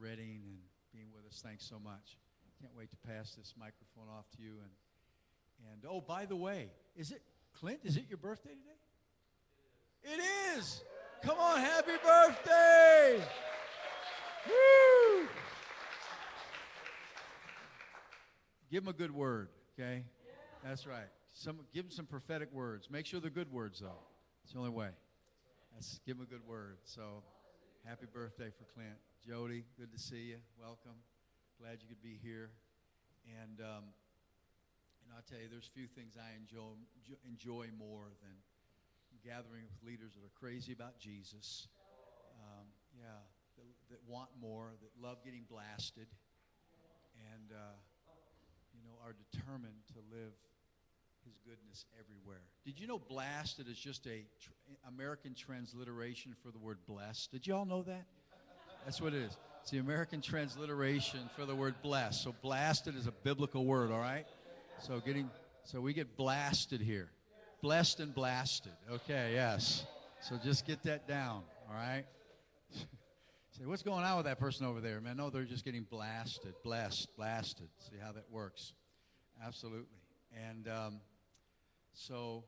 Redding 0.00 0.42
and 0.44 0.58
being 0.94 1.08
with 1.14 1.24
us. 1.26 1.40
Thanks 1.44 1.64
so 1.64 1.78
much. 1.78 2.16
Can't 2.60 2.74
wait 2.76 2.90
to 2.90 2.96
pass 3.08 3.34
this 3.34 3.54
microphone 3.58 4.12
off 4.16 4.24
to 4.36 4.42
you. 4.42 4.54
And, 4.62 4.70
and 5.72 5.84
oh, 5.88 6.00
by 6.00 6.26
the 6.26 6.36
way, 6.36 6.70
is 6.96 7.12
it, 7.12 7.22
Clint, 7.52 7.80
is 7.84 7.96
it 7.96 8.04
your 8.08 8.18
birthday 8.18 8.50
today? 8.50 10.14
It 10.14 10.56
is. 10.56 10.82
Come 11.22 11.38
on, 11.38 11.58
happy 11.58 11.92
birthday. 12.04 13.22
Woo! 14.46 15.28
Give 18.70 18.82
him 18.82 18.88
a 18.88 18.92
good 18.92 19.14
word, 19.14 19.48
okay? 19.78 20.04
That's 20.64 20.86
right. 20.86 21.08
Some, 21.32 21.58
give 21.72 21.86
him 21.86 21.90
some 21.90 22.06
prophetic 22.06 22.52
words. 22.52 22.88
Make 22.90 23.06
sure 23.06 23.20
they're 23.20 23.30
good 23.30 23.52
words, 23.52 23.80
though. 23.80 24.02
It's 24.44 24.52
the 24.52 24.58
only 24.58 24.70
way. 24.70 24.90
That's, 25.74 26.00
give 26.06 26.16
him 26.16 26.22
a 26.22 26.26
good 26.26 26.46
word. 26.46 26.78
So, 26.84 27.22
happy 27.84 28.06
birthday 28.12 28.50
for 28.50 28.64
Clint. 28.74 28.96
Jody, 29.26 29.64
good 29.76 29.90
to 29.92 29.98
see 29.98 30.30
you. 30.30 30.38
Welcome. 30.60 30.94
Glad 31.60 31.82
you 31.82 31.88
could 31.88 32.02
be 32.02 32.18
here. 32.22 32.50
And, 33.42 33.60
um, 33.60 33.90
and 35.02 35.10
I'll 35.10 35.26
tell 35.26 35.42
you, 35.42 35.50
there's 35.50 35.68
few 35.74 35.86
things 35.90 36.14
I 36.14 36.38
enjoy, 36.38 36.78
enjoy 37.26 37.66
more 37.74 38.14
than 38.22 38.36
gathering 39.26 39.66
with 39.66 39.82
leaders 39.82 40.14
that 40.14 40.22
are 40.22 40.32
crazy 40.38 40.72
about 40.72 40.98
Jesus. 40.98 41.66
Um, 42.38 42.70
yeah, 42.94 43.20
that, 43.58 43.66
that, 43.90 44.00
want 44.06 44.30
more, 44.40 44.70
that 44.80 44.94
love 45.02 45.18
getting 45.24 45.42
blasted, 45.50 46.06
and, 47.34 47.50
uh, 47.50 47.76
you 48.72 48.80
know, 48.86 48.94
are 49.02 49.18
determined 49.18 49.82
to 49.92 50.00
live 50.14 50.32
his 51.26 51.36
goodness 51.44 51.84
everywhere. 51.98 52.46
Did 52.64 52.78
you 52.78 52.86
know 52.86 52.98
blasted 52.98 53.68
is 53.68 53.76
just 53.76 54.06
a 54.06 54.24
tr- 54.40 54.54
American 54.86 55.34
transliteration 55.34 56.34
for 56.40 56.50
the 56.50 56.58
word 56.58 56.78
blessed? 56.86 57.32
Did 57.32 57.46
you 57.46 57.54
all 57.54 57.66
know 57.66 57.82
that? 57.82 58.06
That's 58.88 59.02
what 59.02 59.12
it 59.12 59.20
is. 59.20 59.36
It's 59.60 59.70
the 59.70 59.80
American 59.80 60.22
transliteration 60.22 61.28
for 61.36 61.44
the 61.44 61.54
word 61.54 61.74
blessed. 61.82 62.22
So 62.22 62.34
blasted 62.40 62.96
is 62.96 63.06
a 63.06 63.12
biblical 63.12 63.66
word, 63.66 63.92
all 63.92 63.98
right? 63.98 64.24
So 64.80 64.98
getting 64.98 65.28
so 65.62 65.78
we 65.82 65.92
get 65.92 66.16
blasted 66.16 66.80
here. 66.80 67.10
Blessed 67.60 68.00
and 68.00 68.14
blasted. 68.14 68.72
Okay, 68.90 69.32
yes. 69.34 69.84
So 70.22 70.38
just 70.42 70.66
get 70.66 70.82
that 70.84 71.06
down, 71.06 71.42
all 71.68 71.74
right? 71.74 72.04
Say, 73.50 73.66
what's 73.66 73.82
going 73.82 74.04
on 74.04 74.16
with 74.16 74.24
that 74.24 74.38
person 74.38 74.64
over 74.64 74.80
there, 74.80 75.02
man? 75.02 75.18
No, 75.18 75.28
they're 75.28 75.44
just 75.44 75.66
getting 75.66 75.82
blasted, 75.82 76.54
blessed, 76.64 77.14
blasted. 77.14 77.68
See 77.90 77.98
how 78.02 78.12
that 78.12 78.24
works? 78.30 78.72
Absolutely. 79.46 80.00
And 80.48 80.66
um, 80.66 81.00
so, 81.92 82.42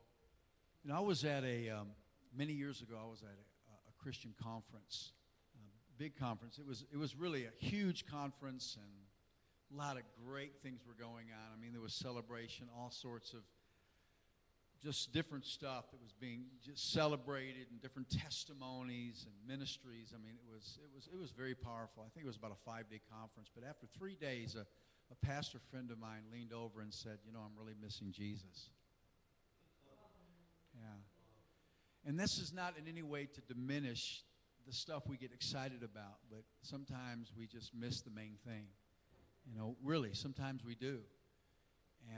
you 0.83 0.89
know, 0.89 0.97
I 0.97 1.01
was 1.01 1.23
at 1.23 1.43
a, 1.43 1.69
um, 1.69 1.89
many 2.35 2.53
years 2.53 2.81
ago, 2.81 2.95
I 2.99 3.07
was 3.07 3.21
at 3.21 3.29
a, 3.29 3.73
a 3.91 4.03
Christian 4.03 4.33
conference, 4.41 5.11
big 6.01 6.17
conference. 6.17 6.57
It 6.57 6.65
was, 6.65 6.83
it 6.91 6.97
was 6.97 7.15
really 7.15 7.45
a 7.45 7.51
huge 7.59 8.07
conference, 8.07 8.75
and 8.75 8.89
a 9.71 9.77
lot 9.77 9.97
of 9.97 10.03
great 10.25 10.53
things 10.63 10.81
were 10.87 10.97
going 10.97 11.27
on. 11.29 11.53
I 11.55 11.61
mean, 11.61 11.73
there 11.73 11.81
was 11.81 11.93
celebration, 11.93 12.65
all 12.75 12.89
sorts 12.89 13.33
of 13.33 13.41
just 14.81 15.13
different 15.13 15.45
stuff 15.45 15.91
that 15.91 16.01
was 16.01 16.11
being 16.19 16.45
just 16.65 16.91
celebrated 16.91 17.67
and 17.69 17.79
different 17.79 18.09
testimonies 18.09 19.27
and 19.27 19.47
ministries. 19.47 20.11
I 20.11 20.17
mean, 20.17 20.33
it 20.41 20.51
was, 20.51 20.79
it 20.81 20.89
was, 20.91 21.07
it 21.13 21.19
was 21.19 21.29
very 21.29 21.53
powerful. 21.53 22.01
I 22.03 22.09
think 22.09 22.25
it 22.25 22.29
was 22.29 22.37
about 22.37 22.53
a 22.53 22.61
five 22.65 22.89
day 22.89 22.99
conference. 23.13 23.51
But 23.53 23.63
after 23.63 23.85
three 23.95 24.15
days, 24.15 24.55
a, 24.55 24.65
a 25.11 25.15
pastor 25.23 25.59
friend 25.69 25.91
of 25.91 25.99
mine 25.99 26.23
leaned 26.33 26.51
over 26.51 26.81
and 26.81 26.91
said, 26.91 27.19
You 27.23 27.31
know, 27.31 27.41
I'm 27.45 27.55
really 27.55 27.77
missing 27.79 28.11
Jesus. 28.11 28.71
Yeah. 30.73 30.97
And 32.09 32.19
this 32.19 32.39
is 32.39 32.51
not 32.51 32.73
in 32.75 32.87
any 32.87 33.03
way 33.03 33.27
to 33.35 33.41
diminish 33.41 34.23
the 34.65 34.73
stuff 34.73 35.03
we 35.07 35.17
get 35.17 35.31
excited 35.31 35.83
about, 35.83 36.19
but 36.29 36.43
sometimes 36.61 37.31
we 37.37 37.47
just 37.47 37.73
miss 37.73 38.01
the 38.01 38.11
main 38.11 38.37
thing. 38.45 38.65
You 39.45 39.57
know, 39.57 39.75
really, 39.83 40.13
sometimes 40.13 40.63
we 40.63 40.75
do. 40.75 40.99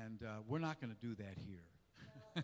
And 0.03 0.23
uh, 0.23 0.41
we're 0.47 0.59
not 0.59 0.79
going 0.79 0.93
to 0.93 1.05
do 1.05 1.15
that 1.15 1.37
here. 1.37 2.43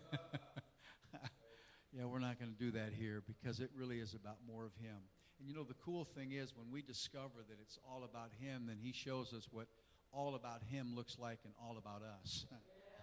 yeah, 1.92 2.04
we're 2.04 2.18
not 2.18 2.38
going 2.38 2.52
to 2.52 2.58
do 2.58 2.70
that 2.72 2.92
here 2.92 3.22
because 3.26 3.60
it 3.60 3.70
really 3.74 3.98
is 3.98 4.14
about 4.14 4.36
more 4.46 4.64
of 4.64 4.74
Him. 4.74 4.96
And 5.38 5.48
you 5.48 5.54
know, 5.54 5.64
the 5.64 5.74
cool 5.74 6.04
thing 6.04 6.32
is 6.32 6.54
when 6.54 6.70
we 6.70 6.82
discover 6.82 7.42
that 7.48 7.56
it's 7.62 7.78
all 7.88 8.04
about 8.04 8.30
Him, 8.40 8.66
then 8.68 8.76
He 8.80 8.92
shows 8.92 9.32
us 9.32 9.48
what 9.50 9.68
all 10.12 10.34
about 10.34 10.62
Him 10.70 10.94
looks 10.94 11.18
like 11.18 11.38
and 11.44 11.54
all 11.60 11.78
about 11.78 12.02
us. 12.02 12.46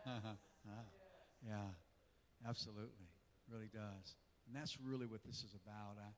yeah, 1.45 1.55
absolutely. 2.47 3.09
really 3.51 3.69
does. 3.73 4.15
And 4.47 4.55
that's 4.55 4.77
really 4.79 5.07
what 5.07 5.23
this 5.25 5.37
is 5.37 5.55
about. 5.55 5.97
I, 5.99 6.09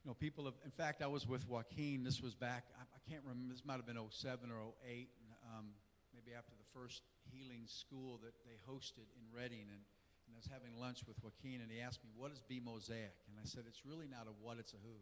you 0.00 0.08
know, 0.08 0.14
people 0.14 0.44
have, 0.48 0.56
in 0.64 0.70
fact, 0.70 1.02
I 1.02 1.06
was 1.06 1.28
with 1.28 1.46
Joaquin. 1.48 2.04
This 2.04 2.22
was 2.22 2.34
back, 2.34 2.64
I, 2.72 2.82
I 2.88 3.00
can't 3.04 3.20
remember, 3.20 3.52
this 3.52 3.64
might 3.64 3.76
have 3.76 3.86
been 3.86 4.00
07 4.00 4.48
or 4.48 4.72
08. 4.88 5.08
Um, 5.44 5.76
maybe 6.16 6.32
after 6.32 6.56
the 6.56 6.68
first 6.72 7.04
healing 7.28 7.68
school 7.68 8.18
that 8.24 8.32
they 8.48 8.56
hosted 8.64 9.06
in 9.12 9.24
Redding. 9.28 9.68
And, 9.68 9.82
and 10.24 10.30
I 10.32 10.38
was 10.40 10.48
having 10.48 10.72
lunch 10.78 11.04
with 11.04 11.20
Joaquin, 11.20 11.60
and 11.60 11.68
he 11.68 11.84
asked 11.84 12.00
me, 12.00 12.10
What 12.16 12.32
is 12.32 12.40
Be 12.40 12.64
Mosaic? 12.64 13.12
And 13.28 13.36
I 13.36 13.44
said, 13.44 13.68
It's 13.68 13.84
really 13.84 14.08
not 14.08 14.24
a 14.24 14.34
what, 14.40 14.56
it's 14.56 14.72
a 14.72 14.80
who. 14.80 14.98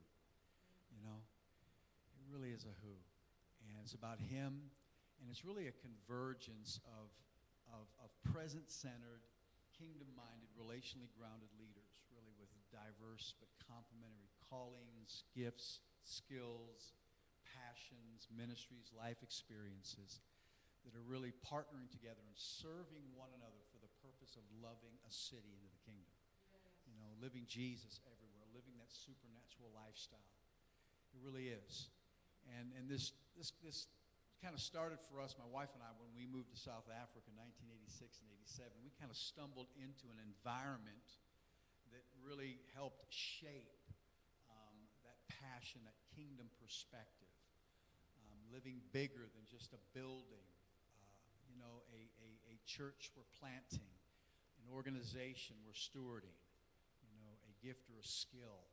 You 0.91 1.01
know? 1.07 1.19
It 2.19 2.27
really 2.27 2.51
is 2.51 2.67
a 2.67 2.75
who. 2.83 2.97
And 3.63 3.79
it's 3.85 3.95
about 3.95 4.19
him, 4.19 4.73
and 5.21 5.31
it's 5.31 5.45
really 5.45 5.69
a 5.71 5.77
convergence 5.79 6.81
of, 6.99 7.11
of, 7.71 7.87
of 8.03 8.09
present 8.27 8.67
centered, 8.67 9.23
kingdom 9.77 10.09
minded, 10.19 10.49
relationally 10.59 11.11
grounded 11.15 11.53
leaders, 11.61 12.03
really 12.11 12.33
with 12.41 12.51
diverse 12.73 13.37
but 13.39 13.51
complementary 13.63 14.38
callings, 14.49 15.29
gifts, 15.37 15.85
skills, 16.05 16.97
passions, 17.45 18.29
ministries, 18.33 18.91
life 18.97 19.21
experiences 19.21 20.21
that 20.89 20.97
are 20.97 21.05
really 21.05 21.37
partnering 21.45 21.89
together 21.93 22.25
and 22.25 22.37
serving 22.37 23.05
one 23.13 23.29
another 23.37 23.61
for 23.69 23.77
the 23.81 23.93
purpose 24.01 24.41
of 24.41 24.45
loving 24.65 24.97
a 25.05 25.13
city 25.13 25.53
into 25.53 25.69
the 25.69 25.83
kingdom. 25.85 26.17
You 26.89 26.97
know, 26.97 27.13
living 27.21 27.45
Jesus 27.45 28.01
everywhere, 28.09 28.49
living 28.57 28.81
that 28.81 28.89
supernatural 28.89 29.69
lifestyle. 29.77 30.33
It 31.13 31.21
really 31.21 31.53
is. 31.53 31.93
And, 32.57 32.73
and 32.81 32.89
this, 32.89 33.13
this, 33.37 33.53
this 33.61 33.85
kind 34.41 34.55
of 34.55 34.63
started 34.63 35.03
for 35.05 35.21
us, 35.21 35.37
my 35.37 35.49
wife 35.51 35.75
and 35.75 35.83
I, 35.83 35.91
when 35.99 36.09
we 36.15 36.25
moved 36.25 36.55
to 36.55 36.59
South 36.59 36.87
Africa 36.89 37.27
in 37.29 37.37
1986 37.37 38.23
and 38.23 38.29
87. 38.49 38.73
We 38.81 38.95
kind 38.97 39.11
of 39.11 39.19
stumbled 39.19 39.69
into 39.77 40.09
an 40.15 40.23
environment 40.23 41.21
that 41.91 42.07
really 42.23 42.63
helped 42.73 43.05
shape 43.11 43.75
passion, 45.29 45.85
that 45.85 45.99
kingdom 46.17 46.49
perspective. 46.59 47.31
Um, 48.25 48.39
living 48.53 48.81
bigger 48.93 49.29
than 49.33 49.45
just 49.49 49.73
a 49.77 49.81
building 49.93 50.49
you 51.49 51.57
know, 51.57 51.83
a, 51.91 52.01
a, 52.23 52.31
a 52.53 52.57
church 52.69 53.11
we're 53.17 53.27
planting, 53.41 53.91
an 54.61 54.69
organization 54.71 55.57
we're 55.65 55.77
stewarding, 55.77 56.37
you 57.03 57.11
know, 57.19 57.33
a 57.49 57.53
gift 57.65 57.89
or 57.89 57.97
a 57.99 58.07
skill. 58.07 58.69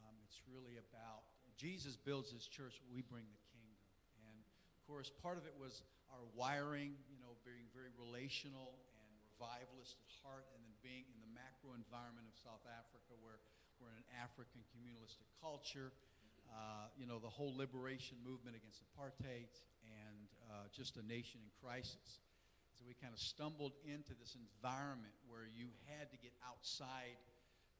Um, 0.00 0.16
it's 0.24 0.40
really 0.48 0.80
about 0.80 1.28
Jesus 1.60 1.94
builds 1.94 2.32
his 2.32 2.48
church, 2.48 2.80
we 2.88 3.04
bring 3.04 3.26
the 3.28 3.42
kingdom. 3.52 3.78
And 4.24 4.36
of 4.40 4.80
course, 4.88 5.12
part 5.20 5.36
of 5.36 5.44
it 5.44 5.54
was 5.58 5.84
our 6.08 6.24
wiring, 6.32 6.96
you 7.12 7.20
know, 7.20 7.36
being 7.44 7.68
very 7.76 7.92
relational 8.00 8.78
and 8.96 9.06
revivalist 9.20 10.00
at 10.00 10.10
heart, 10.24 10.48
and 10.56 10.64
then 10.64 10.74
being 10.80 11.04
in 11.12 11.18
the 11.20 11.30
macro 11.36 11.76
environment 11.76 12.24
of 12.24 12.34
South 12.40 12.64
Africa 12.64 13.12
where 13.20 13.42
we're 13.78 13.94
in 13.94 14.02
an 14.02 14.10
African 14.18 14.62
communalistic 14.74 15.26
culture. 15.40 15.94
Uh, 16.48 16.88
you 16.96 17.04
know, 17.04 17.18
the 17.20 17.30
whole 17.30 17.54
liberation 17.54 18.16
movement 18.24 18.56
against 18.56 18.80
apartheid 18.80 19.52
and 19.84 20.28
uh, 20.48 20.66
just 20.72 20.96
a 20.96 21.04
nation 21.04 21.40
in 21.44 21.50
crisis. 21.60 22.24
So 22.78 22.86
we 22.86 22.94
kind 22.94 23.12
of 23.12 23.20
stumbled 23.20 23.74
into 23.84 24.14
this 24.16 24.38
environment 24.38 25.12
where 25.26 25.44
you 25.50 25.74
had 25.90 26.08
to 26.14 26.18
get 26.18 26.32
outside 26.46 27.18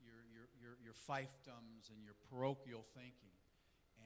your, 0.03 0.21
your, 0.31 0.47
your, 0.59 0.75
your 0.83 0.97
fiefdoms 1.07 1.91
and 1.95 2.03
your 2.03 2.19
parochial 2.29 2.83
thinking. 2.99 3.35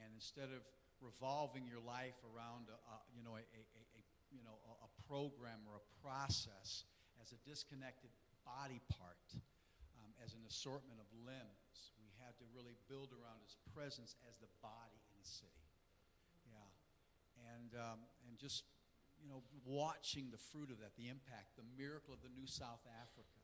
And 0.04 0.12
instead 0.12 0.52
of 0.52 0.62
revolving 1.00 1.66
your 1.66 1.82
life 1.82 2.16
around 2.28 2.70
a, 2.70 2.76
a 2.76 2.96
you 3.16 3.24
know, 3.24 3.34
a, 3.34 3.42
a, 3.42 3.62
a, 3.98 4.02
you 4.30 4.44
know, 4.46 4.56
a, 4.68 4.72
a 4.86 4.90
program 5.08 5.64
or 5.66 5.80
a 5.80 5.84
process 6.00 6.86
as 7.20 7.32
a 7.32 7.38
disconnected 7.42 8.10
body 8.46 8.80
part, 8.90 9.26
um, 9.98 10.10
as 10.24 10.34
an 10.34 10.42
assortment 10.46 10.98
of 10.98 11.08
limbs. 11.26 11.61
Had 12.22 12.38
to 12.38 12.46
really 12.54 12.78
build 12.86 13.10
around 13.10 13.42
his 13.42 13.58
presence 13.74 14.14
as 14.30 14.38
the 14.38 14.46
body 14.62 14.94
in 14.94 15.14
the 15.18 15.26
city. 15.26 15.66
Yeah. 16.46 16.70
And, 17.50 17.74
um, 17.74 17.98
and 18.24 18.38
just, 18.38 18.62
you 19.18 19.26
know, 19.26 19.42
watching 19.66 20.30
the 20.30 20.38
fruit 20.38 20.70
of 20.70 20.78
that, 20.78 20.94
the 20.94 21.10
impact, 21.10 21.58
the 21.58 21.66
miracle 21.74 22.14
of 22.14 22.22
the 22.22 22.30
new 22.30 22.46
South 22.46 22.86
Africa. 22.86 23.42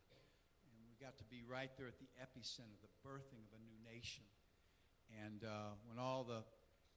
And 0.70 0.78
we 0.86 0.94
got 1.02 1.18
to 1.18 1.26
be 1.26 1.42
right 1.42 1.74
there 1.74 1.90
at 1.90 1.98
the 1.98 2.08
epicenter, 2.22 2.78
the 2.78 2.94
birthing 3.02 3.42
of 3.44 3.52
a 3.52 3.60
new 3.66 3.76
nation. 3.82 4.24
And 5.26 5.42
uh, 5.42 5.74
when 5.90 5.98
all 5.98 6.22
the, 6.22 6.46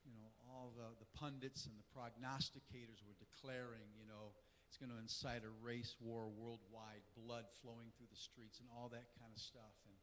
you 0.06 0.14
know, 0.14 0.30
all 0.48 0.72
the, 0.78 0.96
the 1.02 1.10
pundits 1.18 1.66
and 1.66 1.76
the 1.76 1.88
prognosticators 1.92 3.02
were 3.04 3.18
declaring, 3.18 3.90
you 3.98 4.06
know, 4.06 4.38
it's 4.70 4.78
going 4.78 4.94
to 4.94 5.02
incite 5.02 5.44
a 5.44 5.54
race 5.60 5.98
war 6.00 6.30
worldwide, 6.30 7.04
blood 7.18 7.50
flowing 7.60 7.90
through 7.98 8.08
the 8.08 8.22
streets, 8.22 8.62
and 8.64 8.70
all 8.72 8.88
that 8.94 9.12
kind 9.18 9.34
of 9.34 9.42
stuff. 9.42 9.76
And, 9.90 9.98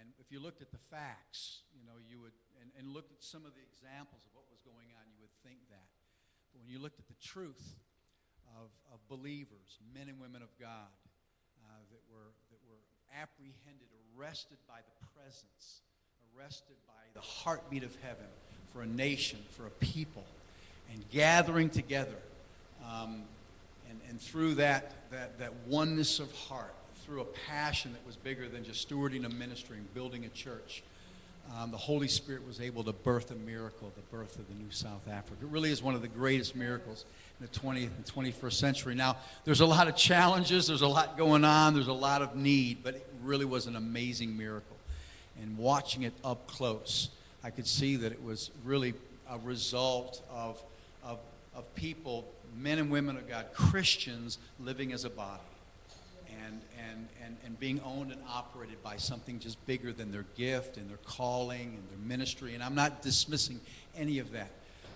And 0.00 0.12
if 0.20 0.30
you 0.30 0.40
looked 0.40 0.60
at 0.60 0.70
the 0.70 0.82
facts, 0.90 1.64
you 1.72 1.84
know, 1.84 1.96
you 2.02 2.20
would, 2.20 2.36
and, 2.60 2.70
and 2.78 2.92
looked 2.92 3.12
at 3.12 3.22
some 3.22 3.44
of 3.44 3.52
the 3.56 3.64
examples 3.64 4.22
of 4.28 4.32
what 4.36 4.44
was 4.50 4.60
going 4.64 4.92
on, 4.96 5.04
you 5.12 5.20
would 5.20 5.34
think 5.42 5.60
that. 5.72 5.88
But 6.52 6.64
when 6.64 6.70
you 6.70 6.78
looked 6.78 6.98
at 6.98 7.08
the 7.08 7.20
truth 7.20 7.76
of, 8.56 8.68
of 8.92 9.00
believers, 9.08 9.80
men 9.94 10.08
and 10.08 10.20
women 10.20 10.42
of 10.42 10.52
God, 10.60 10.92
uh, 11.66 11.82
that, 11.90 12.02
were, 12.12 12.32
that 12.52 12.60
were 12.68 12.82
apprehended, 13.16 13.88
arrested 14.14 14.58
by 14.68 14.78
the 14.84 14.96
presence, 15.14 15.82
arrested 16.36 16.76
by 16.86 16.92
the 17.14 17.20
heartbeat 17.20 17.82
of 17.82 17.96
heaven 18.02 18.26
for 18.72 18.82
a 18.82 18.86
nation, 18.86 19.38
for 19.50 19.66
a 19.66 19.70
people, 19.70 20.24
and 20.92 21.08
gathering 21.10 21.70
together. 21.70 22.16
Um, 22.84 23.22
and, 23.88 24.00
and 24.08 24.20
through 24.20 24.54
that, 24.54 25.10
that, 25.10 25.38
that 25.38 25.52
oneness 25.66 26.20
of 26.20 26.32
heart, 26.32 26.74
through 27.06 27.20
a 27.20 27.26
passion 27.48 27.92
that 27.92 28.04
was 28.04 28.16
bigger 28.16 28.48
than 28.48 28.64
just 28.64 28.88
stewarding 28.88 29.24
a 29.24 29.28
ministry 29.28 29.76
and 29.76 29.94
building 29.94 30.24
a 30.24 30.28
church, 30.30 30.82
um, 31.56 31.70
the 31.70 31.76
Holy 31.76 32.08
Spirit 32.08 32.44
was 32.44 32.60
able 32.60 32.82
to 32.82 32.92
birth 32.92 33.30
a 33.30 33.36
miracle, 33.36 33.92
the 33.94 34.16
birth 34.16 34.36
of 34.40 34.48
the 34.48 34.54
new 34.54 34.72
South 34.72 35.06
Africa. 35.08 35.36
It 35.42 35.48
really 35.48 35.70
is 35.70 35.80
one 35.80 35.94
of 35.94 36.02
the 36.02 36.08
greatest 36.08 36.56
miracles 36.56 37.04
in 37.38 37.46
the 37.46 37.52
20th 37.52 37.90
and 37.96 38.04
21st 38.04 38.52
century. 38.54 38.94
Now, 38.96 39.18
there's 39.44 39.60
a 39.60 39.66
lot 39.66 39.86
of 39.86 39.94
challenges, 39.94 40.66
there's 40.66 40.82
a 40.82 40.88
lot 40.88 41.16
going 41.16 41.44
on, 41.44 41.74
there's 41.74 41.86
a 41.86 41.92
lot 41.92 42.22
of 42.22 42.34
need, 42.34 42.78
but 42.82 42.96
it 42.96 43.06
really 43.22 43.44
was 43.44 43.66
an 43.66 43.76
amazing 43.76 44.36
miracle. 44.36 44.76
And 45.40 45.56
watching 45.56 46.02
it 46.02 46.14
up 46.24 46.48
close, 46.48 47.10
I 47.44 47.50
could 47.50 47.68
see 47.68 47.94
that 47.96 48.10
it 48.10 48.22
was 48.22 48.50
really 48.64 48.94
a 49.30 49.38
result 49.38 50.22
of, 50.28 50.60
of, 51.04 51.20
of 51.54 51.72
people, 51.76 52.26
men 52.56 52.78
and 52.78 52.90
women 52.90 53.16
of 53.16 53.28
God, 53.28 53.46
Christians 53.54 54.38
living 54.58 54.92
as 54.92 55.04
a 55.04 55.10
body 55.10 55.42
and, 56.44 56.60
and, 56.90 57.08
and, 57.24 57.36
and 57.44 57.60
being 57.60 57.80
owned 57.84 58.12
and 58.12 58.20
operated 58.28 58.82
by 58.82 58.96
something 58.96 59.38
just 59.38 59.64
bigger 59.66 59.92
than 59.92 60.12
their 60.12 60.24
gift 60.36 60.76
and 60.76 60.88
their 60.88 60.98
calling 60.98 61.74
and 61.76 61.88
their 61.90 62.08
ministry. 62.08 62.54
And 62.54 62.62
I'm 62.62 62.74
not 62.74 63.02
dismissing 63.02 63.60
any 63.96 64.18
of 64.18 64.32
that. 64.32 64.50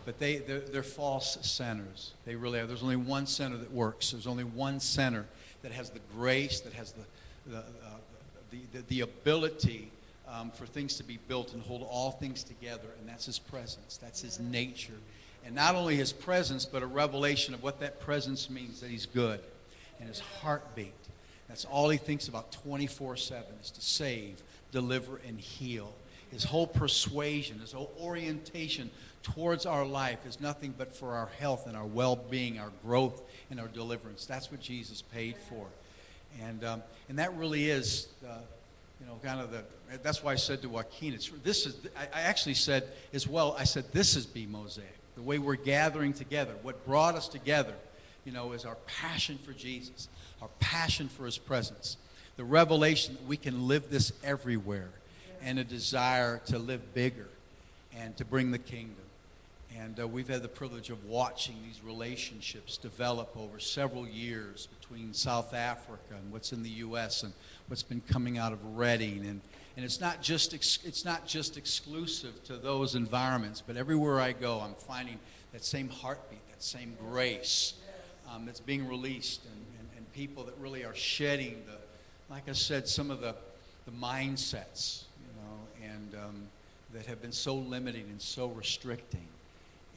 But 0.05 0.19
they, 0.19 0.39
they're, 0.39 0.61
they're 0.61 0.83
false 0.83 1.39
centers. 1.43 2.13
They 2.25 2.35
really 2.35 2.59
are. 2.59 2.67
There's 2.67 2.83
only 2.83 2.97
one 2.97 3.27
center 3.27 3.57
that 3.59 3.71
works. 3.71 4.13
There's 4.13 4.27
only 4.27 4.45
one 4.45 4.81
center 4.81 5.27
that 5.63 5.73
has 5.73 5.91
the 5.91 6.01
grace, 6.15 6.61
that 6.61 6.73
has 6.73 6.93
the, 6.93 7.03
the, 7.47 7.59
uh, 7.59 7.63
the, 8.51 8.59
the, 8.73 8.85
the, 8.89 9.01
ability 9.03 9.91
um, 10.27 10.51
for 10.51 10.65
things 10.65 10.97
to 10.97 11.05
be 11.05 11.19
built 11.29 11.53
and 11.53 11.63
hold 11.63 11.87
all 11.89 12.13
things 12.13 12.43
together, 12.43 12.89
and 12.99 13.09
that's 13.09 13.27
His 13.27 13.39
presence. 13.39 13.99
That's 13.99 14.23
His 14.23 14.41
nature. 14.41 14.99
And 15.45 15.55
not 15.55 15.75
only 15.75 15.97
His 15.97 16.13
presence, 16.13 16.65
but 16.65 16.83
a 16.83 16.87
revelation 16.87 17.53
of 17.53 17.63
what 17.63 17.81
that 17.81 18.01
presence 18.01 18.49
means 18.49 18.81
that 18.81 18.91
He's 18.91 19.07
good 19.07 19.41
and 19.99 20.09
His 20.09 20.21
heartbeat. 20.21 20.95
That's 21.51 21.65
all 21.65 21.91
he 21.91 21.99
thinks 21.99 22.29
about 22.29 22.53
24 22.53 23.17
7 23.17 23.45
is 23.61 23.73
to 23.73 23.81
save, 23.81 24.41
deliver, 24.71 25.21
and 25.27 25.39
heal. 25.39 25.93
His 26.31 26.45
whole 26.45 26.69
persuasion, 26.69 27.59
his 27.59 27.73
whole 27.73 27.93
orientation 28.01 28.89
towards 29.25 29.67
our 29.67 29.85
life 29.85 30.25
is 30.25 30.41
nothing 30.41 30.73
but 30.79 30.95
for 30.95 31.15
our 31.15 31.29
health 31.41 31.67
and 31.67 31.77
our 31.77 31.85
well 31.85 32.15
being, 32.15 32.61
our 32.61 32.71
growth, 32.85 33.21
and 33.51 33.59
our 33.59 33.67
deliverance. 33.67 34.27
That's 34.27 34.49
what 34.53 34.61
Jesus 34.61 35.03
paid 35.03 35.37
for. 35.49 35.67
And, 36.41 36.63
um, 36.63 36.83
and 37.09 37.19
that 37.19 37.35
really 37.35 37.69
is, 37.69 38.07
uh, 38.25 38.39
you 39.01 39.07
know, 39.07 39.19
kind 39.25 39.41
of 39.41 39.51
the, 39.51 39.65
that's 40.05 40.23
why 40.23 40.31
I 40.31 40.37
said 40.37 40.63
to 40.63 40.69
Joaquin, 40.69 41.15
it's, 41.15 41.33
this 41.43 41.67
is, 41.67 41.77
I, 41.97 42.21
I 42.21 42.23
actually 42.23 42.55
said 42.55 42.85
as 43.13 43.27
well, 43.27 43.57
I 43.59 43.65
said, 43.65 43.91
this 43.91 44.15
is 44.15 44.25
Be 44.25 44.47
Mosaic. 44.47 44.87
The 45.17 45.23
way 45.23 45.41
we're 45.41 45.57
gathering 45.57 46.13
together, 46.13 46.55
what 46.63 46.87
brought 46.87 47.17
us 47.17 47.27
together, 47.27 47.75
you 48.25 48.33
know, 48.33 48.53
is 48.53 48.65
our 48.65 48.77
passion 48.87 49.39
for 49.39 49.53
Jesus 49.53 50.09
our 50.41 50.49
passion 50.59 51.09
for 51.09 51.27
His 51.27 51.39
presence, 51.39 51.97
the 52.37 52.45
revelation 52.45 53.15
that 53.15 53.27
we 53.27 53.37
can 53.37 53.69
live 53.69 53.91
this 53.91 54.13
everywhere, 54.25 54.91
and 55.43 55.59
a 55.59 55.65
desire 55.65 56.41
to 56.47 56.59
live 56.59 56.95
bigger 56.95 57.29
and 57.97 58.17
to 58.17 58.25
bring 58.25 58.51
the 58.51 58.59
kingdom. 58.59 58.97
And 59.79 60.01
uh, 60.01 60.09
we've 60.09 60.29
had 60.29 60.43
the 60.43 60.49
privilege 60.49 60.91
of 60.91 61.05
watching 61.05 61.57
these 61.63 61.81
relationships 61.85 62.77
develop 62.77 63.37
over 63.37 63.61
several 63.61 64.07
years 64.07 64.69
between 64.81 65.15
South 65.15 65.55
Africa 65.55 66.15
and 66.15 66.33
what's 66.33 66.53
in 66.53 66.63
the 66.63 66.71
U.S. 66.71 67.23
and 67.23 67.33
what's 67.69 67.83
been 67.83 68.01
coming 68.01 68.37
out 68.37 68.53
of 68.53 68.59
Redding. 68.77 69.19
And, 69.27 69.41
and 69.77 69.85
it's, 69.85 70.01
not 70.01 70.23
just 70.23 70.55
ex- 70.55 70.81
it's 70.85 71.05
not 71.05 71.25
just 71.27 71.57
exclusive 71.57 72.43
to 72.45 72.57
those 72.57 72.97
environments, 72.97 73.63
but 73.65 73.77
everywhere 73.77 74.21
I 74.21 74.33
go, 74.33 74.61
I'm 74.61 74.75
finding 74.75 75.19
that 75.53 75.65
same 75.65 75.89
heartbeat, 75.89 76.47
that 76.51 76.63
same 76.63 76.97
grace 76.99 77.75
um, 78.31 78.47
that's 78.47 78.61
being 78.61 78.87
released. 78.89 79.45
And, 79.45 79.55
and 79.97 80.13
people 80.13 80.45
that 80.45 80.55
really 80.59 80.85
are 80.85 80.95
shedding 80.95 81.63
the, 81.67 82.33
like 82.33 82.49
I 82.49 82.53
said, 82.53 82.89
some 82.89 83.11
of 83.11 83.21
the, 83.21 83.35
the 83.87 83.93
mindsets, 83.93 85.05
you 85.21 85.43
know, 85.43 85.93
and 85.95 86.15
um, 86.15 86.43
that 86.95 87.07
have 87.07 87.21
been 87.21 87.33
so 87.33 87.55
limiting 87.55 88.05
and 88.11 88.21
so 88.21 88.49
restricting. 88.49 89.27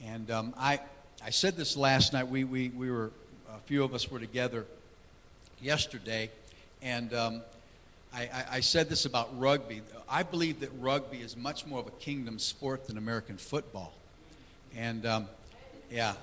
And 0.05 0.29
um, 0.31 0.53
I, 0.57 0.79
I 1.23 1.29
said 1.29 1.55
this 1.55 1.77
last 1.77 2.13
night. 2.13 2.27
We, 2.27 2.43
we, 2.43 2.69
we 2.69 2.91
were, 2.91 3.11
a 3.49 3.59
few 3.65 3.83
of 3.83 3.93
us 3.93 4.09
were 4.11 4.19
together 4.19 4.65
yesterday, 5.61 6.29
and 6.81 7.13
um, 7.13 7.41
I, 8.13 8.21
I, 8.23 8.45
I, 8.51 8.59
said 8.59 8.89
this 8.89 9.05
about 9.05 9.39
rugby. 9.39 9.81
I 10.09 10.23
believe 10.23 10.59
that 10.59 10.69
rugby 10.79 11.19
is 11.19 11.37
much 11.37 11.65
more 11.65 11.79
of 11.79 11.87
a 11.87 11.91
kingdom 11.91 12.37
sport 12.39 12.87
than 12.87 12.97
American 12.97 13.37
football. 13.37 13.93
And 14.75 15.05
um, 15.05 15.27
yeah, 15.89 16.13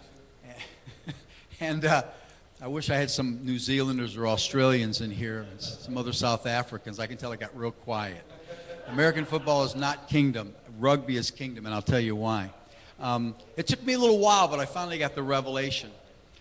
and 1.61 1.85
uh, 1.85 2.03
I 2.63 2.69
wish 2.69 2.89
I 2.89 2.97
had 2.97 3.11
some 3.11 3.45
New 3.45 3.59
Zealanders 3.59 4.17
or 4.17 4.27
Australians 4.27 5.03
in 5.03 5.11
here, 5.11 5.47
some 5.59 5.99
other 5.99 6.13
South 6.13 6.47
Africans. 6.47 6.99
I 6.99 7.07
can 7.07 7.19
tell 7.19 7.33
I 7.33 7.37
got 7.37 7.57
real 7.57 7.71
quiet. 7.71 8.23
American 8.89 9.27
football 9.27 9.65
is 9.65 9.77
not 9.77 10.09
kingdom. 10.09 10.55
Rugby 10.79 11.17
is 11.17 11.31
kingdom, 11.31 11.67
and 11.67 11.75
I'll 11.75 11.83
tell 11.83 12.01
you 12.01 12.17
why. 12.17 12.51
Um, 12.99 13.35
it 13.59 13.67
took 13.67 13.85
me 13.85 13.93
a 13.93 13.99
little 13.99 14.19
while, 14.19 14.49
but 14.49 14.59
I 14.59 14.65
finally 14.65 14.99
got 14.99 15.15
the 15.15 15.23
revelation. 15.23 15.91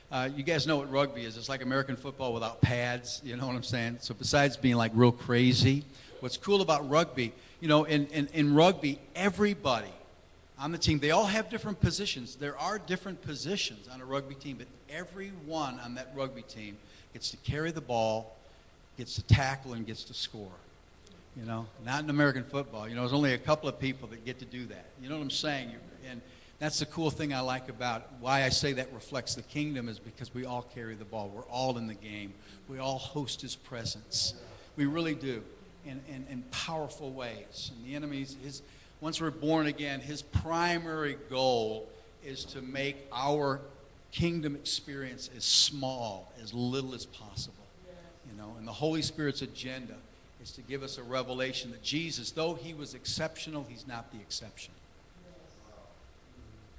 Uh, 0.09 0.29
you 0.33 0.41
guys 0.41 0.65
know 0.65 0.77
what 0.77 0.89
rugby 0.89 1.25
is. 1.25 1.37
It's 1.37 1.49
like 1.49 1.61
American 1.61 1.97
football 1.97 2.33
without 2.33 2.61
pads. 2.61 3.21
You 3.23 3.35
know 3.35 3.45
what 3.45 3.55
I'm 3.55 3.63
saying? 3.63 3.97
So 3.99 4.13
besides 4.13 4.55
being 4.55 4.75
like 4.75 4.91
real 4.95 5.11
crazy, 5.11 5.83
what's 6.21 6.37
cool 6.37 6.61
about 6.61 6.89
rugby, 6.89 7.33
you 7.59 7.67
know, 7.67 7.83
in, 7.83 8.07
in, 8.07 8.27
in 8.33 8.55
rugby, 8.55 8.99
everybody 9.15 9.91
on 10.59 10.71
the 10.71 10.77
team. 10.77 10.99
They 10.99 11.11
all 11.11 11.25
have 11.25 11.49
different 11.49 11.79
positions. 11.79 12.35
There 12.35 12.57
are 12.57 12.77
different 12.77 13.21
positions 13.21 13.87
on 13.87 14.01
a 14.01 14.05
rugby 14.05 14.35
team, 14.35 14.57
but 14.57 14.67
everyone 14.89 15.79
on 15.79 15.95
that 15.95 16.11
rugby 16.15 16.41
team 16.41 16.77
gets 17.13 17.31
to 17.31 17.37
carry 17.37 17.71
the 17.71 17.81
ball, 17.81 18.35
gets 18.97 19.15
to 19.15 19.23
tackle, 19.23 19.73
and 19.73 19.85
gets 19.85 20.03
to 20.05 20.13
score. 20.13 20.51
You 21.37 21.45
know, 21.45 21.67
not 21.85 22.03
in 22.03 22.09
American 22.09 22.43
football. 22.43 22.89
You 22.89 22.95
know, 22.95 23.01
there's 23.01 23.13
only 23.13 23.33
a 23.33 23.37
couple 23.37 23.69
of 23.69 23.79
people 23.79 24.09
that 24.09 24.25
get 24.25 24.39
to 24.39 24.45
do 24.45 24.65
that. 24.65 24.85
You 25.01 25.09
know 25.09 25.15
what 25.15 25.21
I'm 25.21 25.29
saying? 25.29 25.71
And 26.09 26.21
that's 26.57 26.79
the 26.79 26.85
cool 26.87 27.09
thing 27.09 27.33
I 27.33 27.39
like 27.39 27.69
about 27.69 28.11
why 28.19 28.43
I 28.43 28.49
say 28.49 28.73
that 28.73 28.91
reflects 28.93 29.35
the 29.35 29.43
kingdom 29.43 29.87
is 29.87 29.99
because 29.99 30.33
we 30.33 30.45
all 30.45 30.63
carry 30.73 30.95
the 30.95 31.05
ball. 31.05 31.31
We're 31.33 31.43
all 31.43 31.77
in 31.77 31.87
the 31.87 31.93
game. 31.93 32.33
We 32.67 32.79
all 32.79 32.97
host 32.97 33.41
his 33.41 33.55
presence. 33.55 34.33
We 34.75 34.85
really 34.85 35.15
do 35.15 35.41
in, 35.85 36.01
in, 36.09 36.25
in 36.29 36.43
powerful 36.51 37.11
ways. 37.11 37.71
And 37.73 37.85
the 37.85 37.95
enemy's 37.95 38.35
his 38.43 38.61
once 39.01 39.21
we're 39.21 39.31
born 39.31 39.67
again, 39.67 39.99
his 39.99 40.21
primary 40.21 41.17
goal 41.29 41.87
is 42.25 42.43
to 42.45 42.61
make 42.61 42.97
our 43.13 43.61
kingdom 44.11 44.55
experience 44.55 45.29
as 45.37 45.45
small, 45.45 46.31
as 46.41 46.53
little 46.53 46.93
as 46.93 47.05
possible. 47.05 47.55
You 48.29 48.37
know, 48.37 48.53
and 48.57 48.67
the 48.67 48.73
Holy 48.73 49.01
Spirit's 49.01 49.41
agenda 49.41 49.95
is 50.41 50.51
to 50.51 50.61
give 50.61 50.83
us 50.83 50.97
a 50.97 51.03
revelation 51.03 51.71
that 51.71 51.81
Jesus, 51.83 52.31
though 52.31 52.53
he 52.53 52.73
was 52.73 52.93
exceptional, 52.93 53.65
he's 53.69 53.87
not 53.87 54.11
the 54.11 54.19
exception. 54.19 54.73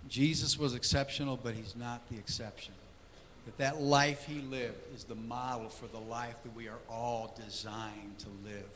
Jesus 0.08 0.58
was 0.58 0.74
exceptional, 0.74 1.38
but 1.42 1.54
he's 1.54 1.76
not 1.76 2.08
the 2.10 2.16
exception. 2.16 2.74
That 3.46 3.58
that 3.58 3.80
life 3.80 4.26
he 4.26 4.40
lived 4.40 4.78
is 4.94 5.04
the 5.04 5.14
model 5.14 5.68
for 5.68 5.86
the 5.86 6.00
life 6.10 6.36
that 6.42 6.54
we 6.54 6.68
are 6.68 6.78
all 6.88 7.34
designed 7.46 8.18
to 8.18 8.26
live. 8.44 8.68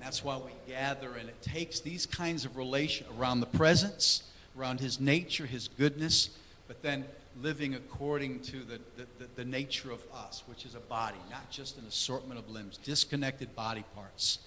And 0.00 0.06
that's 0.06 0.24
why 0.24 0.38
we 0.38 0.52
gather, 0.66 1.16
and 1.16 1.28
it 1.28 1.42
takes 1.42 1.80
these 1.80 2.06
kinds 2.06 2.46
of 2.46 2.56
relation 2.56 3.06
around 3.18 3.40
the 3.40 3.46
presence, 3.46 4.22
around 4.58 4.80
his 4.80 4.98
nature, 4.98 5.44
his 5.44 5.68
goodness, 5.68 6.30
but 6.68 6.80
then 6.80 7.04
living 7.42 7.74
according 7.74 8.40
to 8.40 8.60
the, 8.60 8.80
the, 8.96 9.06
the, 9.18 9.26
the 9.36 9.44
nature 9.44 9.90
of 9.90 10.00
us, 10.14 10.42
which 10.46 10.64
is 10.64 10.74
a 10.74 10.80
body, 10.80 11.18
not 11.30 11.50
just 11.50 11.76
an 11.76 11.84
assortment 11.86 12.40
of 12.40 12.48
limbs, 12.48 12.78
disconnected 12.78 13.54
body 13.54 13.84
parts. 13.94 14.38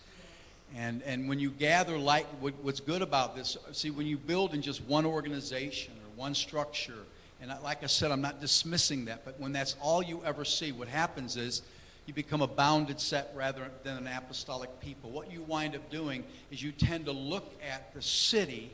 And, 0.76 1.04
and 1.04 1.30
when 1.30 1.40
you 1.40 1.52
gather 1.52 2.00
like 2.00 2.26
what, 2.40 2.56
what's 2.64 2.80
good 2.80 3.04
about 3.04 3.36
this, 3.36 3.56
see, 3.74 3.92
when 3.92 4.08
you 4.08 4.18
build 4.18 4.56
in 4.56 4.64
just 4.64 4.84
one 4.86 5.06
organization 5.06 5.94
or 5.94 6.20
one 6.20 6.34
structure, 6.34 7.06
and 7.44 7.52
I, 7.52 7.60
like 7.60 7.84
I 7.84 7.88
said, 7.88 8.10
I'm 8.10 8.22
not 8.22 8.42
dismissing 8.42 9.06
that, 9.06 9.24
but 9.24 9.40
when 9.40 9.52
that's 9.52 9.76
all 9.80 10.02
you 10.02 10.20
ever 10.26 10.46
see, 10.46 10.72
what 10.72 10.88
happens 10.88 11.38
is 11.38 11.62
you 12.06 12.14
become 12.14 12.42
a 12.42 12.48
bounded 12.48 13.00
set 13.00 13.32
rather 13.36 13.70
than 13.84 13.98
an 13.98 14.08
apostolic 14.08 14.70
people. 14.80 15.10
What 15.10 15.32
you 15.32 15.42
wind 15.44 15.76
up 15.76 15.90
doing 15.90 16.24
is 16.52 16.62
you 16.62 16.72
tend 16.72 17.06
to 17.06 17.12
look 17.12 17.54
at 17.68 17.94
the 17.94 18.02
city 18.02 18.72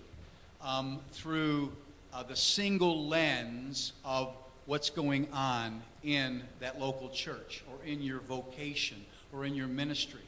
um, 0.62 1.00
through 1.12 1.72
uh, 2.14 2.24
the 2.24 2.36
single 2.36 3.08
lens 3.08 3.94
of 4.04 4.34
what's 4.66 4.90
going 4.90 5.28
on 5.32 5.82
in 6.04 6.44
that 6.60 6.80
local 6.80 7.10
church 7.10 7.64
or 7.70 7.86
in 7.86 8.02
your 8.02 8.20
vocation 8.20 9.06
or 9.32 9.46
in 9.46 9.54
your 9.56 9.68
ministry. 9.68 10.26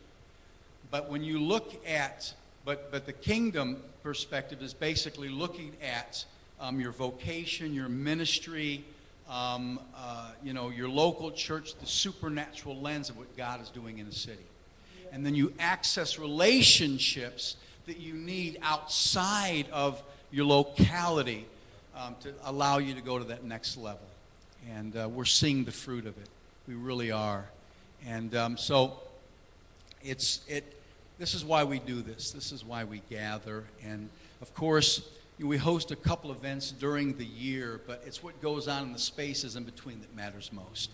But 0.89 1.09
when 1.09 1.23
you 1.23 1.39
look 1.39 1.85
at 1.87 2.33
But, 2.63 2.91
but 2.91 3.05
the 3.05 3.13
kingdom 3.13 3.77
perspective 4.03 4.61
is 4.61 4.75
basically 4.75 5.29
looking 5.29 5.73
at 5.81 6.25
um, 6.59 6.79
your 6.79 6.91
vocation, 6.93 7.73
your 7.73 7.89
ministry, 7.89 8.83
um, 9.29 9.79
uh, 9.95 10.31
you 10.43 10.53
know, 10.53 10.69
your 10.69 10.89
local 10.89 11.31
church, 11.31 11.75
the 11.75 11.85
supernatural 11.85 12.79
lens 12.79 13.09
of 13.09 13.17
what 13.17 13.35
God 13.37 13.61
is 13.61 13.69
doing 13.69 13.99
in 13.99 14.07
a 14.07 14.11
city. 14.11 14.45
And 15.11 15.25
then 15.25 15.35
you 15.35 15.53
access 15.59 16.17
relationships 16.17 17.57
that 17.85 17.99
you 17.99 18.13
need 18.13 18.59
outside 18.61 19.65
of 19.71 20.01
your 20.31 20.45
locality 20.45 21.45
um, 21.95 22.15
to 22.21 22.33
allow 22.43 22.77
you 22.77 22.93
to 22.93 23.01
go 23.01 23.19
to 23.19 23.25
that 23.25 23.43
next 23.43 23.77
level. 23.77 23.99
And 24.73 24.95
uh, 24.95 25.09
we're 25.09 25.25
seeing 25.25 25.65
the 25.65 25.71
fruit 25.71 26.05
of 26.05 26.17
it. 26.17 26.29
We 26.67 26.75
really 26.75 27.11
are. 27.11 27.45
And 28.05 28.33
um, 28.35 28.57
so 28.57 28.99
it's, 30.03 30.41
it, 30.47 30.77
this 31.19 31.33
is 31.33 31.43
why 31.43 31.63
we 31.63 31.79
do 31.79 32.01
this. 32.01 32.31
This 32.31 32.51
is 32.51 32.63
why 32.63 32.83
we 32.83 33.01
gather. 33.09 33.63
And 33.83 34.09
of 34.41 34.53
course, 34.53 35.01
we 35.47 35.57
host 35.57 35.91
a 35.91 35.95
couple 35.95 36.31
events 36.31 36.71
during 36.71 37.17
the 37.17 37.25
year, 37.25 37.81
but 37.87 38.03
it's 38.05 38.21
what 38.21 38.39
goes 38.41 38.67
on 38.67 38.83
in 38.83 38.93
the 38.93 38.99
spaces 38.99 39.55
in 39.55 39.63
between 39.63 39.99
that 40.01 40.15
matters 40.15 40.51
most. 40.53 40.91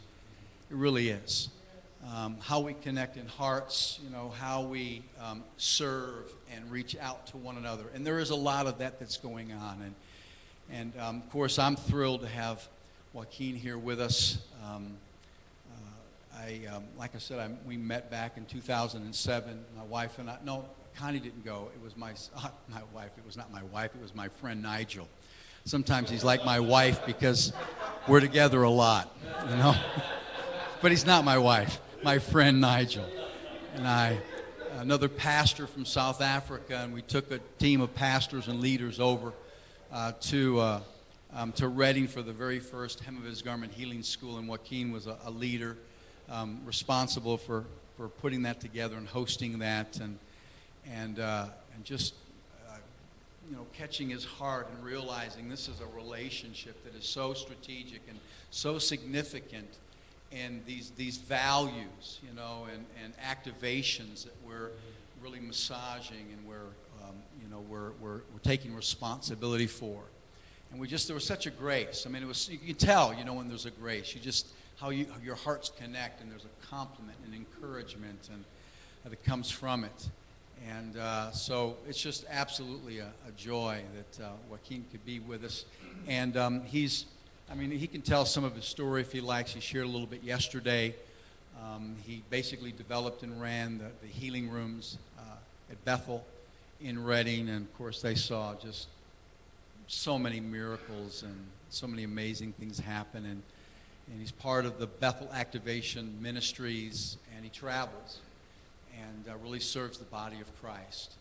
It 0.70 0.76
really 0.76 1.10
is. 1.10 1.50
Um, 2.14 2.38
how 2.40 2.60
we 2.60 2.74
connect 2.74 3.18
in 3.18 3.28
hearts, 3.28 4.00
you 4.04 4.10
know, 4.10 4.30
how 4.40 4.62
we 4.62 5.04
um, 5.22 5.44
serve 5.58 6.32
and 6.54 6.72
reach 6.72 6.96
out 6.98 7.28
to 7.28 7.38
one 7.38 7.58
another. 7.58 7.84
And 7.94 8.06
there 8.06 8.20
is 8.20 8.30
a 8.30 8.36
lot 8.36 8.68
of 8.68 8.78
that 8.78 9.00
that's 9.00 9.18
going 9.18 9.52
on. 9.52 9.82
And, 9.82 9.96
and 10.70 11.02
um, 11.02 11.18
of 11.18 11.30
course, 11.32 11.60
I'm 11.60 11.76
thrilled 11.76 12.22
to 12.22 12.28
have 12.28 12.66
Joaquin 13.14 13.56
here 13.56 13.78
with 13.78 14.00
us. 14.00 14.38
Um, 14.64 14.94
uh, 15.74 16.38
I, 16.40 16.62
um, 16.74 16.84
like 16.98 17.16
I 17.16 17.18
said, 17.18 17.40
I, 17.40 17.50
we 17.68 17.76
met 17.76 18.10
back 18.10 18.38
in 18.38 18.46
2007. 18.46 19.66
My 19.76 19.84
wife 19.84 20.20
and 20.20 20.30
I, 20.30 20.38
no, 20.46 20.66
Connie 20.98 21.20
didn't 21.20 21.46
go. 21.46 21.70
It 21.76 21.84
was 21.84 21.96
my, 21.96 22.14
uh, 22.36 22.50
my 22.70 22.82
wife. 22.94 23.12
It 23.18 23.26
was 23.26 23.38
not 23.38 23.52
my 23.52 23.62
wife. 23.72 23.92
It 23.94 24.02
was 24.02 24.16
my 24.16 24.30
friend 24.30 24.64
Nigel. 24.64 25.08
Sometimes 25.64 26.10
he's 26.10 26.24
like 26.24 26.44
my 26.44 26.60
wife 26.60 27.06
because 27.06 27.54
we're 28.08 28.20
together 28.20 28.64
a 28.64 28.70
lot, 28.70 29.16
you 29.50 29.58
know. 29.58 29.76
but 30.82 30.92
he's 30.92 31.06
not 31.06 31.24
my 31.24 31.38
wife. 31.38 31.80
My 32.04 32.20
friend 32.20 32.60
Nigel 32.62 33.06
and 33.76 33.88
I, 33.88 34.18
another 34.78 35.08
pastor 35.08 35.68
from 35.68 35.86
South 35.86 36.22
Africa, 36.22 36.78
and 36.78 36.94
we 36.94 37.02
took 37.02 37.32
a 37.32 37.40
team 37.60 37.82
of 37.82 37.94
pastors 37.94 38.48
and 38.48 38.60
leaders 38.60 39.00
over 39.00 39.34
uh, 39.92 40.14
to 40.22 40.60
uh, 40.60 40.80
um, 41.36 41.52
to 41.54 41.68
Redding 41.68 42.08
for 42.08 42.22
the 42.22 42.34
very 42.34 42.60
first 42.60 43.02
Hem 43.02 43.18
of 43.18 43.24
His 43.24 43.42
Garment 43.42 43.74
Healing 43.74 44.02
School, 44.02 44.38
and 44.38 44.48
Joaquin 44.48 44.92
was 44.92 45.06
a, 45.06 45.18
a 45.26 45.32
leader 45.32 45.78
um, 46.30 46.62
responsible 46.66 47.38
for 47.38 47.66
for 47.98 48.08
putting 48.08 48.44
that 48.44 48.60
together 48.62 48.96
and 48.96 49.08
hosting 49.08 49.60
that, 49.60 50.00
and 50.00 50.18
and, 50.92 51.20
uh, 51.20 51.46
and 51.76 51.84
just 51.84 52.14
uh, 52.68 52.78
you 53.50 53.56
know, 53.56 53.66
catching 53.74 54.10
his 54.10 54.26
heart 54.26 54.70
and 54.74 54.84
realizing 54.84 55.50
this 55.50 55.68
is 55.68 55.82
a 55.82 55.96
relationship 55.96 56.84
that 56.84 56.96
is 56.96 57.06
so 57.06 57.34
strategic 57.34 58.02
and 58.10 58.20
so 58.52 58.78
significant 58.80 59.78
and 60.32 60.62
these, 60.66 60.92
these 60.92 61.18
values, 61.18 62.20
you 62.22 62.34
know, 62.36 62.68
and, 62.74 62.86
and 63.04 63.14
activations 63.18 64.26
that 64.26 64.34
we're 64.46 64.72
really 65.22 65.40
massaging 65.40 66.26
and 66.34 66.46
we're, 66.46 66.68
um, 67.04 67.16
you 67.42 67.50
know, 67.50 67.62
we're, 67.70 67.92
we're, 68.02 68.22
we're 68.34 68.44
taking 68.44 68.76
responsibility 68.76 69.68
for. 69.68 70.02
And 70.72 70.82
we 70.82 70.88
just, 70.88 71.08
there 71.08 71.14
was 71.14 71.26
such 71.26 71.46
a 71.46 71.50
grace. 71.50 72.06
I 72.06 72.10
mean, 72.10 72.24
it 72.24 72.28
was, 72.28 72.50
you 72.50 72.58
can 72.58 72.76
tell, 72.76 73.14
you 73.14 73.24
know, 73.24 73.34
when 73.34 73.48
there's 73.48 73.66
a 73.66 73.72
grace. 73.72 74.14
You 74.14 74.20
just, 74.20 74.48
how, 74.82 74.90
you, 74.90 75.06
how 75.06 75.20
your 75.24 75.36
hearts 75.36 75.72
connect 75.80 76.22
and 76.22 76.30
there's 76.30 76.46
a 76.46 76.66
compliment 76.68 77.18
and 77.24 77.34
encouragement 77.34 78.30
and 78.32 78.44
that 79.10 79.24
comes 79.24 79.50
from 79.50 79.84
it. 79.84 80.10
And 80.66 80.98
uh, 80.98 81.32
so 81.32 81.78
it's 81.88 82.02
just 82.02 82.26
absolutely 82.30 83.00
a, 83.00 83.12
a 83.28 83.32
joy 83.38 83.82
that 83.96 84.26
uh, 84.26 84.30
Joaquin 84.50 84.86
could 84.92 85.06
be 85.06 85.20
with 85.20 85.44
us. 85.44 85.66
And 86.08 86.36
um, 86.38 86.62
he's, 86.62 87.06
I 87.52 87.56
mean, 87.56 87.72
he 87.72 87.88
can 87.88 88.02
tell 88.02 88.26
some 88.26 88.44
of 88.44 88.56
his 88.56 88.66
story 88.66 89.02
if 89.02 89.12
he 89.12 89.22
likes. 89.22 89.54
He 89.54 89.60
shared 89.60 89.86
a 89.86 89.90
little 89.90 90.08
bit 90.08 90.24
yesterday. 90.24 90.96
Um, 91.62 91.96
he 92.04 92.24
basically 92.30 92.72
developed 92.72 93.24
and 93.24 93.42
ran 93.42 93.78
the, 93.78 93.90
the 94.02 94.08
healing 94.08 94.50
rooms 94.50 94.98
uh, 95.18 95.22
at 95.72 95.84
Bethel 95.86 96.24
in 96.82 97.04
Redding. 97.04 97.50
And 97.50 97.66
of 97.66 97.78
course, 97.78 98.02
they 98.02 98.16
saw 98.16 98.56
just 98.56 98.88
so 99.88 100.20
many 100.20 100.40
miracles 100.40 101.24
and 101.24 101.36
so 101.70 101.88
many 101.88 102.04
amazing 102.04 102.54
things 102.54 102.80
happen. 102.80 103.26
And, 103.26 103.42
and 104.12 104.20
he's 104.20 104.32
part 104.32 104.66
of 104.66 104.80
the 104.80 104.88
Bethel 104.88 105.30
Activation 105.34 106.16
Ministries, 106.22 107.18
and 107.36 107.44
he 107.44 107.50
travels 107.50 108.20
and 109.02 109.34
uh, 109.34 109.38
really 109.44 109.60
serves 109.60 109.98
the 109.98 110.06
body 110.06 110.40
of 110.40 110.62
Christ. 110.62 111.14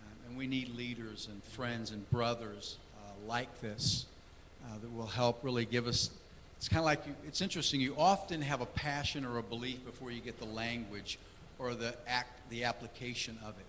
Um, 0.00 0.28
and 0.28 0.38
we 0.38 0.46
need 0.46 0.74
leaders 0.74 1.28
and 1.30 1.42
friends 1.44 1.90
and 1.90 2.08
brothers 2.10 2.78
uh, 2.96 3.10
like 3.26 3.60
this 3.60 4.06
uh, 4.64 4.78
that 4.80 4.92
will 4.92 5.06
help 5.06 5.38
really 5.42 5.64
give 5.64 5.86
us. 5.86 6.10
It's 6.58 6.68
kind 6.68 6.80
of 6.80 6.86
like 6.86 7.06
you, 7.06 7.14
it's 7.26 7.40
interesting. 7.40 7.80
You 7.80 7.94
often 7.98 8.40
have 8.42 8.60
a 8.60 8.66
passion 8.66 9.24
or 9.24 9.38
a 9.38 9.42
belief 9.42 9.84
before 9.84 10.10
you 10.10 10.20
get 10.20 10.38
the 10.38 10.46
language 10.46 11.18
or 11.58 11.74
the 11.74 11.94
act, 12.06 12.48
the 12.50 12.64
application 12.64 13.38
of 13.42 13.54
it. 13.58 13.66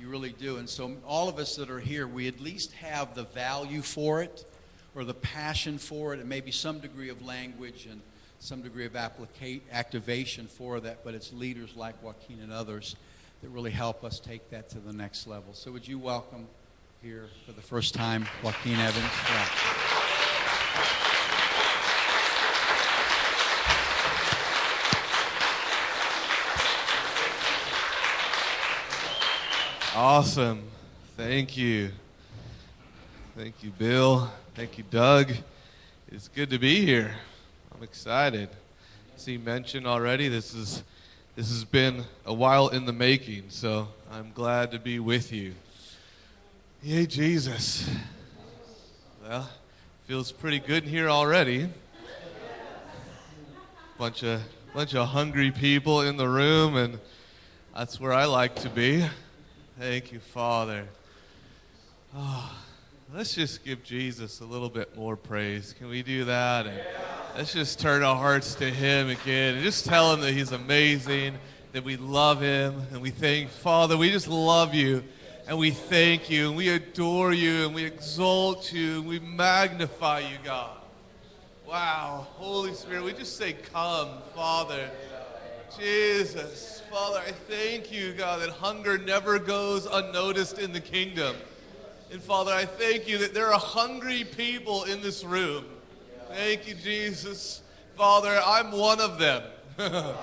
You 0.00 0.08
really 0.08 0.32
do. 0.32 0.56
And 0.56 0.68
so, 0.68 0.96
all 1.06 1.28
of 1.28 1.38
us 1.38 1.54
that 1.56 1.70
are 1.70 1.80
here, 1.80 2.06
we 2.06 2.26
at 2.26 2.40
least 2.40 2.72
have 2.72 3.14
the 3.14 3.24
value 3.24 3.82
for 3.82 4.22
it 4.22 4.44
or 4.94 5.04
the 5.04 5.14
passion 5.14 5.78
for 5.78 6.14
it, 6.14 6.20
and 6.20 6.28
maybe 6.28 6.50
some 6.50 6.78
degree 6.78 7.08
of 7.08 7.24
language 7.24 7.86
and 7.90 8.00
some 8.44 8.60
degree 8.60 8.84
of 8.84 8.92
applica- 8.92 9.62
activation 9.72 10.46
for 10.46 10.78
that, 10.78 11.02
but 11.02 11.14
it's 11.14 11.32
leaders 11.32 11.74
like 11.76 12.00
Joaquin 12.02 12.40
and 12.42 12.52
others 12.52 12.94
that 13.40 13.48
really 13.48 13.70
help 13.70 14.04
us 14.04 14.20
take 14.20 14.50
that 14.50 14.68
to 14.70 14.78
the 14.78 14.92
next 14.92 15.26
level. 15.26 15.54
So, 15.54 15.72
would 15.72 15.88
you 15.88 15.98
welcome 15.98 16.46
here 17.02 17.28
for 17.46 17.52
the 17.52 17.62
first 17.62 17.94
time 17.94 18.26
Joaquin 18.42 18.78
Evans? 18.78 19.06
Yeah. 19.30 19.48
Awesome. 29.96 30.64
Thank 31.16 31.56
you. 31.56 31.92
Thank 33.36 33.62
you, 33.62 33.70
Bill. 33.70 34.30
Thank 34.54 34.76
you, 34.76 34.84
Doug. 34.90 35.32
It's 36.08 36.28
good 36.28 36.50
to 36.50 36.58
be 36.58 36.84
here. 36.84 37.14
I'm 37.76 37.82
excited. 37.82 38.50
As 39.16 39.26
he 39.26 39.36
mentioned 39.36 39.84
already, 39.84 40.28
this 40.28 40.54
is 40.54 40.84
this 41.34 41.48
has 41.48 41.64
been 41.64 42.04
a 42.24 42.32
while 42.32 42.68
in 42.68 42.84
the 42.84 42.92
making, 42.92 43.46
so 43.48 43.88
I'm 44.12 44.30
glad 44.32 44.70
to 44.70 44.78
be 44.78 45.00
with 45.00 45.32
you. 45.32 45.54
Yay, 46.84 47.06
Jesus. 47.06 47.90
Well, 49.22 49.50
feels 50.06 50.30
pretty 50.30 50.60
good 50.60 50.84
in 50.84 50.90
here 50.90 51.08
already. 51.08 51.68
Bunch 53.98 54.22
of 54.22 54.42
bunch 54.72 54.94
of 54.94 55.08
hungry 55.08 55.50
people 55.50 56.02
in 56.02 56.16
the 56.16 56.28
room, 56.28 56.76
and 56.76 57.00
that's 57.74 57.98
where 57.98 58.12
I 58.12 58.26
like 58.26 58.54
to 58.56 58.70
be. 58.70 59.04
Thank 59.80 60.12
you, 60.12 60.20
Father. 60.20 60.86
Oh, 62.14 62.63
let's 63.12 63.34
just 63.34 63.64
give 63.64 63.82
Jesus 63.82 64.40
a 64.40 64.44
little 64.44 64.70
bit 64.70 64.96
more 64.96 65.16
praise. 65.16 65.74
Can 65.76 65.88
we 65.88 66.02
do 66.02 66.24
that? 66.24 66.66
And, 66.66 66.80
Let's 67.36 67.52
just 67.52 67.80
turn 67.80 68.04
our 68.04 68.14
hearts 68.14 68.54
to 68.56 68.70
Him 68.70 69.08
again 69.08 69.54
and 69.54 69.64
just 69.64 69.86
tell 69.86 70.14
Him 70.14 70.20
that 70.20 70.34
He's 70.34 70.52
amazing, 70.52 71.36
that 71.72 71.82
we 71.82 71.96
love 71.96 72.40
Him, 72.40 72.80
and 72.92 73.02
we 73.02 73.10
thank 73.10 73.50
Father, 73.50 73.96
we 73.96 74.12
just 74.12 74.28
love 74.28 74.72
you, 74.72 75.02
and 75.48 75.58
we 75.58 75.72
thank 75.72 76.30
you, 76.30 76.46
and 76.46 76.56
we 76.56 76.68
adore 76.68 77.32
you, 77.32 77.66
and 77.66 77.74
we 77.74 77.82
exalt 77.82 78.72
you, 78.72 78.98
and 78.98 79.08
we 79.08 79.18
magnify 79.18 80.20
you, 80.20 80.36
God. 80.44 80.76
Wow, 81.66 82.28
Holy 82.34 82.72
Spirit, 82.72 83.02
we 83.02 83.12
just 83.12 83.36
say, 83.36 83.54
Come, 83.72 84.10
Father. 84.32 84.88
Jesus, 85.76 86.82
Father, 86.88 87.18
I 87.18 87.32
thank 87.32 87.90
you, 87.90 88.12
God, 88.12 88.42
that 88.42 88.50
hunger 88.50 88.96
never 88.96 89.40
goes 89.40 89.86
unnoticed 89.86 90.60
in 90.60 90.72
the 90.72 90.80
kingdom. 90.80 91.34
And 92.14 92.22
Father, 92.22 92.52
I 92.52 92.64
thank 92.64 93.08
you 93.08 93.18
that 93.18 93.34
there 93.34 93.52
are 93.52 93.58
hungry 93.58 94.22
people 94.22 94.84
in 94.84 95.02
this 95.02 95.24
room. 95.24 95.64
Thank 96.28 96.68
you, 96.68 96.76
Jesus. 96.76 97.60
Father, 97.96 98.40
I'm 98.46 98.70
one 98.70 99.00
of 99.00 99.18
them. 99.18 99.42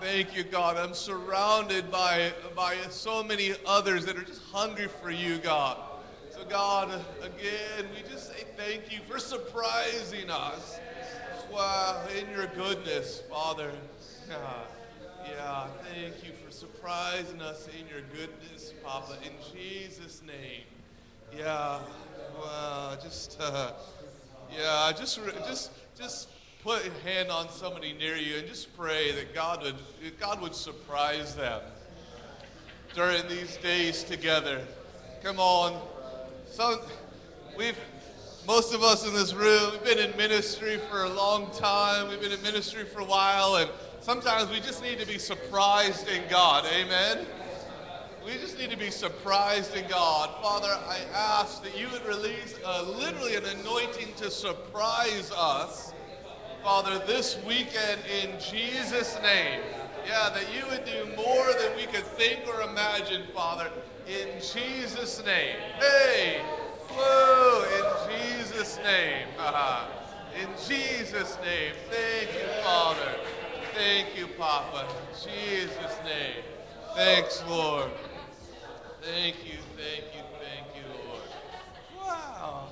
Thank 0.00 0.34
you, 0.34 0.44
God. 0.44 0.78
I'm 0.78 0.94
surrounded 0.94 1.90
by, 1.90 2.32
by 2.56 2.76
so 2.88 3.22
many 3.22 3.56
others 3.66 4.06
that 4.06 4.16
are 4.16 4.22
just 4.22 4.40
hungry 4.44 4.88
for 4.88 5.10
you, 5.10 5.36
God. 5.36 5.76
So, 6.30 6.42
God, 6.48 6.98
again, 7.20 7.84
we 7.94 8.08
just 8.10 8.28
say 8.28 8.44
thank 8.56 8.90
you 8.90 9.00
for 9.06 9.18
surprising 9.18 10.30
us. 10.30 10.80
Wow, 11.52 12.06
in 12.18 12.26
your 12.30 12.46
goodness, 12.46 13.22
Father. 13.28 13.70
Yeah, 14.30 14.36
yeah, 15.26 15.66
thank 15.92 16.24
you 16.24 16.32
surprising 16.58 17.40
us 17.40 17.68
in 17.68 17.86
your 17.86 18.02
goodness, 18.12 18.72
Papa. 18.82 19.16
In 19.22 19.30
Jesus' 19.54 20.22
name. 20.26 20.64
Yeah, 21.36 21.78
wow, 22.36 22.96
just. 23.00 23.40
Uh, 23.40 23.72
yeah, 24.52 24.90
just 24.96 25.20
just 25.46 25.70
just 25.96 26.28
put 26.64 26.84
a 26.84 27.08
hand 27.08 27.30
on 27.30 27.48
somebody 27.50 27.92
near 27.92 28.16
you 28.16 28.38
and 28.38 28.48
just 28.48 28.76
pray 28.76 29.12
that 29.12 29.34
God 29.34 29.62
would 29.62 29.76
God 30.18 30.40
would 30.40 30.54
surprise 30.54 31.36
them. 31.36 31.60
during 32.94 33.26
these 33.28 33.56
days 33.58 34.02
together. 34.02 34.60
Come 35.22 35.38
on. 35.38 35.80
Some, 36.50 36.80
we've, 37.56 37.78
most 38.46 38.74
of 38.74 38.82
us 38.82 39.06
in 39.06 39.14
this 39.14 39.34
room, 39.34 39.70
we've 39.72 39.84
been 39.84 40.10
in 40.10 40.16
ministry 40.16 40.78
for 40.90 41.04
a 41.04 41.08
long 41.08 41.50
time. 41.52 42.08
We've 42.08 42.20
been 42.20 42.32
in 42.32 42.42
ministry 42.42 42.84
for 42.84 43.00
a 43.00 43.04
while, 43.04 43.56
and 43.56 43.70
sometimes 44.08 44.50
we 44.50 44.58
just 44.58 44.82
need 44.82 44.98
to 44.98 45.06
be 45.06 45.18
surprised 45.18 46.08
in 46.08 46.22
God. 46.30 46.64
Amen. 46.72 47.26
We 48.24 48.32
just 48.38 48.58
need 48.58 48.70
to 48.70 48.76
be 48.78 48.90
surprised 48.90 49.76
in 49.76 49.86
God. 49.86 50.30
Father, 50.40 50.78
I 50.88 51.00
ask 51.14 51.62
that 51.62 51.78
you 51.78 51.90
would 51.90 52.06
release 52.06 52.54
uh, 52.64 52.84
literally 52.98 53.36
an 53.36 53.44
anointing 53.44 54.14
to 54.16 54.30
surprise 54.30 55.30
us, 55.36 55.92
Father, 56.62 56.98
this 57.06 57.36
weekend 57.46 58.00
in 58.22 58.40
Jesus' 58.40 59.18
name. 59.20 59.60
Yeah, 60.06 60.30
that 60.30 60.46
you 60.56 60.64
would 60.70 60.86
do 60.86 61.14
more 61.14 61.52
than 61.60 61.76
we 61.76 61.84
could 61.84 62.06
think 62.16 62.48
or 62.48 62.62
imagine, 62.62 63.24
Father, 63.34 63.70
in 64.06 64.40
Jesus' 64.40 65.22
name. 65.26 65.56
Hey, 65.78 66.40
whoa, 66.88 67.62
in 67.76 68.38
Jesus' 68.38 68.78
name. 68.78 69.28
in 70.40 70.48
Jesus' 70.66 71.36
name. 71.44 71.74
Thank 71.90 72.32
you, 72.32 72.48
Father. 72.64 73.12
Thank 73.78 74.18
you, 74.18 74.26
Papa. 74.36 74.88
In 74.88 75.14
Jesus' 75.14 75.98
name. 76.04 76.42
Thanks, 76.96 77.44
Lord. 77.46 77.88
Thank 79.00 79.36
you, 79.44 79.58
thank 79.76 80.02
you, 80.16 80.22
thank 80.40 80.66
you, 80.74 80.82
Lord. 81.06 81.22
Wow. 81.96 82.70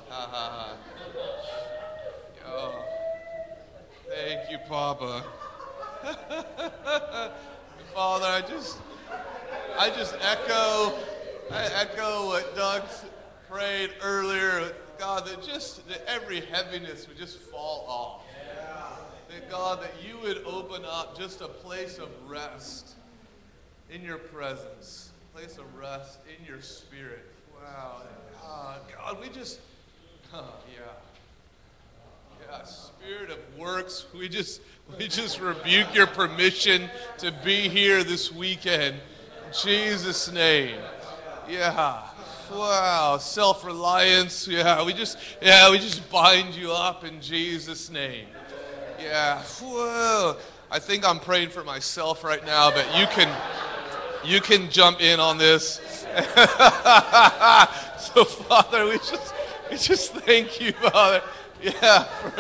Oh. 2.45 2.85
Thank 4.09 4.51
you, 4.51 4.59
Papa. 4.69 5.23
Father, 7.95 8.27
I 8.27 8.41
just 8.41 8.79
I 9.79 9.91
just 9.91 10.17
echo 10.21 10.93
I 11.53 11.71
echo 11.83 12.27
what 12.27 12.57
Doug 12.57 12.83
prayed 13.49 13.91
earlier. 14.03 14.75
God, 14.99 15.25
that 15.27 15.41
just 15.45 15.87
that 15.87 16.03
every 16.09 16.41
heaviness 16.41 17.07
would 17.07 17.17
just 17.17 17.39
fall 17.39 17.85
off. 17.87 18.26
That 19.29 19.51
God, 19.51 19.83
that 19.83 19.93
you 20.07 20.19
would 20.19 20.45
open 20.45 20.85
up 20.85 21.19
just 21.19 21.41
a 21.41 21.49
place 21.49 21.99
of 21.99 22.09
rest 22.27 22.95
in 23.91 24.03
your 24.03 24.19
presence 24.19 25.11
a 25.37 25.39
place 25.39 25.59
of 25.59 25.65
rest 25.77 26.19
in 26.27 26.45
your 26.47 26.61
spirit. 26.63 27.27
Wow. 27.55 28.03
Uh, 28.43 28.79
God, 28.95 29.21
we 29.21 29.29
just, 29.29 29.61
uh, 30.33 30.43
yeah. 30.75 30.83
Yeah, 32.49 32.63
spirit 32.65 33.31
of 33.31 33.39
works, 33.59 34.07
we 34.17 34.29
just 34.29 34.61
we 34.97 35.09
just 35.09 35.41
rebuke 35.41 35.95
your 35.95 36.07
permission 36.07 36.89
to 37.19 37.33
be 37.45 37.69
here 37.69 38.05
this 38.05 38.33
weekend. 38.33 38.95
In 38.95 39.53
Jesus' 39.65 40.31
name. 40.31 40.79
Yeah. 41.49 42.03
Wow. 42.53 43.19
Self-reliance. 43.19 44.47
Yeah, 44.47 44.85
we 44.85 44.93
just 44.93 45.19
yeah, 45.43 45.71
we 45.71 45.79
just 45.79 46.09
bind 46.09 46.55
you 46.55 46.71
up 46.73 47.05
in 47.05 47.21
Jesus' 47.21 47.91
name. 47.91 48.27
Yeah. 49.01 49.43
Whoa. 49.61 50.37
I 50.71 50.79
think 50.79 51.09
I'm 51.09 51.21
praying 51.21 51.51
for 51.51 51.63
myself 51.63 52.25
right 52.25 52.45
now, 52.45 52.71
but 52.71 52.87
you 52.99 53.07
can 53.07 53.29
you 54.27 54.41
can 54.41 54.69
jump 54.71 55.01
in 55.01 55.21
on 55.21 55.39
this. 55.39 55.77
so, 57.99 58.25
Father, 58.25 58.87
we 58.87 58.99
just, 58.99 59.35
we 59.71 59.77
just 59.77 60.13
thank 60.15 60.61
you, 60.61 60.73
Father. 60.73 61.23
Yeah, 61.63 62.05
for, 62.05 62.31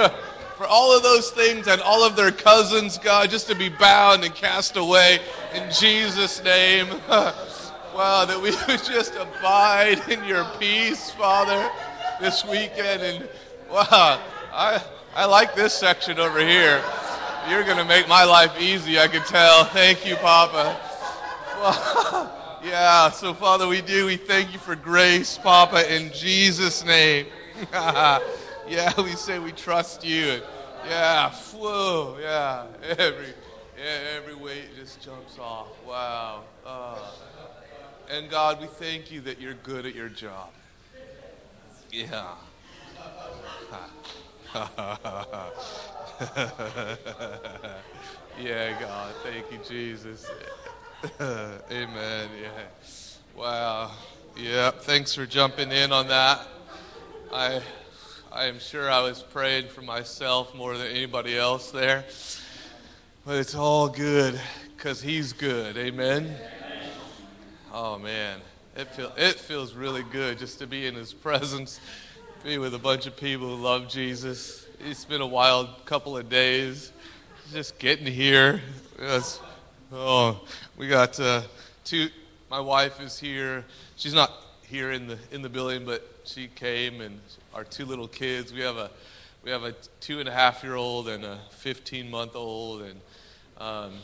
for 0.56 0.66
all 0.66 0.96
of 0.96 1.02
those 1.02 1.30
things 1.30 1.68
and 1.68 1.80
all 1.80 2.04
of 2.04 2.16
their 2.16 2.32
cousins, 2.32 2.98
God, 2.98 3.30
just 3.30 3.48
to 3.48 3.54
be 3.54 3.68
bound 3.68 4.25
and 4.25 4.34
cast 4.34 4.76
away 4.76 5.20
in 5.54 5.70
Jesus' 5.70 6.42
name. 6.42 6.88
wow, 7.08 8.25
that 8.25 8.40
we 8.40 8.50
would 8.50 8.82
just 8.82 9.14
abide 9.14 10.02
in 10.08 10.25
your 10.25 10.44
peace, 10.58 11.10
Father, 11.12 11.70
this 12.20 12.44
weekend. 12.44 13.02
And 13.02 13.28
wow, 13.70 14.20
I, 14.52 14.82
I 15.16 15.25
like 15.25 15.54
this 15.54 15.73
section 15.73 16.18
over 16.18 16.40
here. 16.40 16.85
You're 17.49 17.64
going 17.64 17.78
to 17.78 17.86
make 17.86 18.06
my 18.06 18.25
life 18.25 18.60
easy, 18.60 18.99
I 18.99 19.08
can 19.08 19.23
tell. 19.23 19.64
Thank 19.64 20.06
you, 20.06 20.14
Papa. 20.17 20.78
yeah, 22.62 23.10
so 23.10 23.32
Father, 23.32 23.67
we 23.67 23.80
do. 23.80 24.04
We 24.04 24.19
thank 24.19 24.52
you 24.52 24.58
for 24.58 24.76
grace, 24.76 25.38
Papa, 25.38 25.91
in 25.91 26.12
Jesus' 26.12 26.84
name. 26.84 27.28
yeah, 27.73 28.21
we 28.99 29.12
say 29.12 29.38
we 29.38 29.52
trust 29.52 30.04
you. 30.04 30.43
Yeah, 30.86 31.30
whoa, 31.30 32.19
yeah, 32.21 32.67
every, 32.99 33.32
yeah, 33.78 34.17
every 34.19 34.34
weight 34.34 34.76
just 34.76 35.00
jumps 35.00 35.38
off. 35.38 35.69
Wow. 35.86 36.43
Uh, 36.67 36.99
and 38.10 38.28
God, 38.28 38.60
we 38.60 38.67
thank 38.67 39.10
you 39.10 39.23
that 39.23 39.41
you're 39.41 39.54
good 39.54 39.86
at 39.86 39.95
your 39.95 40.10
job. 40.10 40.50
Yeah. 41.91 42.34
yeah, 48.40 48.80
God. 48.80 49.14
Thank 49.23 49.52
you, 49.52 49.58
Jesus. 49.69 50.26
Amen. 51.21 52.30
Yeah. 52.40 52.49
Wow. 53.36 53.90
Yeah. 54.34 54.71
Thanks 54.71 55.14
for 55.14 55.26
jumping 55.26 55.73
in 55.73 55.92
on 55.92 56.08
that. 56.08 56.40
I 57.30 57.60
I 58.32 58.47
am 58.47 58.58
sure 58.58 58.90
I 58.90 59.02
was 59.02 59.23
praying 59.23 59.69
for 59.69 59.82
myself 59.82 60.54
more 60.54 60.78
than 60.78 60.86
anybody 60.86 61.36
else 61.36 61.71
there. 61.71 62.06
But 63.26 63.36
it's 63.36 63.54
all 63.54 63.88
good 63.88 64.40
because 64.75 65.02
he's 65.02 65.34
good. 65.34 65.76
Amen. 65.76 66.34
Oh 67.75 67.99
man. 67.99 68.40
It 68.75 68.88
feel, 68.88 69.12
it 69.16 69.36
feels 69.36 69.75
really 69.75 70.02
good 70.02 70.38
just 70.38 70.58
to 70.58 70.66
be 70.66 70.86
in 70.86 70.95
his 70.95 71.14
presence, 71.14 71.80
be 72.47 72.59
with 72.59 72.75
a 72.75 72.78
bunch 72.78 73.09
of 73.09 73.17
people 73.17 73.49
who 73.49 73.61
love 73.61 73.89
Jesus. 73.89 74.69
It's 74.78 75.04
been 75.04 75.21
a 75.21 75.26
wild 75.26 75.85
couple 75.85 76.17
of 76.17 76.28
days 76.28 76.93
just 77.50 77.76
getting 77.80 78.06
here. 78.06 78.61
Oh, 79.93 80.41
we 80.76 80.87
got 80.87 81.19
uh, 81.19 81.43
two. 81.82 82.06
My 82.49 82.61
wife 82.61 83.00
is 83.00 83.19
here. 83.19 83.65
She's 83.97 84.15
not 84.15 84.30
here 84.63 84.93
in 84.93 85.09
the 85.09 85.19
in 85.32 85.43
the 85.43 85.49
building, 85.49 85.85
but 85.85 86.09
she 86.23 86.47
came, 86.47 87.00
and 87.00 87.19
our 87.52 87.65
two 87.65 87.85
little 87.85 88.06
kids. 88.06 88.52
We 88.52 88.61
have 88.61 88.76
a 88.76 88.93
we 89.43 89.50
have 89.50 89.65
a 89.65 89.73
two 89.99 90.21
and 90.21 90.28
a 90.28 90.32
half 90.32 90.63
year 90.63 90.76
old 90.76 91.09
and 91.09 91.25
a 91.25 91.41
15 91.50 92.09
month 92.09 92.37
old, 92.37 92.82
and 92.82 93.00
um, 93.59 93.95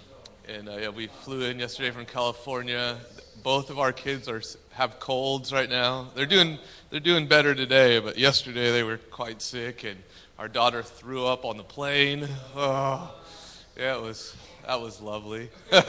and 0.49 0.69
uh, 0.69 0.79
yeah, 0.79 0.89
we 0.89 1.07
flew 1.07 1.43
in 1.43 1.61
yesterday 1.61 1.93
from 1.93 2.07
California. 2.07 2.99
Both 3.45 3.71
of 3.71 3.79
our 3.79 3.93
kids 3.93 4.29
are 4.29 4.43
have 4.73 4.99
colds 4.99 5.53
right 5.53 5.71
now. 5.71 6.09
They're 6.17 6.27
doing 6.27 6.59
they're 6.93 7.01
doing 7.01 7.27
better 7.27 7.55
today, 7.55 7.99
but 8.01 8.19
yesterday 8.19 8.71
they 8.71 8.83
were 8.83 8.99
quite 8.99 9.41
sick, 9.41 9.83
and 9.83 9.97
our 10.39 10.47
daughter 10.47 10.83
threw 10.83 11.25
up 11.25 11.43
on 11.43 11.57
the 11.57 11.65
plane. 11.65 12.29
Oh, 12.55 13.15
yeah, 13.79 13.97
it 13.97 14.03
was 14.03 14.37
that 14.67 14.79
was 14.79 15.01
lovely. 15.01 15.49
yeah, 15.73 15.81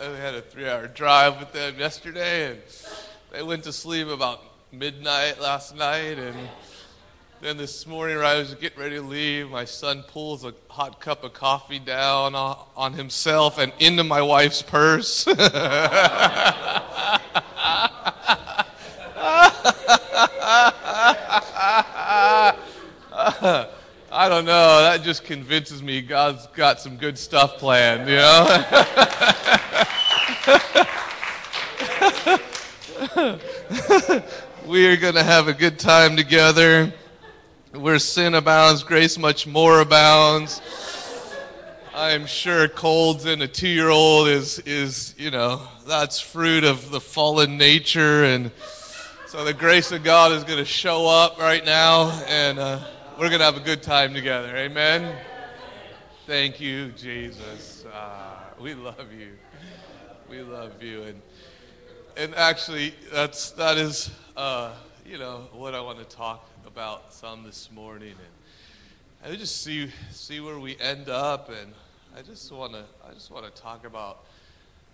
we 0.00 0.16
had 0.16 0.34
a 0.34 0.40
three-hour 0.40 0.88
drive 0.88 1.38
with 1.38 1.52
them 1.52 1.78
yesterday, 1.78 2.52
and 2.52 2.62
they 3.30 3.42
went 3.42 3.64
to 3.64 3.74
sleep 3.74 4.08
about 4.08 4.55
midnight 4.72 5.40
last 5.40 5.76
night, 5.76 6.18
and 6.18 6.36
then 7.40 7.56
this 7.56 7.86
morning, 7.86 8.18
I 8.18 8.34
was 8.36 8.54
getting 8.54 8.80
ready 8.80 8.96
to 8.96 9.02
leave, 9.02 9.50
my 9.50 9.64
son 9.64 10.04
pulls 10.08 10.44
a 10.44 10.54
hot 10.68 11.00
cup 11.00 11.22
of 11.24 11.32
coffee 11.32 11.78
down 11.78 12.34
on 12.34 12.92
himself 12.94 13.58
and 13.58 13.72
into 13.78 14.04
my 14.04 14.20
wife's 14.22 14.62
purse. 14.62 15.26
I 24.18 24.28
don't 24.28 24.46
know. 24.46 24.82
That 24.82 25.02
just 25.02 25.24
convinces 25.24 25.82
me 25.82 26.00
God's 26.00 26.46
got 26.48 26.80
some 26.80 26.96
good 26.96 27.18
stuff 27.18 27.58
planned, 27.58 28.08
you 28.08 28.16
know? 28.16 28.46
we 34.66 34.88
are 34.88 34.96
going 34.96 35.14
to 35.14 35.22
have 35.22 35.46
a 35.46 35.52
good 35.52 35.78
time 35.78 36.16
together. 36.16 36.92
Where 37.72 38.00
sin 38.00 38.34
abounds, 38.34 38.82
grace 38.82 39.16
much 39.16 39.46
more 39.46 39.80
abounds. 39.80 40.60
I 41.94 42.10
am 42.10 42.26
sure 42.26 42.66
colds 42.66 43.26
in 43.26 43.42
a 43.42 43.48
two 43.48 43.68
year 43.68 43.90
old 43.90 44.26
is, 44.26 44.58
is, 44.60 45.14
you 45.16 45.30
know, 45.30 45.62
that's 45.86 46.18
fruit 46.18 46.64
of 46.64 46.90
the 46.90 47.00
fallen 47.00 47.56
nature. 47.56 48.24
And 48.24 48.50
so 49.26 49.44
the 49.44 49.54
grace 49.54 49.92
of 49.92 50.02
God 50.02 50.32
is 50.32 50.42
going 50.42 50.58
to 50.58 50.64
show 50.64 51.06
up 51.06 51.38
right 51.38 51.64
now, 51.64 52.10
and 52.26 52.58
uh, 52.58 52.80
we're 53.18 53.28
going 53.28 53.38
to 53.38 53.44
have 53.44 53.56
a 53.56 53.60
good 53.60 53.82
time 53.82 54.14
together. 54.14 54.56
Amen. 54.56 55.16
Thank 56.26 56.60
you, 56.60 56.88
Jesus. 56.88 57.84
Uh, 57.84 58.34
we 58.60 58.74
love 58.74 59.12
you. 59.16 59.32
We 60.28 60.40
love 60.42 60.82
you. 60.82 61.02
And 61.04 61.22
and 62.16 62.34
actually, 62.34 62.94
that's 63.12 63.50
that 63.52 63.76
is 63.76 64.10
uh, 64.36 64.72
you 65.04 65.18
know 65.18 65.48
what 65.52 65.74
I 65.74 65.80
want 65.80 65.98
to 65.98 66.16
talk 66.16 66.48
about 66.66 67.12
some 67.12 67.44
this 67.44 67.68
morning, 67.70 68.14
and 69.22 69.34
I 69.34 69.36
just 69.36 69.62
see 69.62 69.90
see 70.10 70.40
where 70.40 70.58
we 70.58 70.78
end 70.78 71.10
up, 71.10 71.50
and 71.50 71.72
I 72.16 72.22
just 72.22 72.50
want 72.50 72.72
to 72.72 72.84
I 73.06 73.12
just 73.12 73.30
want 73.30 73.44
to 73.44 73.62
talk 73.62 73.84
about 73.84 74.24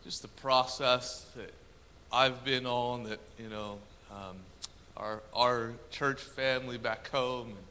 just 0.03 0.23
the 0.23 0.29
process 0.29 1.27
that 1.37 1.53
I've 2.13 2.45
been 2.45 2.67
on, 2.67 3.05
that 3.05 3.21
you 3.39 3.49
know, 3.49 3.79
um, 4.11 4.37
our 4.97 5.23
our 5.33 5.73
church 5.91 6.21
family 6.21 6.77
back 6.77 7.09
home, 7.09 7.51
and 7.51 7.67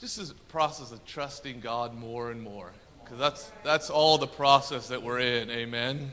just 0.00 0.18
this 0.18 0.34
process 0.48 0.92
of 0.92 1.04
trusting 1.06 1.60
God 1.60 1.94
more 1.94 2.30
and 2.30 2.42
more, 2.42 2.72
because 3.02 3.18
that's 3.18 3.50
that's 3.64 3.88
all 3.88 4.18
the 4.18 4.26
process 4.26 4.88
that 4.88 5.02
we're 5.02 5.20
in. 5.20 5.50
Amen. 5.50 6.12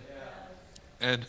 And 1.01 1.25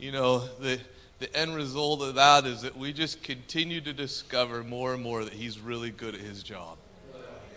you 0.00 0.12
know 0.12 0.38
the 0.60 0.80
the 1.18 1.34
end 1.36 1.54
result 1.54 2.00
of 2.02 2.14
that 2.14 2.46
is 2.46 2.62
that 2.62 2.76
we 2.76 2.92
just 2.92 3.22
continue 3.22 3.80
to 3.82 3.92
discover 3.92 4.64
more 4.64 4.94
and 4.94 5.02
more 5.02 5.22
that 5.22 5.34
He's 5.34 5.60
really 5.60 5.90
good 5.90 6.14
at 6.14 6.20
His 6.20 6.42
job, 6.42 6.78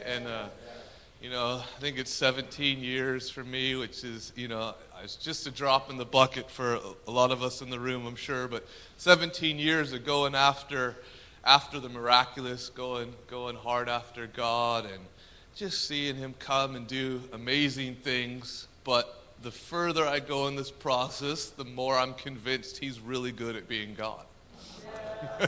and. 0.06 0.28
Uh, 0.28 0.46
you 1.22 1.30
know, 1.30 1.62
I 1.64 1.80
think 1.80 1.98
it's 1.98 2.12
17 2.12 2.80
years 2.80 3.30
for 3.30 3.46
me, 3.46 3.76
which 3.76 4.04
is, 4.04 4.34
you 4.36 4.50
know, 4.50 4.76
it's 5.02 5.16
just 5.16 5.48
a 5.48 5.52
drop 5.52 5.90
in 5.90 5.96
the 5.96 6.04
bucket 6.04 6.52
for 6.52 6.82
a 7.08 7.12
lot 7.12 7.32
of 7.32 7.42
us 7.42 7.62
in 7.62 7.70
the 7.70 7.80
room, 7.80 8.06
I'm 8.06 8.18
sure. 8.18 8.50
But 8.50 8.68
17 8.98 9.58
years 9.58 9.94
of 9.94 10.06
going 10.06 10.36
after, 10.36 10.98
after 11.46 11.80
the 11.80 11.88
miraculous, 11.88 12.68
going, 12.68 13.14
going 13.28 13.56
hard 13.56 13.88
after 13.88 14.28
God, 14.28 14.84
and 14.84 15.00
just 15.56 15.88
seeing 15.88 16.18
Him 16.18 16.36
come 16.40 16.76
and 16.76 16.86
do 16.88 17.22
amazing 17.32 17.96
things. 17.96 18.68
But 18.84 19.23
the 19.44 19.52
further 19.52 20.08
I 20.08 20.20
go 20.22 20.48
in 20.48 20.56
this 20.56 20.72
process, 20.72 21.48
the 21.48 21.66
more 21.66 21.98
I'm 21.98 22.14
convinced 22.14 22.78
He's 22.78 23.02
really 23.02 23.34
good 23.34 23.58
at 23.58 23.68
being 23.68 23.94
God. 23.94 24.24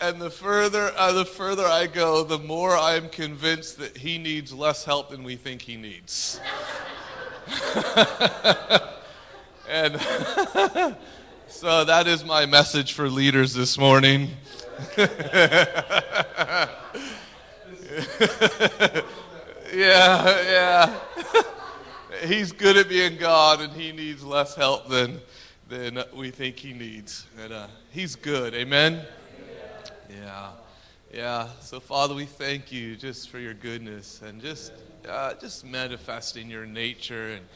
and 0.00 0.20
the 0.20 0.30
further 0.30 0.92
uh, 0.96 1.12
the 1.12 1.24
further 1.24 1.64
I 1.64 1.86
go, 1.86 2.22
the 2.22 2.38
more 2.38 2.76
I'm 2.76 3.08
convinced 3.08 3.78
that 3.78 3.96
he 3.96 4.18
needs 4.18 4.52
less 4.52 4.84
help 4.84 5.10
than 5.10 5.24
we 5.24 5.36
think 5.36 5.62
he 5.62 5.76
needs. 5.76 6.38
and 9.68 9.98
so 11.48 11.84
that 11.84 12.06
is 12.06 12.24
my 12.24 12.44
message 12.44 12.92
for 12.92 13.08
leaders 13.08 13.54
this 13.54 13.78
morning. 13.78 14.30
Yeah, 19.72 20.42
yeah. 20.42 21.00
He's 22.26 22.52
good 22.52 22.76
at 22.76 22.88
being 22.88 23.16
God, 23.16 23.60
and 23.60 23.72
he 23.72 23.92
needs 23.92 24.22
less 24.22 24.54
help 24.54 24.88
than 24.88 25.20
than 25.70 26.02
we 26.14 26.30
think 26.30 26.56
he 26.56 26.72
needs. 26.72 27.26
And 27.40 27.52
uh, 27.52 27.66
he's 27.92 28.16
good. 28.16 28.54
Amen. 28.54 29.02
Yeah. 30.10 30.50
Yeah. 31.14 31.48
So, 31.60 31.78
Father, 31.78 32.14
we 32.14 32.24
thank 32.24 32.72
you 32.72 32.96
just 32.96 33.30
for 33.30 33.38
your 33.38 33.54
goodness 33.54 34.20
and 34.20 34.42
just, 34.42 34.72
uh, 35.08 35.34
just 35.34 35.64
manifesting 35.64 36.50
your 36.50 36.66
nature 36.66 37.30
and 37.30 37.46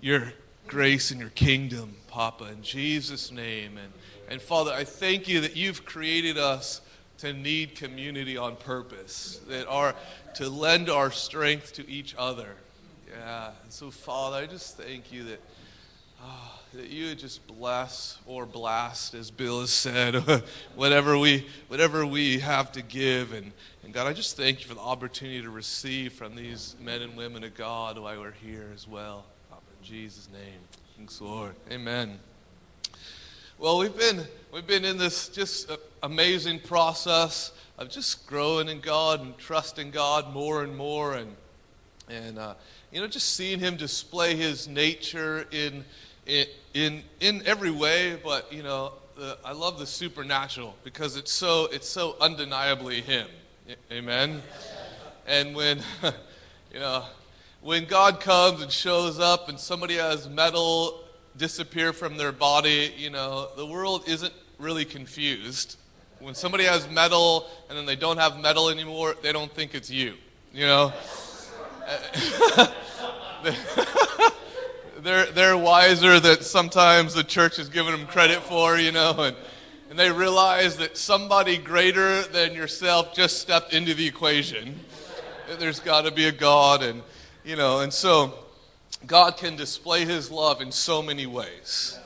your 0.00 0.32
grace 0.66 1.10
and 1.10 1.20
your 1.20 1.30
kingdom, 1.30 1.96
Papa, 2.08 2.44
in 2.46 2.62
Jesus' 2.62 3.30
name. 3.30 3.76
And, 3.76 3.92
and 4.28 4.40
Father, 4.40 4.72
I 4.72 4.84
thank 4.84 5.28
you 5.28 5.42
that 5.42 5.54
you've 5.54 5.84
created 5.84 6.38
us 6.38 6.80
to 7.18 7.34
need 7.34 7.74
community 7.74 8.38
on 8.38 8.56
purpose, 8.56 9.40
that 9.48 9.68
are 9.68 9.94
to 10.36 10.48
lend 10.48 10.90
our 10.90 11.10
strength 11.10 11.72
to 11.74 11.88
each 11.88 12.14
other. 12.16 12.54
Yeah. 13.10 13.50
And 13.62 13.72
so, 13.72 13.90
Father, 13.90 14.38
I 14.38 14.46
just 14.46 14.76
thank 14.76 15.12
you 15.12 15.24
that. 15.24 15.40
Oh, 16.26 16.60
that 16.74 16.88
you 16.88 17.08
would 17.08 17.18
just 17.18 17.46
bless 17.46 18.18
or 18.26 18.46
blast, 18.46 19.14
as 19.14 19.30
Bill 19.30 19.60
has 19.60 19.70
said, 19.70 20.14
whatever 20.74 21.16
we 21.18 21.46
whatever 21.68 22.04
we 22.04 22.38
have 22.40 22.72
to 22.72 22.82
give. 22.82 23.32
And, 23.32 23.52
and 23.84 23.92
God, 23.92 24.06
I 24.06 24.12
just 24.12 24.36
thank 24.36 24.60
you 24.60 24.66
for 24.66 24.74
the 24.74 24.80
opportunity 24.80 25.42
to 25.42 25.50
receive 25.50 26.12
from 26.12 26.34
these 26.34 26.74
men 26.80 27.02
and 27.02 27.16
women 27.16 27.44
of 27.44 27.54
God 27.54 27.98
while 27.98 28.18
we're 28.18 28.32
here 28.32 28.70
as 28.74 28.88
well. 28.88 29.24
In 29.52 29.86
Jesus' 29.86 30.28
name. 30.32 30.60
Thanks, 30.96 31.20
Lord. 31.20 31.54
Amen. 31.70 32.18
Well, 33.58 33.78
we've 33.78 33.96
been 33.96 34.22
we've 34.52 34.66
been 34.66 34.84
in 34.84 34.96
this 34.96 35.28
just 35.28 35.70
amazing 36.02 36.60
process 36.60 37.52
of 37.78 37.88
just 37.88 38.26
growing 38.26 38.68
in 38.68 38.80
God 38.80 39.20
and 39.20 39.36
trusting 39.38 39.90
God 39.90 40.32
more 40.32 40.62
and 40.62 40.76
more, 40.76 41.14
and 41.14 41.34
and 42.08 42.38
uh, 42.38 42.54
you 42.92 43.00
know 43.00 43.06
just 43.06 43.34
seeing 43.34 43.58
Him 43.58 43.76
display 43.76 44.36
His 44.36 44.68
nature 44.68 45.46
in 45.50 45.84
in, 46.74 47.02
in, 47.20 47.42
every 47.46 47.70
way, 47.70 48.18
but 48.22 48.52
you 48.52 48.62
know, 48.62 48.92
the, 49.16 49.38
I 49.44 49.52
love 49.52 49.78
the 49.78 49.86
supernatural 49.86 50.74
because 50.82 51.16
it's 51.16 51.32
so, 51.32 51.66
it's 51.66 51.88
so 51.88 52.16
undeniably 52.20 53.00
Him. 53.00 53.28
Amen? 53.92 54.42
And 55.26 55.54
when, 55.54 55.82
you 56.72 56.80
know, 56.80 57.04
when 57.60 57.86
God 57.86 58.20
comes 58.20 58.62
and 58.62 58.70
shows 58.70 59.18
up 59.18 59.48
and 59.48 59.58
somebody 59.58 59.94
has 59.96 60.28
metal 60.28 61.00
disappear 61.36 61.92
from 61.92 62.16
their 62.16 62.32
body, 62.32 62.92
you 62.96 63.10
know, 63.10 63.48
the 63.56 63.66
world 63.66 64.04
isn't 64.06 64.32
really 64.58 64.84
confused. 64.84 65.76
When 66.24 66.34
somebody 66.34 66.64
has 66.64 66.88
metal 66.88 67.46
and 67.68 67.76
then 67.76 67.84
they 67.84 67.96
don't 67.96 68.16
have 68.16 68.40
metal 68.40 68.70
anymore, 68.70 69.14
they 69.20 69.30
don't 69.30 69.52
think 69.52 69.74
it's 69.74 69.90
you, 69.90 70.14
you 70.54 70.66
know? 70.66 70.90
they're, 75.02 75.26
they're 75.26 75.58
wiser 75.58 76.18
that 76.18 76.42
sometimes 76.42 77.12
the 77.12 77.24
church 77.24 77.58
is 77.58 77.68
giving 77.68 77.92
them 77.92 78.06
credit 78.06 78.40
for, 78.40 78.78
you 78.78 78.90
know, 78.90 79.12
and, 79.18 79.36
and 79.90 79.98
they 79.98 80.10
realize 80.10 80.78
that 80.78 80.96
somebody 80.96 81.58
greater 81.58 82.22
than 82.22 82.54
yourself 82.54 83.12
just 83.12 83.42
stepped 83.42 83.74
into 83.74 83.92
the 83.92 84.06
equation. 84.06 84.80
There's 85.58 85.78
got 85.78 86.06
to 86.06 86.10
be 86.10 86.24
a 86.24 86.32
God, 86.32 86.82
and, 86.82 87.02
you 87.44 87.56
know, 87.56 87.80
and 87.80 87.92
so 87.92 88.32
God 89.06 89.36
can 89.36 89.56
display 89.56 90.06
his 90.06 90.30
love 90.30 90.62
in 90.62 90.72
so 90.72 91.02
many 91.02 91.26
ways. 91.26 91.98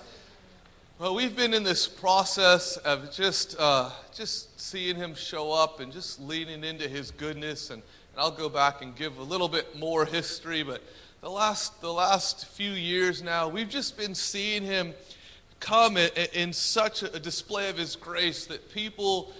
Well, 1.00 1.14
we've 1.14 1.36
been 1.36 1.54
in 1.54 1.62
this 1.62 1.86
process 1.86 2.76
of 2.78 3.12
just, 3.12 3.54
uh, 3.56 3.92
just 4.12 4.60
seeing 4.60 4.96
him 4.96 5.14
show 5.14 5.52
up 5.52 5.78
and 5.78 5.92
just 5.92 6.20
leaning 6.20 6.64
into 6.64 6.88
his 6.88 7.12
goodness. 7.12 7.70
And, 7.70 7.82
and 8.14 8.20
I'll 8.20 8.32
go 8.32 8.48
back 8.48 8.82
and 8.82 8.96
give 8.96 9.16
a 9.18 9.22
little 9.22 9.48
bit 9.48 9.78
more 9.78 10.04
history, 10.04 10.64
but 10.64 10.82
the 11.20 11.30
last, 11.30 11.80
the 11.80 11.92
last 11.92 12.46
few 12.48 12.72
years 12.72 13.22
now, 13.22 13.46
we've 13.46 13.68
just 13.68 13.96
been 13.96 14.12
seeing 14.12 14.64
him 14.64 14.92
come 15.60 15.96
in, 15.96 16.10
in 16.32 16.52
such 16.52 17.04
a 17.04 17.20
display 17.20 17.70
of 17.70 17.78
his 17.78 17.94
grace 17.94 18.46
that 18.46 18.74
people, 18.74 19.32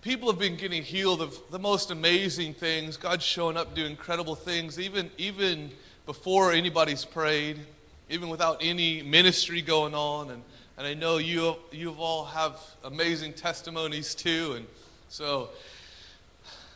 people 0.00 0.30
have 0.30 0.38
been 0.38 0.56
getting 0.56 0.84
healed 0.84 1.20
of 1.20 1.36
the 1.50 1.58
most 1.58 1.90
amazing 1.90 2.54
things. 2.54 2.96
God's 2.96 3.24
showing 3.24 3.56
up 3.56 3.74
doing 3.74 3.90
incredible 3.90 4.36
things, 4.36 4.78
even, 4.78 5.10
even 5.18 5.72
before 6.06 6.52
anybody's 6.52 7.04
prayed, 7.04 7.58
even 8.08 8.28
without 8.28 8.58
any 8.60 9.02
ministry 9.02 9.60
going 9.60 9.96
on. 9.96 10.30
And, 10.30 10.44
and 10.78 10.86
I 10.86 10.94
know 10.94 11.18
you 11.18 11.56
you've 11.72 11.98
all 11.98 12.24
have 12.24 12.60
amazing 12.84 13.32
testimonies 13.32 14.14
too. 14.14 14.54
And 14.56 14.66
so, 15.08 15.50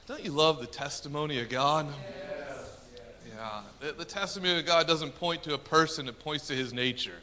don't 0.08 0.24
you 0.24 0.32
love 0.32 0.60
the 0.60 0.66
testimony 0.66 1.40
of 1.40 1.48
God? 1.48 1.86
Yeah. 3.36 3.60
The, 3.80 3.92
the 3.92 4.04
testimony 4.04 4.58
of 4.58 4.66
God 4.66 4.88
doesn't 4.88 5.18
point 5.18 5.44
to 5.44 5.54
a 5.54 5.58
person, 5.58 6.08
it 6.08 6.18
points 6.18 6.48
to 6.48 6.54
his 6.54 6.72
nature. 6.72 7.20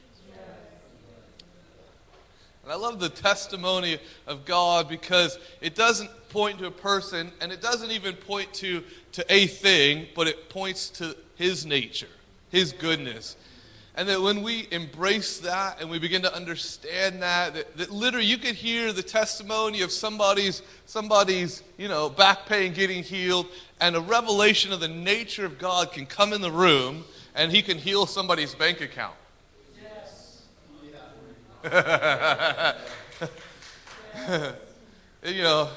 And 2.64 2.74
I 2.74 2.76
love 2.76 3.00
the 3.00 3.10
testimony 3.10 3.98
of 4.28 4.46
God 4.46 4.88
because 4.88 5.40
it 5.60 5.76
doesn't 5.76 6.10
point 6.30 6.60
to 6.60 6.68
a 6.68 6.72
person 6.72 7.32
and 7.42 7.52
it 7.52 7.62
doesn't 7.62 7.92
even 7.92 8.16
point 8.16 8.54
to, 8.56 8.84
to 9.14 9.26
a 9.28 9.48
thing, 9.48 10.08
but 10.16 10.28
it 10.28 10.50
points 10.50 10.90
to 10.92 11.16
his 11.36 11.66
nature, 11.66 12.10
his 12.52 12.72
goodness, 12.72 13.36
and 14.00 14.08
that 14.08 14.22
when 14.22 14.44
we 14.44 14.66
embrace 14.72 15.40
that 15.40 15.82
and 15.82 15.90
we 15.90 16.00
begin 16.00 16.22
to 16.22 16.34
understand 16.34 17.22
that, 17.22 17.54
that, 17.54 17.76
that, 17.76 17.90
literally 17.90 18.26
you 18.26 18.38
could 18.38 18.56
hear 18.56 18.94
the 18.94 19.04
testimony 19.04 19.82
of 19.82 19.92
somebody's, 19.92 20.62
somebody's, 20.86 21.64
you 21.78 21.90
know, 21.90 22.10
back 22.10 22.46
pain 22.46 22.72
getting 22.72 23.04
healed, 23.04 23.48
and 23.82 23.98
a 23.98 24.00
revelation 24.00 24.72
of 24.72 24.80
the 24.80 24.88
nature 24.88 25.44
of 25.44 25.60
God 25.60 25.92
can 25.92 26.06
come 26.06 26.32
in 26.32 26.40
the 26.40 26.50
room 26.50 27.04
and 27.36 27.52
he 27.52 27.62
can 27.62 27.78
heal 27.78 28.06
somebody's 28.06 28.56
bank 28.56 28.80
account. 28.80 29.16
Yes. 29.84 30.44
you 35.26 35.44
know, 35.44 35.68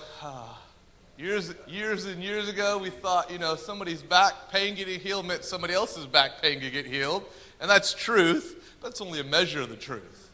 years, 1.19 1.53
years 1.67 2.05
and 2.05 2.23
years 2.23 2.49
ago, 2.49 2.79
we 2.79 2.91
thought, 2.91 3.33
you 3.33 3.39
know, 3.39 3.57
somebody's 3.57 4.03
back 4.03 4.35
pain 4.53 4.77
getting 4.77 5.01
healed 5.01 5.27
meant 5.27 5.45
somebody 5.45 5.75
else's 5.75 6.07
back 6.07 6.41
pain 6.41 6.61
could 6.61 6.73
get 6.73 6.87
healed. 6.87 7.25
And 7.63 7.71
that's 7.71 7.95
truth, 7.95 8.77
it's 8.85 9.01
only 9.01 9.21
a 9.21 9.25
measure 9.25 9.63
of 9.63 9.69
the 9.69 9.77
truth. 9.77 10.31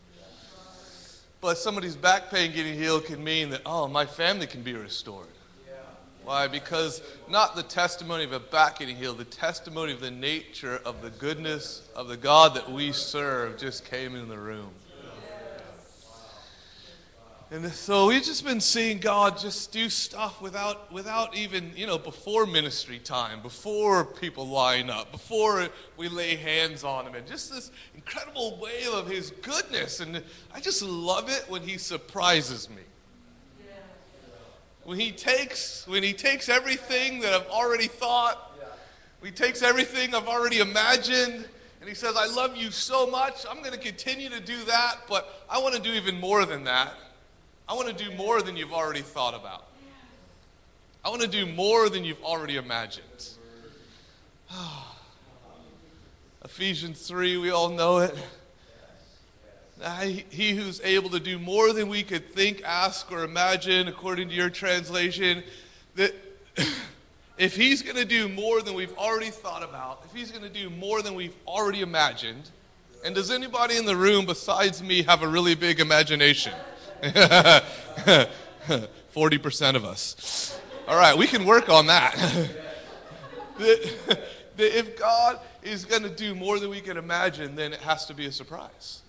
But 1.42 1.58
somebody's 1.58 1.94
back 1.94 2.30
pain 2.30 2.52
getting 2.52 2.74
healed 2.74 3.04
can 3.04 3.22
mean 3.22 3.50
that, 3.50 3.60
oh, 3.66 3.86
my 3.86 4.06
family 4.06 4.46
can 4.46 4.62
be 4.62 4.72
restored. 4.72 5.26
Why? 6.24 6.48
Because 6.48 7.02
not 7.28 7.54
the 7.54 7.62
testimony 7.62 8.24
of 8.24 8.32
a 8.32 8.40
back 8.40 8.78
getting 8.78 8.96
healed, 8.96 9.18
the 9.18 9.24
testimony 9.24 9.92
of 9.92 10.00
the 10.00 10.10
nature 10.10 10.80
of 10.84 11.02
the 11.02 11.10
goodness 11.10 11.86
of 11.94 12.08
the 12.08 12.16
God 12.16 12.54
that 12.54 12.70
we 12.70 12.92
serve 12.92 13.58
just 13.58 13.84
came 13.88 14.16
in 14.16 14.28
the 14.28 14.38
room. 14.38 14.70
And 17.50 17.66
so 17.72 18.08
we've 18.08 18.22
just 18.22 18.44
been 18.44 18.61
seeing 18.61 18.98
God 18.98 19.38
just 19.38 19.72
do 19.72 19.88
stuff 19.88 20.42
without, 20.42 20.92
without 20.92 21.34
even, 21.34 21.72
you 21.74 21.87
know, 21.87 21.96
before 21.96 22.44
ministry 22.44 22.98
time, 22.98 23.40
before 23.40 24.04
people 24.04 24.46
line 24.46 24.90
up, 24.90 25.11
before 25.12 25.66
we 25.96 26.11
lay 26.11 26.37
hands 26.37 26.84
on 26.84 27.06
them, 27.06 27.14
and 27.14 27.26
just 27.26 27.50
this 27.50 27.70
incredible 27.94 28.58
wave 28.61 28.92
of 28.92 29.08
His 29.08 29.30
goodness. 29.30 30.00
And 30.00 30.22
I 30.52 30.61
just 30.61 30.82
love 30.82 31.30
it 31.30 31.46
when 31.48 31.62
He 31.62 31.78
surprises 31.78 32.68
me. 32.68 32.82
When 34.84 35.00
He 35.00 35.11
takes, 35.11 35.88
when 35.88 36.02
He 36.02 36.12
takes 36.12 36.50
everything 36.50 37.20
that 37.20 37.32
I've 37.32 37.48
already 37.48 37.88
thought, 37.88 38.61
He 39.24 39.30
takes 39.30 39.62
everything 39.62 40.14
I've 40.14 40.28
already 40.28 40.61
imagined, 40.61 41.48
and 41.80 41.88
He 41.88 41.94
says, 41.94 42.14
I 42.14 42.26
love 42.26 42.58
you 42.58 42.70
so 42.70 43.06
much, 43.06 43.46
I'm 43.50 43.61
going 43.61 43.72
to 43.72 43.78
continue 43.78 44.28
to 44.28 44.40
do 44.40 44.64
that, 44.64 44.96
but 45.08 45.46
I 45.48 45.61
want 45.61 45.76
to 45.76 45.80
do 45.80 45.92
even 45.92 46.20
more 46.20 46.44
than 46.44 46.64
that. 46.64 46.92
I 47.68 47.74
want 47.74 47.88
to 47.88 48.04
do 48.04 48.11
more 48.12 48.40
than 48.40 48.57
you've 48.57 48.72
already 48.72 49.02
thought 49.02 49.35
about. 49.35 49.66
I 51.04 51.11
want 51.11 51.20
to 51.20 51.28
do 51.28 51.44
more 51.44 51.90
than 51.90 52.02
you've 52.02 52.22
already 52.22 52.57
imagined. 52.57 53.28
Ephesians 56.44 57.07
3, 57.07 57.37
we 57.37 57.50
all 57.50 57.68
know 57.68 57.98
it. 57.98 58.16
He 60.31 60.52
who's 60.52 60.81
able 60.81 61.11
to 61.11 61.20
do 61.20 61.38
more 61.38 61.74
than 61.74 61.90
we 61.90 62.02
could 62.02 62.33
think, 62.33 62.62
ask, 62.64 63.12
or 63.12 63.22
imagine, 63.22 63.87
according 63.87 64.31
to 64.31 64.35
your 64.35 64.48
translation, 64.48 65.44
that 65.94 66.14
if 67.38 67.54
he's 67.54 67.83
going 67.83 67.96
to 67.96 68.07
do 68.07 68.31
more 68.31 68.62
than 68.62 68.74
we've 68.74 68.96
already 68.96 69.31
thought 69.31 69.62
about, 69.62 70.02
if 70.07 70.14
he's 70.16 70.31
going 70.31 70.42
to 70.42 70.48
do 70.48 70.70
more 70.70 71.02
than 71.02 71.14
we've 71.14 71.37
already 71.46 71.83
imagined, 71.83 72.50
and 73.04 73.14
does 73.14 73.31
anybody 73.31 73.76
in 73.76 73.85
the 73.85 73.94
room 73.94 74.24
besides 74.24 74.83
me 74.83 75.02
have 75.02 75.22
a 75.22 75.28
really 75.28 75.54
big 75.54 75.81
imagination? 75.81 76.54
40% 79.14 79.74
of 79.74 79.84
us. 79.84 80.61
All 80.87 80.96
right, 80.96 81.16
we 81.16 81.26
can 81.26 81.44
work 81.44 81.68
on 81.68 81.87
that. 81.87 82.16
if 84.58 84.98
God 84.98 85.40
is 85.62 85.84
going 85.84 86.02
to 86.02 86.11
do 86.11 86.34
more 86.34 86.58
than 86.58 86.70
we 86.70 86.80
can 86.80 86.96
imagine, 86.96 87.54
then 87.56 87.72
it 87.72 87.80
has 87.80 88.06
to 88.06 88.14
be 88.14 88.26
a 88.26 88.32
surprise. 88.32 89.02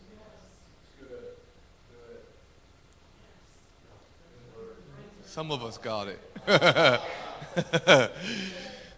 Some 5.26 5.52
of 5.52 5.64
us 5.64 5.78
got 5.78 6.08
it. 6.08 6.20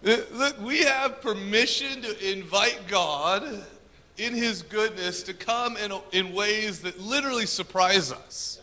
Look, 0.01 0.61
we 0.61 0.79
have 0.79 1.21
permission 1.21 2.01
to 2.01 2.31
invite 2.31 2.79
God 2.87 3.63
in 4.17 4.33
His 4.33 4.61
goodness 4.61 5.23
to 5.23 5.33
come 5.33 5.75
in, 5.77 5.91
in 6.13 6.33
ways 6.33 6.81
that 6.81 6.99
literally 6.99 7.45
surprise 7.45 8.11
us. 8.11 8.60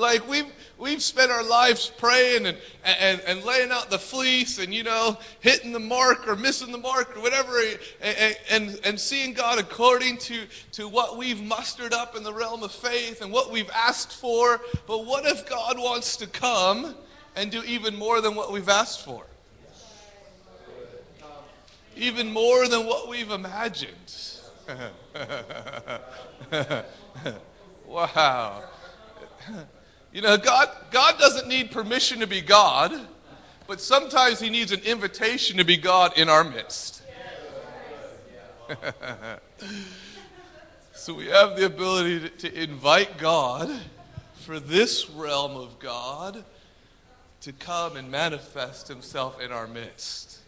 Like 0.00 0.26
we've 0.26 0.50
we've 0.78 1.02
spent 1.02 1.30
our 1.30 1.44
lives 1.44 1.92
praying 1.98 2.46
and, 2.46 2.56
and, 2.84 3.20
and 3.26 3.44
laying 3.44 3.70
out 3.70 3.90
the 3.90 3.98
fleece 3.98 4.58
and 4.58 4.72
you 4.72 4.82
know 4.82 5.18
hitting 5.40 5.72
the 5.72 5.78
mark 5.78 6.26
or 6.26 6.36
missing 6.36 6.72
the 6.72 6.78
mark 6.78 7.14
or 7.16 7.20
whatever 7.20 7.60
and, 8.00 8.36
and, 8.50 8.80
and 8.82 8.98
seeing 8.98 9.34
God 9.34 9.58
according 9.58 10.16
to, 10.18 10.46
to 10.72 10.88
what 10.88 11.18
we've 11.18 11.42
mustered 11.42 11.92
up 11.92 12.16
in 12.16 12.22
the 12.22 12.32
realm 12.32 12.62
of 12.62 12.72
faith 12.72 13.20
and 13.20 13.30
what 13.30 13.52
we've 13.52 13.70
asked 13.74 14.12
for. 14.12 14.62
But 14.86 15.04
what 15.04 15.26
if 15.26 15.46
God 15.48 15.78
wants 15.78 16.16
to 16.16 16.26
come 16.26 16.94
and 17.36 17.50
do 17.50 17.62
even 17.64 17.94
more 17.94 18.22
than 18.22 18.34
what 18.34 18.50
we've 18.50 18.70
asked 18.70 19.04
for? 19.04 19.26
Even 21.94 22.32
more 22.32 22.66
than 22.66 22.86
what 22.86 23.08
we've 23.08 23.30
imagined. 23.30 24.14
wow. 27.86 28.64
You 30.12 30.22
know, 30.22 30.36
God, 30.36 30.68
God 30.90 31.18
doesn't 31.18 31.46
need 31.46 31.70
permission 31.70 32.18
to 32.20 32.26
be 32.26 32.40
God, 32.40 32.92
but 33.68 33.80
sometimes 33.80 34.40
He 34.40 34.50
needs 34.50 34.72
an 34.72 34.80
invitation 34.80 35.56
to 35.58 35.64
be 35.64 35.76
God 35.76 36.18
in 36.18 36.28
our 36.28 36.42
midst. 36.42 37.02
so 40.92 41.14
we 41.14 41.26
have 41.26 41.56
the 41.56 41.66
ability 41.66 42.20
to, 42.20 42.28
to 42.28 42.62
invite 42.62 43.18
God 43.18 43.70
for 44.34 44.58
this 44.58 45.08
realm 45.10 45.56
of 45.56 45.78
God 45.78 46.44
to 47.42 47.52
come 47.52 47.96
and 47.96 48.10
manifest 48.10 48.88
Himself 48.88 49.40
in 49.40 49.52
our 49.52 49.68
midst. 49.68 50.40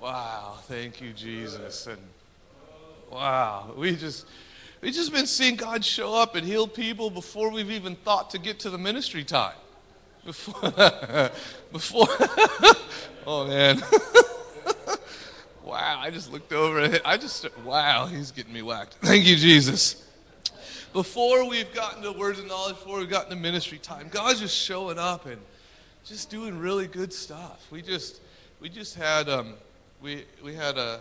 Wow, 0.00 0.58
thank 0.64 1.00
you, 1.00 1.14
Jesus. 1.14 1.86
And 1.86 2.00
wow, 3.10 3.72
we 3.74 3.96
just 3.96 4.26
We've 4.80 4.94
just 4.94 5.12
been 5.12 5.26
seeing 5.26 5.56
God 5.56 5.84
show 5.84 6.14
up 6.14 6.34
and 6.34 6.46
heal 6.46 6.68
people 6.68 7.08
before 7.10 7.50
we've 7.50 7.70
even 7.70 7.96
thought 7.96 8.30
to 8.30 8.38
get 8.38 8.60
to 8.60 8.70
the 8.70 8.78
ministry 8.78 9.24
time. 9.24 9.54
Before, 10.24 10.70
before 11.72 12.08
oh 13.26 13.46
man. 13.46 13.82
wow, 15.64 15.98
I 16.00 16.10
just 16.10 16.30
looked 16.30 16.52
over. 16.52 17.00
I 17.04 17.16
just, 17.16 17.46
wow, 17.64 18.06
he's 18.06 18.30
getting 18.30 18.52
me 18.52 18.62
whacked. 18.62 18.94
Thank 19.00 19.26
you, 19.26 19.36
Jesus. 19.36 20.04
Before 20.92 21.48
we've 21.48 21.72
gotten 21.74 22.02
to 22.02 22.12
words 22.12 22.38
of 22.38 22.46
knowledge, 22.46 22.76
before 22.76 22.98
we've 22.98 23.10
gotten 23.10 23.30
to 23.30 23.36
ministry 23.36 23.78
time, 23.78 24.08
God's 24.10 24.40
just 24.40 24.56
showing 24.56 24.98
up 24.98 25.26
and 25.26 25.40
just 26.04 26.30
doing 26.30 26.58
really 26.58 26.86
good 26.86 27.12
stuff. 27.12 27.66
We 27.70 27.82
just, 27.82 28.20
we 28.60 28.68
just 28.68 28.94
had, 28.94 29.28
um, 29.28 29.54
we, 30.00 30.24
we 30.42 30.54
had 30.54 30.76
a, 30.78 31.00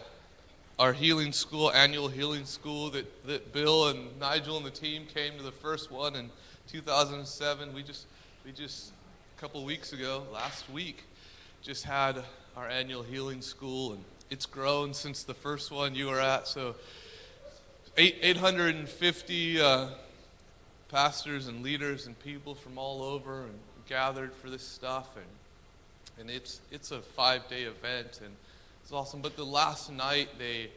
our 0.77 0.91
healing 0.91 1.31
school, 1.31 1.71
annual 1.71 2.09
healing 2.09 2.45
school 2.45 2.89
that, 2.89 3.25
that 3.25 3.53
Bill 3.53 3.87
and 3.87 4.19
Nigel 4.19 4.57
and 4.57 4.65
the 4.65 4.71
team 4.71 5.05
came 5.05 5.37
to 5.37 5.43
the 5.43 5.51
first 5.51 5.89
one 5.89 6.15
in 6.15 6.29
2007. 6.69 7.73
We 7.73 7.81
just, 7.81 8.07
we 8.45 8.51
just, 8.51 8.91
a 9.37 9.41
couple 9.41 9.63
weeks 9.63 9.93
ago, 9.93 10.23
last 10.33 10.69
week, 10.69 11.03
just 11.61 11.85
had 11.85 12.21
our 12.57 12.67
annual 12.67 13.03
healing 13.03 13.41
school, 13.41 13.93
and 13.93 14.03
it's 14.29 14.45
grown 14.45 14.93
since 14.93 15.23
the 15.23 15.33
first 15.33 15.71
one 15.71 15.95
you 15.95 16.07
were 16.07 16.19
at. 16.19 16.47
So, 16.47 16.75
eight, 17.97 18.17
850 18.21 19.61
uh, 19.61 19.87
pastors 20.89 21.47
and 21.47 21.63
leaders 21.63 22.05
and 22.05 22.19
people 22.19 22.53
from 22.53 22.77
all 22.77 23.01
over 23.01 23.43
and 23.43 23.53
gathered 23.87 24.33
for 24.33 24.49
this 24.49 24.63
stuff, 24.63 25.15
and 25.15 25.25
and 26.17 26.29
it's 26.29 26.61
it's 26.71 26.91
a 26.91 27.01
five 27.01 27.47
day 27.49 27.63
event, 27.63 28.19
and 28.23 28.33
it's 28.85 28.93
awesome. 28.93 29.19
But 29.19 29.35
the 29.35 29.43
last 29.43 29.91
night 29.91 30.29
they 30.37 30.69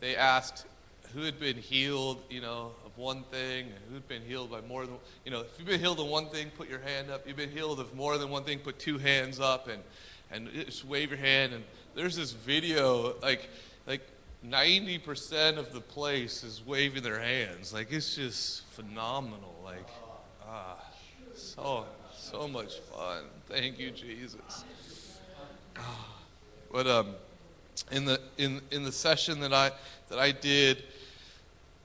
they 0.00 0.16
asked 0.16 0.66
who 1.14 1.22
had 1.22 1.40
been 1.40 1.56
healed, 1.56 2.22
you 2.28 2.42
know, 2.42 2.72
of 2.84 2.98
one 2.98 3.22
thing, 3.30 3.68
and 3.68 3.78
who'd 3.90 4.06
been 4.06 4.20
healed 4.20 4.50
by 4.50 4.60
more 4.60 4.84
than, 4.84 4.96
you 5.24 5.30
know, 5.30 5.40
if 5.40 5.46
you've 5.56 5.66
been 5.66 5.80
healed 5.80 5.98
of 5.98 6.06
one 6.06 6.26
thing, 6.26 6.50
put 6.58 6.68
your 6.68 6.80
hand 6.80 7.10
up. 7.10 7.26
You've 7.26 7.38
been 7.38 7.50
healed 7.50 7.80
of 7.80 7.94
more 7.94 8.18
than 8.18 8.28
one 8.28 8.44
thing, 8.44 8.58
put 8.58 8.78
two 8.78 8.98
hands 8.98 9.40
up, 9.40 9.66
and 9.66 9.82
and 10.30 10.52
just 10.66 10.84
wave 10.84 11.08
your 11.08 11.18
hand. 11.18 11.54
And 11.54 11.64
there's 11.94 12.16
this 12.16 12.32
video, 12.32 13.16
like 13.22 13.48
like 13.86 14.02
90% 14.46 15.56
of 15.56 15.72
the 15.72 15.80
place 15.80 16.44
is 16.44 16.62
waving 16.66 17.02
their 17.02 17.18
hands. 17.18 17.72
Like 17.72 17.90
it's 17.90 18.14
just 18.14 18.66
phenomenal. 18.66 19.58
Like 19.64 19.88
ah, 20.46 20.84
so 21.32 21.86
so 22.14 22.46
much 22.46 22.78
fun. 22.80 23.24
Thank 23.46 23.78
you, 23.78 23.90
Jesus. 23.90 24.64
Ah, 25.78 26.08
but 26.70 26.86
um 26.86 27.14
in 27.90 28.04
the 28.04 28.20
in 28.36 28.60
in 28.70 28.84
the 28.84 28.92
session 28.92 29.40
that 29.40 29.52
I 29.52 29.72
that 30.08 30.18
I 30.18 30.32
did 30.32 30.82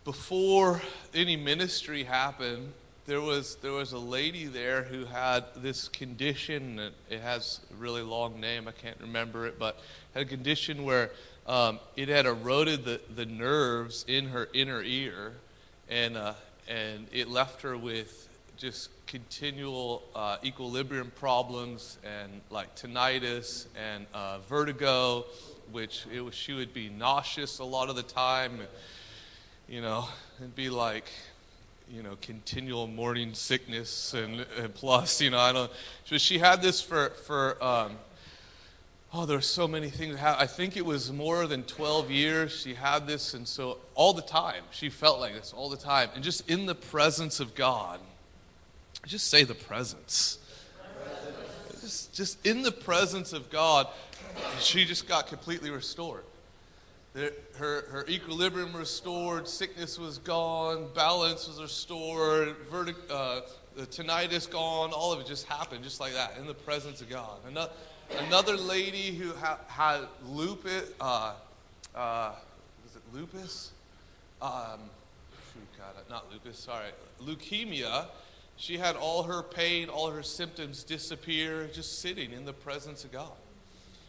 before 0.04 0.82
any 1.14 1.38
ministry 1.38 2.04
happened, 2.04 2.74
there 3.06 3.22
was 3.22 3.56
there 3.58 3.72
was 3.72 3.94
a 3.94 4.00
lady 4.00 4.46
there 4.46 4.84
who 4.84 5.06
had 5.06 5.46
this 5.58 5.88
condition. 5.88 6.92
It 7.10 7.22
has 7.22 7.62
a 7.72 7.76
really 7.76 8.02
long 8.02 8.40
name. 8.40 8.68
I 8.68 8.72
can't 8.72 9.00
remember 9.00 9.48
it, 9.48 9.58
but 9.58 9.80
had 10.14 10.24
a 10.24 10.30
condition 10.30 10.84
where 10.84 11.12
um, 11.48 11.80
it 11.96 12.10
had 12.10 12.26
eroded 12.26 12.86
the, 12.86 13.02
the 13.16 13.26
nerves 13.26 14.06
in 14.08 14.30
her 14.30 14.50
inner 14.54 14.82
ear, 14.84 15.34
and 15.90 16.18
uh, 16.18 16.34
and 16.68 17.08
it 17.12 17.28
left 17.28 17.62
her 17.62 17.78
with 17.78 18.30
just 18.58 18.90
continual 19.08 20.04
uh, 20.16 20.38
equilibrium 20.44 21.12
problems 21.16 21.98
and 22.04 22.42
like 22.50 22.74
tinnitus 22.76 23.68
and 23.76 24.06
uh, 24.14 24.40
vertigo 24.50 25.26
which 25.72 26.06
it 26.14 26.22
was, 26.22 26.34
she 26.36 26.54
would 26.54 26.74
be 26.74 26.90
nauseous 26.90 27.60
a 27.60 27.64
lot 27.64 27.90
of 27.90 27.96
the 27.96 28.04
time, 28.04 28.60
you 29.68 29.82
know, 29.82 30.08
and 30.40 30.56
be 30.56 30.70
like, 30.70 31.12
you 31.90 32.04
know, 32.04 32.18
continual 32.22 32.88
morning 32.88 33.34
sickness 33.34 34.14
and, 34.14 34.46
and 34.58 34.74
plus, 34.74 35.22
you 35.22 35.30
know, 35.30 35.40
I 35.40 35.52
don't. 35.52 35.72
So 36.06 36.18
she 36.18 36.40
had 36.40 36.62
this 36.62 36.82
for 36.82 37.10
for. 37.10 37.64
Um, 37.64 37.98
oh, 39.14 39.26
there's 39.26 39.46
so 39.46 39.68
many 39.68 39.90
things. 39.90 40.20
I 40.20 40.48
think 40.48 40.76
it 40.76 40.86
was 40.86 41.12
more 41.12 41.46
than 41.46 41.64
12 41.64 42.10
years 42.10 42.52
she 42.52 42.74
had 42.74 43.08
this, 43.08 43.36
and 43.36 43.48
so 43.48 43.78
all 43.94 44.14
the 44.14 44.24
time 44.24 44.64
she 44.72 44.90
felt 44.90 45.20
like 45.20 45.34
this 45.34 45.54
all 45.56 45.70
the 45.70 45.78
time, 45.78 46.10
and 46.16 46.24
just 46.24 46.50
in 46.50 46.66
the 46.66 46.76
presence 46.76 47.40
of 47.40 47.54
God. 47.54 48.00
Just 49.06 49.30
say 49.30 49.44
the 49.44 49.56
presence. 49.56 50.40
just, 51.82 52.14
just 52.14 52.46
in 52.46 52.62
the 52.62 52.72
presence 52.72 53.34
of 53.34 53.50
God, 53.50 53.88
she 54.60 54.86
just 54.86 55.08
got 55.08 55.28
completely 55.28 55.70
restored. 55.70 56.24
Her, 57.16 57.32
her 57.60 58.06
equilibrium 58.10 58.76
restored, 58.76 59.48
sickness 59.48 60.00
was 60.00 60.18
gone, 60.18 60.88
balance 60.96 61.48
was 61.48 61.62
restored, 61.62 62.56
vertic, 62.72 62.96
uh, 63.08 63.42
the 63.76 63.86
tinnitus 63.86 64.50
gone, 64.50 64.92
all 64.92 65.14
of 65.14 65.20
it 65.20 65.28
just 65.28 65.46
happened 65.46 65.84
just 65.84 66.00
like 66.00 66.14
that 66.14 66.38
in 66.40 66.48
the 66.48 66.56
presence 66.56 67.02
of 67.02 67.10
God. 67.10 67.38
Another, 67.48 67.72
another 68.26 68.58
lady 68.58 69.12
who 69.12 69.32
ha, 69.34 69.60
had 69.68 70.02
lupus, 70.26 70.90
uh, 71.00 71.34
uh, 71.94 72.32
was 72.84 72.96
it 72.96 73.02
lupus? 73.14 73.72
Um, 74.42 74.80
shoot, 75.54 75.68
God, 75.78 75.94
not 76.10 76.32
lupus, 76.32 76.58
sorry, 76.58 76.90
leukemia. 77.22 78.08
She 78.58 78.78
had 78.78 78.96
all 78.96 79.24
her 79.24 79.44
pain, 79.44 79.88
all 79.88 80.10
her 80.10 80.24
symptoms 80.24 80.84
disappear 80.84 81.68
just 81.72 82.00
sitting 82.02 82.32
in 82.32 82.46
the 82.46 82.54
presence 82.54 83.04
of 83.04 83.12
God. 83.12 83.32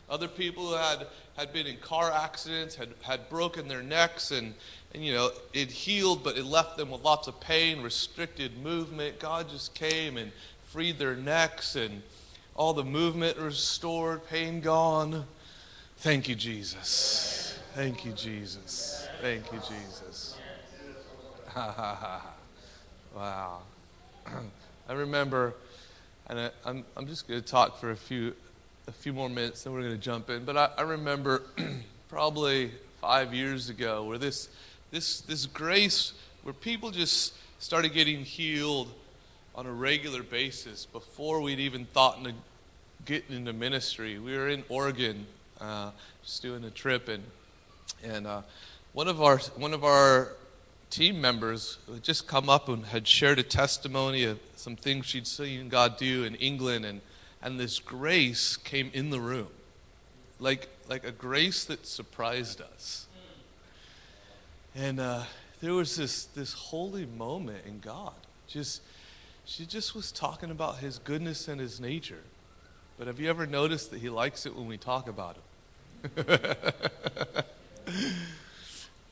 Other 0.09 0.29
people 0.29 0.69
who 0.69 0.75
had, 0.75 1.07
had 1.37 1.53
been 1.53 1.67
in 1.67 1.77
car 1.79 2.11
accidents, 2.11 2.75
had, 2.75 2.91
had 3.03 3.29
broken 3.31 3.69
their 3.69 3.83
necks, 3.83 4.31
and, 4.31 4.55
and, 4.93 5.05
you 5.05 5.15
know, 5.15 5.31
it 5.53 5.71
healed, 5.71 6.23
but 6.23 6.37
it 6.37 6.45
left 6.45 6.77
them 6.77 6.91
with 6.91 7.03
lots 7.03 7.27
of 7.27 7.41
pain, 7.41 7.83
restricted 7.83 8.63
movement. 8.63 9.19
God 9.19 9.49
just 9.49 9.75
came 9.75 10.17
and 10.17 10.31
freed 10.67 10.99
their 10.99 11.17
necks, 11.17 11.75
and 11.75 12.03
all 12.55 12.75
the 12.75 12.85
movement 12.85 13.39
restored, 13.39 14.27
pain 14.29 14.61
gone. 14.61 15.25
Thank 15.99 16.29
you, 16.29 16.35
Jesus. 16.35 17.59
Thank 17.75 18.05
you, 18.05 18.13
Jesus. 18.13 19.09
Thank 19.21 19.51
you, 19.53 19.59
Jesus. 19.59 20.37
wow. 21.57 23.61
I 24.89 24.93
remember, 24.93 25.55
and 26.27 26.39
I, 26.39 26.51
I'm, 26.65 26.85
I'm 26.97 27.07
just 27.07 27.27
going 27.27 27.41
to 27.41 27.47
talk 27.47 27.81
for 27.81 27.91
a 27.91 27.97
few 27.97 28.35
a 28.87 28.93
few 28.93 29.13
more 29.13 29.29
minutes, 29.29 29.65
then 29.65 29.73
we're 29.73 29.81
going 29.81 29.93
to 29.93 29.99
jump 29.99 30.31
in. 30.31 30.45
But 30.45 30.57
I, 30.57 30.71
I 30.79 30.83
remember 30.83 31.43
probably 32.09 32.71
five 33.01 33.33
years 33.33 33.69
ago 33.69 34.05
where 34.05 34.19
this, 34.19 34.49
this, 34.91 35.21
this 35.23 35.47
grace, 35.47 36.13
where 36.43 36.53
people 36.53 36.91
just 36.91 37.35
started 37.59 37.93
getting 37.95 38.25
healed 38.25 38.93
on 39.55 39.67
a 39.67 39.73
regular 39.73 40.23
basis 40.23 40.87
before 40.87 41.41
we'd 41.41 41.61
even 41.61 41.85
thought 41.87 42.19
into 42.19 42.35
getting 43.05 43.37
into 43.37 43.53
ministry. 43.53 44.19
We 44.19 44.37
were 44.37 44.49
in 44.49 44.65
Oregon, 44.69 45.27
uh, 45.61 45.91
just 46.23 46.43
doing 46.43 46.65
a 46.65 46.71
trip, 46.71 47.09
and 47.09 47.23
and 48.03 48.27
uh, 48.27 48.43
one 48.93 49.09
of 49.09 49.23
our 49.23 49.39
one 49.57 49.75
of 49.75 49.85
our 49.85 50.33
team 50.91 51.21
members 51.21 51.79
had 51.91 52.03
just 52.03 52.27
come 52.27 52.49
up 52.49 52.69
and 52.69 52.85
had 52.87 53.07
shared 53.07 53.39
a 53.39 53.43
testimony 53.43 54.25
of 54.25 54.39
some 54.57 54.77
things 54.77 55.07
she'd 55.07 55.27
seen 55.27 55.69
God 55.69 55.97
do 55.97 56.25
in 56.25 56.35
England 56.37 56.85
and 56.85 57.01
and 57.45 57.61
this 57.61 57.79
grace 57.79 58.57
came 58.57 58.91
in 58.95 59.11
the 59.11 59.21
room. 59.21 59.51
Like 60.41 60.69
like 60.89 61.05
a 61.05 61.13
grace 61.13 61.65
that 61.67 61.87
surprised 61.87 62.61
us. 62.61 63.07
And 64.75 64.99
uh, 64.99 65.23
there 65.61 65.75
was 65.75 65.95
this 65.95 66.25
this 66.25 66.55
holy 66.55 67.07
moment 67.07 67.65
in 67.67 67.79
god. 67.81 68.15
Just 68.49 68.83
she 69.45 69.67
just 69.67 69.95
was 69.95 70.11
talking 70.11 70.51
about 70.51 70.79
his 70.79 70.99
goodness 70.99 71.47
and 71.47 71.61
his 71.61 71.81
nature. 71.81 72.23
But 72.99 73.07
have 73.09 73.21
you 73.21 73.29
ever 73.29 73.47
noticed 73.47 73.91
that 73.91 74.01
he 74.01 74.09
likes 74.09 74.47
it 74.47 74.57
when 74.57 74.67
we 74.67 74.79
talk 74.79 75.09
about 75.09 75.37
him? 75.37 76.25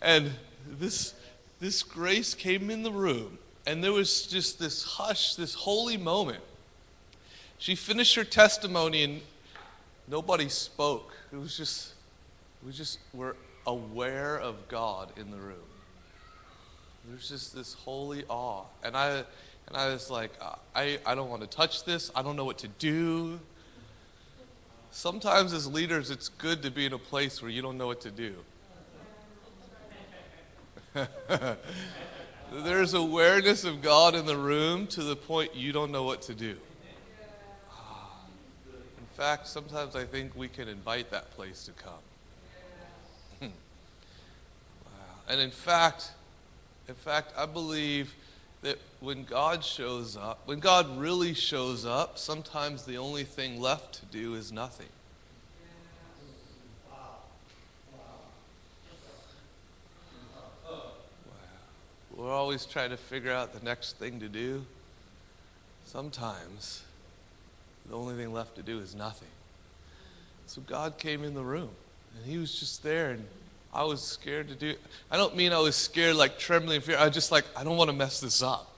And 0.04 0.32
this 0.68 1.14
this 1.60 1.84
grace 1.84 2.34
came 2.34 2.70
in 2.70 2.82
the 2.82 2.90
room. 2.90 3.38
And 3.64 3.84
there 3.84 3.92
was 3.92 4.26
just 4.26 4.58
this 4.58 4.82
hush 4.82 5.36
this 5.36 5.54
holy 5.54 5.96
moment 5.96 6.42
she 7.62 7.76
finished 7.76 8.16
her 8.16 8.24
testimony 8.24 9.04
and 9.04 9.20
nobody 10.08 10.48
spoke. 10.48 11.14
It 11.32 11.36
was 11.36 11.56
just, 11.56 11.92
we 12.66 12.72
just 12.72 12.98
were 13.14 13.36
aware 13.68 14.36
of 14.36 14.66
God 14.66 15.12
in 15.16 15.30
the 15.30 15.36
room. 15.36 15.68
There's 17.08 17.28
just 17.28 17.54
this 17.54 17.74
holy 17.74 18.24
awe. 18.28 18.64
And 18.82 18.96
I, 18.96 19.22
and 19.68 19.76
I 19.76 19.92
was 19.92 20.10
like, 20.10 20.32
I, 20.74 20.98
I 21.06 21.14
don't 21.14 21.30
want 21.30 21.42
to 21.42 21.46
touch 21.46 21.84
this. 21.84 22.10
I 22.16 22.22
don't 22.22 22.34
know 22.34 22.44
what 22.44 22.58
to 22.58 22.68
do. 22.68 23.38
Sometimes, 24.90 25.52
as 25.52 25.68
leaders, 25.68 26.10
it's 26.10 26.30
good 26.30 26.64
to 26.64 26.70
be 26.72 26.84
in 26.84 26.92
a 26.92 26.98
place 26.98 27.40
where 27.40 27.50
you 27.50 27.62
don't 27.62 27.78
know 27.78 27.86
what 27.86 28.00
to 28.00 28.10
do. 28.10 28.34
There's 32.52 32.94
awareness 32.94 33.62
of 33.62 33.82
God 33.82 34.16
in 34.16 34.26
the 34.26 34.36
room 34.36 34.88
to 34.88 35.04
the 35.04 35.14
point 35.14 35.54
you 35.54 35.70
don't 35.70 35.92
know 35.92 36.02
what 36.02 36.22
to 36.22 36.34
do 36.34 36.56
fact, 39.22 39.46
sometimes 39.46 39.94
I 39.94 40.02
think 40.02 40.34
we 40.34 40.48
can 40.48 40.66
invite 40.66 41.12
that 41.12 41.30
place 41.30 41.64
to 41.66 41.70
come. 41.80 41.92
wow. 43.40 43.50
And 45.28 45.40
in 45.40 45.52
fact, 45.52 46.10
in 46.88 46.96
fact, 46.96 47.32
I 47.38 47.46
believe 47.46 48.14
that 48.62 48.78
when 48.98 49.22
God 49.22 49.62
shows 49.62 50.16
up, 50.16 50.40
when 50.46 50.58
God 50.58 50.98
really 50.98 51.34
shows 51.34 51.86
up, 51.86 52.18
sometimes 52.18 52.84
the 52.84 52.98
only 52.98 53.22
thing 53.22 53.60
left 53.60 53.94
to 54.00 54.06
do 54.06 54.34
is 54.34 54.50
nothing. 54.50 54.88
We're 62.16 62.32
always 62.32 62.66
trying 62.66 62.90
to 62.90 62.96
figure 62.96 63.30
out 63.30 63.52
the 63.52 63.64
next 63.64 63.98
thing 63.98 64.18
to 64.18 64.28
do. 64.28 64.66
Sometimes 65.84 66.82
the 67.88 67.96
only 67.96 68.14
thing 68.14 68.32
left 68.32 68.56
to 68.56 68.62
do 68.62 68.78
is 68.78 68.94
nothing. 68.94 69.28
So 70.46 70.60
God 70.62 70.98
came 70.98 71.24
in 71.24 71.34
the 71.34 71.42
room, 71.42 71.70
and 72.16 72.26
He 72.26 72.38
was 72.38 72.58
just 72.58 72.82
there, 72.82 73.10
and 73.10 73.24
I 73.72 73.84
was 73.84 74.02
scared 74.02 74.48
to 74.48 74.54
do. 74.54 74.74
I 75.10 75.16
don't 75.16 75.36
mean 75.36 75.52
I 75.52 75.58
was 75.58 75.76
scared, 75.76 76.16
like 76.16 76.38
trembling 76.38 76.76
in 76.76 76.82
fear. 76.82 76.96
I 76.98 77.06
was 77.06 77.14
just 77.14 77.32
like, 77.32 77.44
I 77.56 77.64
don't 77.64 77.76
want 77.76 77.90
to 77.90 77.96
mess 77.96 78.20
this 78.20 78.42
up. 78.42 78.70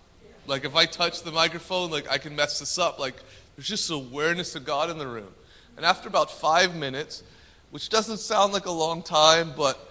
Like, 0.46 0.64
if 0.64 0.76
I 0.76 0.84
touch 0.84 1.22
the 1.22 1.32
microphone, 1.32 1.90
like, 1.90 2.08
I 2.10 2.18
can 2.18 2.36
mess 2.36 2.58
this 2.58 2.78
up. 2.78 2.98
Like, 2.98 3.14
there's 3.56 3.68
just 3.68 3.90
awareness 3.90 4.54
of 4.54 4.64
God 4.64 4.90
in 4.90 4.98
the 4.98 5.06
room. 5.06 5.32
And 5.76 5.84
after 5.84 6.08
about 6.08 6.30
five 6.30 6.74
minutes, 6.76 7.22
which 7.70 7.88
doesn't 7.88 8.18
sound 8.18 8.52
like 8.52 8.66
a 8.66 8.70
long 8.70 9.02
time, 9.02 9.52
but 9.56 9.90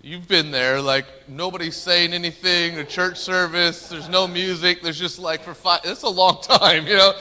you've 0.00 0.28
been 0.28 0.50
there. 0.50 0.80
Like 0.80 1.04
nobody's 1.28 1.76
saying 1.76 2.12
anything. 2.12 2.78
A 2.78 2.84
church 2.84 3.18
service. 3.18 3.88
There's 3.88 4.08
no 4.08 4.26
music. 4.26 4.82
There's 4.82 4.98
just 4.98 5.18
like 5.18 5.42
for 5.42 5.52
five. 5.52 5.80
It's 5.84 6.02
a 6.02 6.08
long 6.08 6.40
time, 6.42 6.86
you 6.86 6.96
know. 6.96 7.12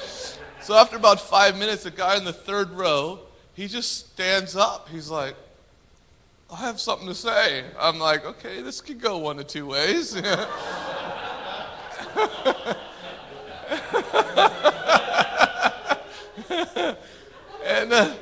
So 0.66 0.74
after 0.74 0.96
about 0.96 1.22
five 1.22 1.60
minutes, 1.60 1.86
a 1.86 1.92
guy 1.92 2.18
in 2.18 2.26
the 2.26 2.34
third 2.34 2.72
row, 2.72 3.20
he 3.54 3.68
just 3.68 4.14
stands 4.14 4.56
up. 4.56 4.90
He's 4.90 5.12
like, 5.12 5.36
I 6.52 6.56
have 6.56 6.82
something 6.82 7.08
to 7.08 7.14
say. 7.14 7.66
I'm 7.80 8.00
like, 8.00 8.26
okay, 8.26 8.64
this 8.64 8.82
could 8.82 9.00
go 9.00 9.20
one 9.20 9.38
of 9.38 9.46
two 9.46 9.68
ways. 9.68 10.16
and 10.16 10.26
uh, 17.94 18.16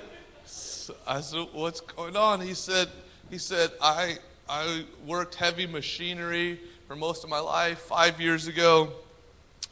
so 0.46 0.96
I 1.08 1.22
said, 1.22 1.48
what's 1.54 1.80
going 1.80 2.18
on? 2.18 2.42
He 2.42 2.56
said, 2.56 2.90
he 3.30 3.38
said, 3.38 3.72
I, 3.82 4.18
I 4.50 4.84
worked 5.06 5.36
heavy 5.36 5.66
machinery 5.66 6.60
for 6.90 6.98
most 6.98 7.24
of 7.24 7.30
my 7.30 7.40
life. 7.40 7.80
Five 7.80 8.20
years 8.20 8.48
ago, 8.48 8.92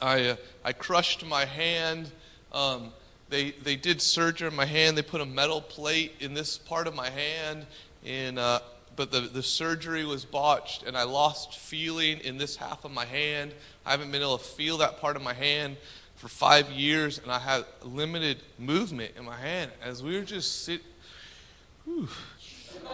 I, 0.02 0.30
uh, 0.30 0.36
I 0.64 0.72
crushed 0.72 1.26
my 1.26 1.44
hand 1.44 2.10
um, 2.54 2.92
they, 3.30 3.52
they 3.52 3.78
did 3.78 4.02
surgery 4.02 4.48
on 4.48 4.56
my 4.56 4.66
hand. 4.66 4.98
They 4.98 5.02
put 5.02 5.22
a 5.22 5.26
metal 5.26 5.62
plate 5.62 6.14
in 6.20 6.34
this 6.34 6.58
part 6.58 6.86
of 6.86 6.94
my 6.94 7.10
hand, 7.10 7.66
and, 8.06 8.38
uh, 8.38 8.60
but 8.96 9.12
the, 9.12 9.22
the 9.22 9.42
surgery 9.42 10.06
was 10.06 10.26
botched, 10.26 10.84
and 10.84 10.98
I 10.98 11.04
lost 11.04 11.58
feeling 11.58 12.20
in 12.20 12.38
this 12.38 12.58
half 12.58 12.84
of 12.84 12.92
my 12.92 13.06
hand. 13.06 13.54
I 13.86 13.92
haven't 13.92 14.12
been 14.12 14.22
able 14.22 14.38
to 14.38 14.44
feel 14.44 14.78
that 14.80 15.00
part 15.00 15.16
of 15.16 15.22
my 15.22 15.34
hand 15.34 15.78
for 16.16 16.28
five 16.28 16.70
years, 16.72 17.20
and 17.20 17.32
I 17.32 17.40
had 17.40 17.64
limited 17.84 18.44
movement 18.60 19.14
in 19.18 19.24
my 19.24 19.38
hand. 19.38 19.72
As 19.82 20.04
we 20.04 20.18
were 20.18 20.26
just 20.26 20.66
sitting, 20.66 20.86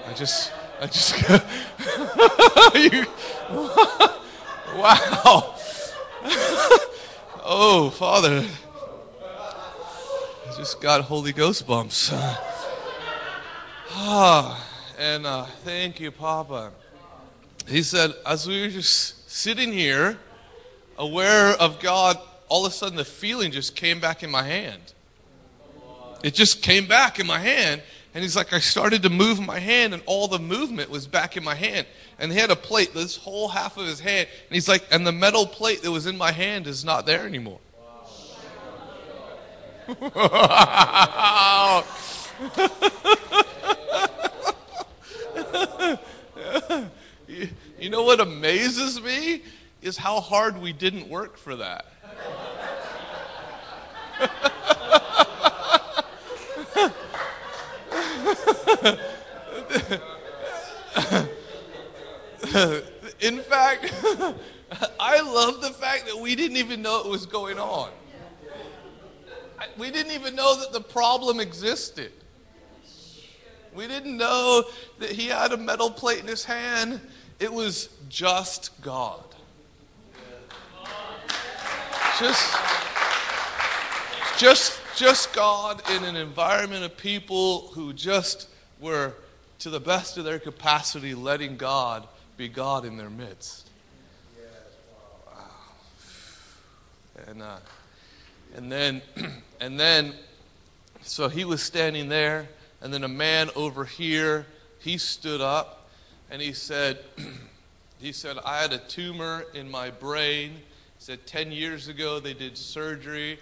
I 0.05 0.13
just, 0.13 0.53
I 0.79 0.85
just, 0.85 1.13
you, 2.93 3.05
wow. 4.79 5.55
oh, 7.43 7.91
Father 7.97 8.45
just 10.57 10.81
got 10.81 11.01
Holy 11.01 11.33
Ghost 11.33 11.67
bumps. 11.67 12.09
ah, 13.91 14.67
and 14.97 15.23
uh, 15.27 15.45
thank 15.63 15.99
you, 15.99 16.09
Papa. 16.09 16.71
He 17.67 17.83
said, 17.83 18.15
as 18.25 18.47
we 18.47 18.61
were 18.61 18.69
just 18.69 19.29
sitting 19.29 19.71
here, 19.71 20.17
aware 20.97 21.51
of 21.51 21.79
God, 21.79 22.17
all 22.49 22.65
of 22.65 22.71
a 22.71 22.75
sudden 22.75 22.97
the 22.97 23.05
feeling 23.05 23.51
just 23.51 23.75
came 23.75 23.99
back 23.99 24.23
in 24.23 24.31
my 24.31 24.41
hand. 24.41 24.81
It 26.23 26.33
just 26.33 26.63
came 26.63 26.87
back 26.87 27.19
in 27.19 27.27
my 27.27 27.37
hand. 27.37 27.83
And 28.15 28.23
he's 28.23 28.35
like, 28.35 28.51
I 28.51 28.57
started 28.57 29.03
to 29.03 29.11
move 29.11 29.39
my 29.39 29.59
hand, 29.59 29.93
and 29.93 30.01
all 30.07 30.27
the 30.27 30.39
movement 30.39 30.89
was 30.89 31.05
back 31.05 31.37
in 31.37 31.43
my 31.43 31.53
hand. 31.53 31.85
And 32.17 32.31
he 32.31 32.39
had 32.39 32.49
a 32.49 32.55
plate, 32.55 32.95
this 32.95 33.15
whole 33.15 33.47
half 33.47 33.77
of 33.77 33.85
his 33.85 33.99
hand. 33.99 34.27
And 34.47 34.55
he's 34.55 34.67
like, 34.67 34.83
and 34.89 35.05
the 35.05 35.11
metal 35.11 35.45
plate 35.45 35.83
that 35.83 35.91
was 35.91 36.07
in 36.07 36.17
my 36.17 36.31
hand 36.31 36.65
is 36.65 36.83
not 36.83 37.05
there 37.05 37.27
anymore. 37.27 37.59
you 47.79 47.89
know 47.89 48.03
what 48.03 48.19
amazes 48.19 49.01
me 49.01 49.43
is 49.81 49.95
how 49.95 50.19
hard 50.19 50.61
we 50.61 50.73
didn't 50.73 51.07
work 51.07 51.37
for 51.37 51.55
that. 51.55 51.85
In 63.21 63.39
fact, 63.39 63.93
I 64.99 65.21
love 65.21 65.61
the 65.61 65.69
fact 65.69 66.07
that 66.07 66.19
we 66.19 66.35
didn't 66.35 66.57
even 66.57 66.81
know 66.81 66.99
it 66.99 67.07
was 67.07 67.25
going 67.25 67.57
on. 67.57 67.89
We 69.77 69.91
didn't 69.91 70.13
even 70.13 70.35
know 70.35 70.59
that 70.59 70.73
the 70.73 70.81
problem 70.81 71.39
existed. 71.39 72.11
We 73.75 73.87
didn't 73.87 74.17
know 74.17 74.63
that 74.99 75.11
he 75.11 75.27
had 75.27 75.51
a 75.51 75.57
metal 75.57 75.91
plate 75.91 76.19
in 76.19 76.27
his 76.27 76.43
hand. 76.43 76.99
It 77.39 77.53
was 77.53 77.89
just 78.09 78.71
God. 78.81 79.23
Just, 82.19 82.57
just, 84.39 84.81
just 84.95 85.33
God 85.33 85.83
in 85.91 86.03
an 86.03 86.15
environment 86.15 86.83
of 86.83 86.97
people 86.97 87.67
who 87.73 87.93
just 87.93 88.49
were, 88.79 89.13
to 89.59 89.69
the 89.69 89.79
best 89.79 90.17
of 90.17 90.25
their 90.25 90.39
capacity, 90.39 91.13
letting 91.13 91.57
God 91.57 92.07
be 92.35 92.47
God 92.47 92.85
in 92.85 92.97
their 92.97 93.11
midst. 93.11 93.69
And, 97.27 97.43
uh, 97.43 97.57
and 98.57 98.71
then, 98.71 99.01
and 99.61 99.79
then, 99.79 100.13
so 101.03 101.29
he 101.29 101.45
was 101.45 101.61
standing 101.61 102.09
there, 102.09 102.49
and 102.81 102.93
then 102.93 103.03
a 103.03 103.07
man 103.07 103.49
over 103.55 103.85
here, 103.85 104.47
he 104.79 104.97
stood 104.97 105.39
up, 105.39 105.89
and 106.29 106.41
he 106.41 106.51
said, 106.51 106.99
he 107.99 108.11
said, 108.11 108.37
I 108.43 108.61
had 108.61 108.73
a 108.73 108.79
tumor 108.79 109.45
in 109.53 109.69
my 109.69 109.91
brain. 109.91 110.53
He 110.53 110.59
said, 110.97 111.25
10 111.27 111.51
years 111.51 111.87
ago, 111.87 112.19
they 112.19 112.33
did 112.33 112.57
surgery 112.57 113.39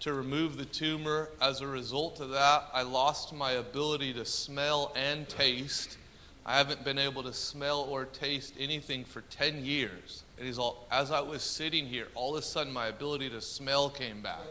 to 0.00 0.12
remove 0.12 0.56
the 0.56 0.64
tumor. 0.64 1.28
As 1.40 1.60
a 1.60 1.66
result 1.66 2.20
of 2.20 2.30
that, 2.30 2.68
I 2.74 2.82
lost 2.82 3.32
my 3.32 3.52
ability 3.52 4.12
to 4.14 4.24
smell 4.24 4.92
and 4.96 5.28
taste. 5.28 5.96
I 6.44 6.56
haven't 6.56 6.84
been 6.84 6.98
able 6.98 7.22
to 7.22 7.32
smell 7.32 7.82
or 7.82 8.04
taste 8.04 8.54
anything 8.58 9.04
for 9.04 9.20
10 9.20 9.64
years. 9.64 10.24
And 10.40 10.46
he's 10.46 10.58
all, 10.58 10.86
as 10.90 11.10
I 11.10 11.20
was 11.20 11.42
sitting 11.42 11.84
here, 11.84 12.08
all 12.14 12.34
of 12.34 12.42
a 12.42 12.42
sudden 12.42 12.72
my 12.72 12.86
ability 12.86 13.28
to 13.28 13.42
smell 13.42 13.90
came 13.90 14.22
back. 14.22 14.46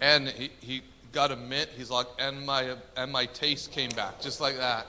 And 0.00 0.28
he, 0.28 0.50
he 0.60 0.80
got 1.12 1.30
a 1.30 1.36
mint. 1.36 1.68
He's 1.76 1.90
like, 1.90 2.06
and 2.18 2.46
my, 2.46 2.74
and 2.96 3.12
my 3.12 3.26
taste 3.26 3.70
came 3.70 3.90
back, 3.90 4.18
just 4.18 4.40
like 4.40 4.56
that. 4.56 4.86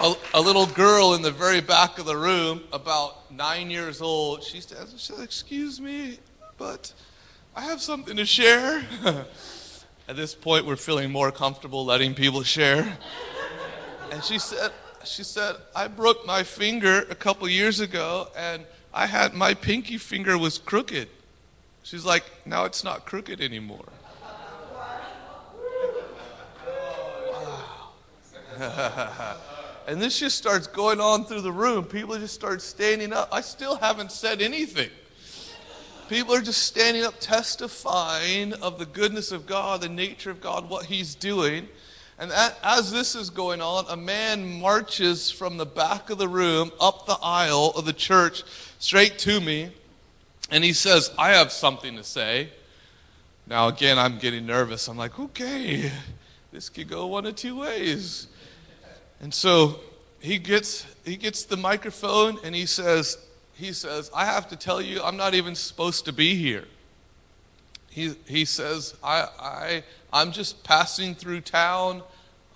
A, 0.00 0.14
a, 0.34 0.40
little 0.40 0.66
girl 0.66 1.14
in 1.14 1.22
the 1.22 1.30
very 1.30 1.60
back 1.60 2.00
of 2.00 2.04
the 2.04 2.16
room, 2.16 2.62
about 2.72 3.32
nine 3.32 3.70
years 3.70 4.02
old, 4.02 4.42
she 4.42 4.60
stands 4.60 4.90
and 4.90 5.00
says, 5.00 5.20
Excuse 5.20 5.80
me, 5.80 6.18
but 6.58 6.92
I 7.54 7.62
have 7.62 7.80
something 7.80 8.16
to 8.16 8.26
share. 8.26 8.84
At 10.08 10.16
this 10.16 10.34
point, 10.34 10.66
we're 10.66 10.74
feeling 10.74 11.12
more 11.12 11.30
comfortable 11.30 11.84
letting 11.84 12.12
people 12.12 12.42
share. 12.42 12.98
And 14.10 14.24
she 14.24 14.40
said, 14.40 14.72
she 15.04 15.22
said, 15.22 15.56
I 15.74 15.88
broke 15.88 16.26
my 16.26 16.42
finger 16.42 17.00
a 17.10 17.14
couple 17.14 17.48
years 17.48 17.80
ago 17.80 18.28
and 18.36 18.64
I 18.92 19.06
had 19.06 19.34
my 19.34 19.54
pinky 19.54 19.98
finger 19.98 20.36
was 20.36 20.58
crooked. 20.58 21.08
She's 21.82 22.04
like, 22.04 22.24
now 22.46 22.64
it's 22.64 22.84
not 22.84 23.04
crooked 23.06 23.40
anymore. 23.40 23.88
And 29.86 30.00
this 30.00 30.18
just 30.18 30.38
starts 30.38 30.66
going 30.66 31.00
on 31.00 31.24
through 31.24 31.42
the 31.42 31.52
room. 31.52 31.84
People 31.84 32.16
just 32.18 32.34
start 32.34 32.62
standing 32.62 33.12
up. 33.12 33.28
I 33.30 33.42
still 33.42 33.76
haven't 33.76 34.12
said 34.12 34.40
anything. 34.40 34.88
People 36.08 36.34
are 36.34 36.40
just 36.40 36.62
standing 36.62 37.04
up 37.04 37.14
testifying 37.20 38.54
of 38.54 38.78
the 38.78 38.86
goodness 38.86 39.30
of 39.32 39.46
God, 39.46 39.82
the 39.82 39.88
nature 39.88 40.30
of 40.30 40.40
God, 40.40 40.68
what 40.68 40.86
He's 40.86 41.14
doing. 41.14 41.68
And 42.18 42.30
as 42.62 42.92
this 42.92 43.16
is 43.16 43.30
going 43.30 43.60
on, 43.60 43.86
a 43.88 43.96
man 43.96 44.60
marches 44.60 45.30
from 45.30 45.56
the 45.56 45.66
back 45.66 46.10
of 46.10 46.18
the 46.18 46.28
room 46.28 46.70
up 46.80 47.06
the 47.06 47.18
aisle 47.20 47.72
of 47.76 47.86
the 47.86 47.92
church 47.92 48.44
straight 48.78 49.18
to 49.20 49.40
me. 49.40 49.70
And 50.50 50.62
he 50.62 50.72
says, 50.72 51.10
I 51.18 51.30
have 51.30 51.50
something 51.50 51.96
to 51.96 52.04
say. 52.04 52.50
Now, 53.46 53.68
again, 53.68 53.98
I'm 53.98 54.18
getting 54.18 54.46
nervous. 54.46 54.86
I'm 54.88 54.96
like, 54.96 55.18
okay, 55.18 55.90
this 56.52 56.68
could 56.68 56.88
go 56.88 57.06
one 57.06 57.26
of 57.26 57.34
two 57.34 57.58
ways. 57.58 58.28
And 59.20 59.34
so 59.34 59.80
he 60.20 60.38
gets, 60.38 60.86
he 61.04 61.16
gets 61.16 61.44
the 61.44 61.56
microphone 61.56 62.38
and 62.44 62.54
he 62.54 62.66
says, 62.66 63.18
he 63.54 63.72
says, 63.72 64.10
I 64.14 64.24
have 64.24 64.48
to 64.48 64.56
tell 64.56 64.80
you, 64.80 65.02
I'm 65.02 65.16
not 65.16 65.34
even 65.34 65.54
supposed 65.54 66.04
to 66.06 66.12
be 66.12 66.34
here. 66.36 66.64
He, 67.94 68.12
he 68.26 68.44
says, 68.44 68.96
I, 69.04 69.28
I, 69.38 69.84
I'm 70.12 70.32
just 70.32 70.64
passing 70.64 71.14
through 71.14 71.42
town. 71.42 72.02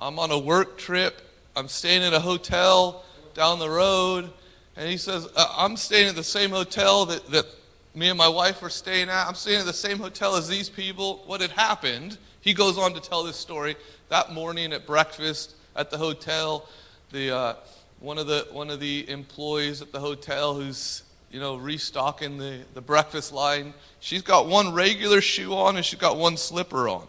I'm 0.00 0.18
on 0.18 0.32
a 0.32 0.38
work 0.38 0.78
trip. 0.78 1.22
I'm 1.54 1.68
staying 1.68 2.02
at 2.02 2.12
a 2.12 2.18
hotel 2.18 3.04
down 3.34 3.60
the 3.60 3.70
road. 3.70 4.32
And 4.76 4.90
he 4.90 4.96
says, 4.96 5.28
uh, 5.36 5.46
I'm 5.56 5.76
staying 5.76 6.08
at 6.08 6.16
the 6.16 6.24
same 6.24 6.50
hotel 6.50 7.06
that, 7.06 7.30
that 7.30 7.46
me 7.94 8.08
and 8.08 8.18
my 8.18 8.26
wife 8.26 8.60
were 8.62 8.68
staying 8.68 9.10
at. 9.10 9.28
I'm 9.28 9.36
staying 9.36 9.60
at 9.60 9.66
the 9.66 9.72
same 9.72 9.98
hotel 9.98 10.34
as 10.34 10.48
these 10.48 10.68
people. 10.68 11.22
What 11.26 11.40
had 11.40 11.52
happened, 11.52 12.18
he 12.40 12.52
goes 12.52 12.76
on 12.76 12.92
to 12.94 13.00
tell 13.00 13.22
this 13.22 13.36
story. 13.36 13.76
That 14.08 14.32
morning 14.32 14.72
at 14.72 14.86
breakfast 14.88 15.54
at 15.76 15.92
the 15.92 15.98
hotel, 15.98 16.68
the, 17.12 17.30
uh, 17.30 17.54
one, 18.00 18.18
of 18.18 18.26
the, 18.26 18.48
one 18.50 18.70
of 18.70 18.80
the 18.80 19.08
employees 19.08 19.82
at 19.82 19.92
the 19.92 20.00
hotel 20.00 20.56
who's 20.56 21.04
you 21.30 21.40
know, 21.40 21.56
restocking 21.56 22.38
the, 22.38 22.60
the 22.74 22.80
breakfast 22.80 23.32
line. 23.32 23.74
She's 24.00 24.22
got 24.22 24.46
one 24.46 24.72
regular 24.72 25.20
shoe 25.20 25.54
on 25.54 25.76
and 25.76 25.84
she's 25.84 25.98
got 25.98 26.16
one 26.16 26.36
slipper 26.36 26.88
on. 26.88 27.06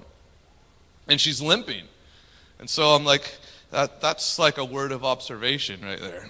And 1.08 1.20
she's 1.20 1.42
limping. 1.42 1.86
And 2.60 2.70
so 2.70 2.90
I'm 2.90 3.06
like, 3.06 3.38
that, 3.72 4.02
that's 4.02 4.38
like 4.38 4.58
a 4.58 4.66
word 4.66 4.92
of 4.92 5.06
observation 5.06 5.82
right 5.82 6.00
there. 6.00 6.30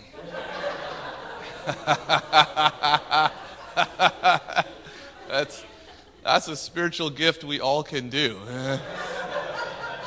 that's, 5.27 5.63
that's 6.23 6.47
a 6.47 6.55
spiritual 6.55 7.09
gift 7.09 7.43
we 7.43 7.59
all 7.59 7.83
can 7.83 8.09
do. 8.09 8.39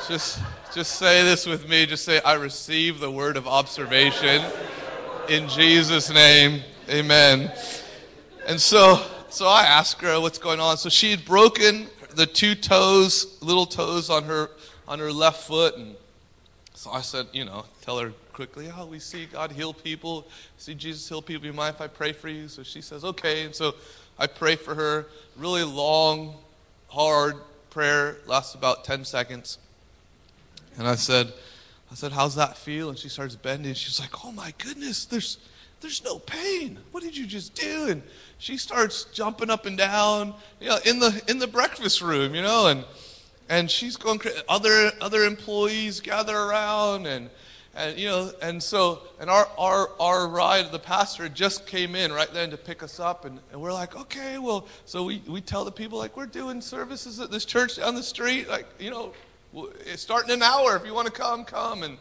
just, 0.07 0.39
just 0.73 0.95
say 0.95 1.23
this 1.23 1.45
with 1.45 1.67
me. 1.67 1.85
Just 1.85 2.05
say, 2.05 2.21
I 2.21 2.33
receive 2.33 2.99
the 2.99 3.11
word 3.11 3.35
of 3.35 3.47
observation 3.47 4.43
in 5.29 5.47
Jesus' 5.49 6.09
name. 6.09 6.61
Amen. 6.89 7.51
And 8.47 8.59
so, 8.59 9.05
so 9.29 9.47
I 9.47 9.63
asked 9.63 10.01
her 10.01 10.19
what's 10.19 10.37
going 10.37 10.59
on. 10.59 10.77
So 10.77 10.89
she 10.89 11.11
had 11.11 11.23
broken 11.25 11.87
the 12.15 12.25
two 12.25 12.55
toes, 12.55 13.37
little 13.41 13.65
toes 13.65 14.09
on 14.09 14.23
her 14.23 14.49
on 14.87 14.99
her 14.99 15.11
left 15.11 15.47
foot, 15.47 15.77
and 15.77 15.95
so 16.73 16.91
I 16.91 17.01
said, 17.01 17.27
you 17.31 17.45
know, 17.45 17.65
tell 17.81 17.99
her 17.99 18.11
quickly, 18.33 18.69
oh, 18.77 18.85
we 18.85 18.99
see 18.99 19.25
God 19.25 19.51
heal 19.51 19.73
people, 19.73 20.27
see 20.57 20.75
Jesus 20.75 21.07
heal 21.07 21.21
people. 21.21 21.45
You 21.45 21.53
mind 21.53 21.75
if 21.75 21.81
I 21.81 21.87
pray 21.87 22.11
for 22.11 22.27
you? 22.27 22.47
So 22.47 22.63
she 22.63 22.81
says, 22.81 23.05
okay. 23.05 23.45
And 23.45 23.55
so 23.55 23.75
I 24.19 24.27
pray 24.27 24.55
for 24.55 24.75
her. 24.75 25.05
Really 25.37 25.63
long, 25.63 26.35
hard 26.89 27.35
prayer, 27.69 28.17
lasts 28.25 28.55
about 28.55 28.83
10 28.83 29.05
seconds. 29.05 29.59
And 30.77 30.87
I 30.87 30.95
said, 30.95 31.31
I 31.89 31.95
said, 31.95 32.11
how's 32.11 32.35
that 32.35 32.57
feel? 32.57 32.89
And 32.89 32.97
she 32.97 33.07
starts 33.07 33.35
bending. 33.35 33.73
She's 33.75 33.99
like, 33.99 34.25
oh 34.25 34.31
my 34.31 34.53
goodness, 34.57 35.05
there's 35.05 35.37
there's 35.83 36.03
no 36.03 36.17
pain. 36.17 36.79
What 36.91 37.03
did 37.03 37.15
you 37.15 37.27
just 37.27 37.53
do? 37.53 37.89
And 37.89 38.01
she 38.39 38.57
starts 38.57 39.03
jumping 39.05 39.49
up 39.49 39.65
and 39.67 39.77
down, 39.77 40.33
you 40.59 40.69
know, 40.69 40.79
in 40.85 40.99
the 40.99 41.21
in 41.27 41.37
the 41.37 41.47
breakfast 41.47 42.01
room, 42.01 42.33
you 42.33 42.41
know, 42.41 42.67
and 42.67 42.83
and 43.49 43.69
she's 43.69 43.97
going 43.97 44.17
crazy. 44.17 44.39
other 44.49 44.91
other 45.01 45.23
employees 45.23 45.99
gather 45.99 46.35
around 46.35 47.05
and 47.05 47.29
and 47.75 47.97
you 47.97 48.07
know 48.07 48.31
and 48.41 48.61
so 48.61 49.01
and 49.19 49.29
our 49.29 49.47
our 49.57 49.89
our 49.99 50.27
ride 50.27 50.71
the 50.71 50.79
pastor 50.79 51.27
just 51.27 51.67
came 51.67 51.95
in 51.95 52.11
right 52.11 52.33
then 52.33 52.49
to 52.51 52.57
pick 52.57 52.83
us 52.83 52.99
up 52.99 53.25
and, 53.25 53.39
and 53.51 53.59
we're 53.59 53.73
like 53.73 53.95
okay 53.95 54.37
well 54.37 54.67
so 54.85 55.03
we 55.03 55.21
we 55.27 55.41
tell 55.41 55.65
the 55.65 55.71
people 55.71 55.97
like 55.97 56.15
we're 56.15 56.25
doing 56.25 56.61
services 56.61 57.19
at 57.19 57.31
this 57.31 57.45
church 57.45 57.77
down 57.77 57.95
the 57.95 58.03
street 58.03 58.47
like 58.47 58.67
you 58.79 58.91
know 58.91 59.11
it's 59.85 60.01
starting 60.01 60.31
an 60.31 60.43
hour 60.43 60.75
if 60.75 60.85
you 60.85 60.93
want 60.93 61.07
to 61.07 61.13
come 61.13 61.43
come 61.43 61.83
and 61.83 61.97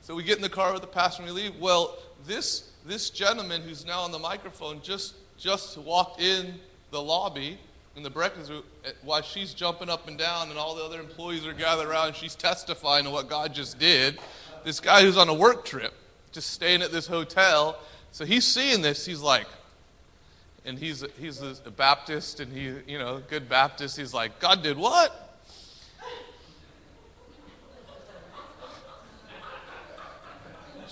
so 0.00 0.14
we 0.14 0.22
get 0.22 0.36
in 0.36 0.42
the 0.42 0.48
car 0.48 0.72
with 0.72 0.82
the 0.82 0.88
pastor 0.88 1.22
and 1.22 1.32
we 1.32 1.42
leave 1.42 1.56
well 1.60 1.96
this 2.26 2.70
this 2.86 3.10
gentleman 3.10 3.62
who's 3.62 3.86
now 3.86 4.00
on 4.00 4.12
the 4.12 4.18
microphone 4.18 4.80
just 4.82 5.14
just 5.38 5.78
walked 5.78 6.20
in 6.20 6.54
the 6.90 7.00
lobby 7.00 7.58
in 7.96 8.02
the 8.02 8.10
breakfast 8.10 8.50
room 8.50 8.62
eh, 8.84 8.90
while 9.02 9.22
she's 9.22 9.54
jumping 9.54 9.88
up 9.88 10.08
and 10.08 10.18
down 10.18 10.50
and 10.50 10.58
all 10.58 10.74
the 10.74 10.82
other 10.82 11.00
employees 11.00 11.46
are 11.46 11.52
gathered 11.52 11.88
around 11.88 12.08
and 12.08 12.16
she's 12.16 12.34
testifying 12.34 13.04
to 13.04 13.10
what 13.10 13.28
God 13.28 13.54
just 13.54 13.78
did. 13.78 14.18
This 14.64 14.80
guy 14.80 15.02
who's 15.02 15.16
on 15.16 15.28
a 15.28 15.34
work 15.34 15.64
trip, 15.64 15.92
just 16.32 16.50
staying 16.50 16.82
at 16.82 16.90
this 16.90 17.06
hotel, 17.06 17.78
so 18.12 18.24
he's 18.24 18.46
seeing 18.46 18.80
this. 18.80 19.04
He's 19.04 19.20
like, 19.20 19.46
and 20.64 20.78
he's 20.78 21.04
he's 21.18 21.42
a 21.42 21.70
Baptist, 21.70 22.40
and 22.40 22.50
he, 22.52 22.72
you 22.90 22.98
know, 22.98 23.20
good 23.28 23.48
Baptist. 23.48 23.96
He's 23.96 24.14
like, 24.14 24.38
God 24.40 24.62
did 24.62 24.78
what? 24.78 25.23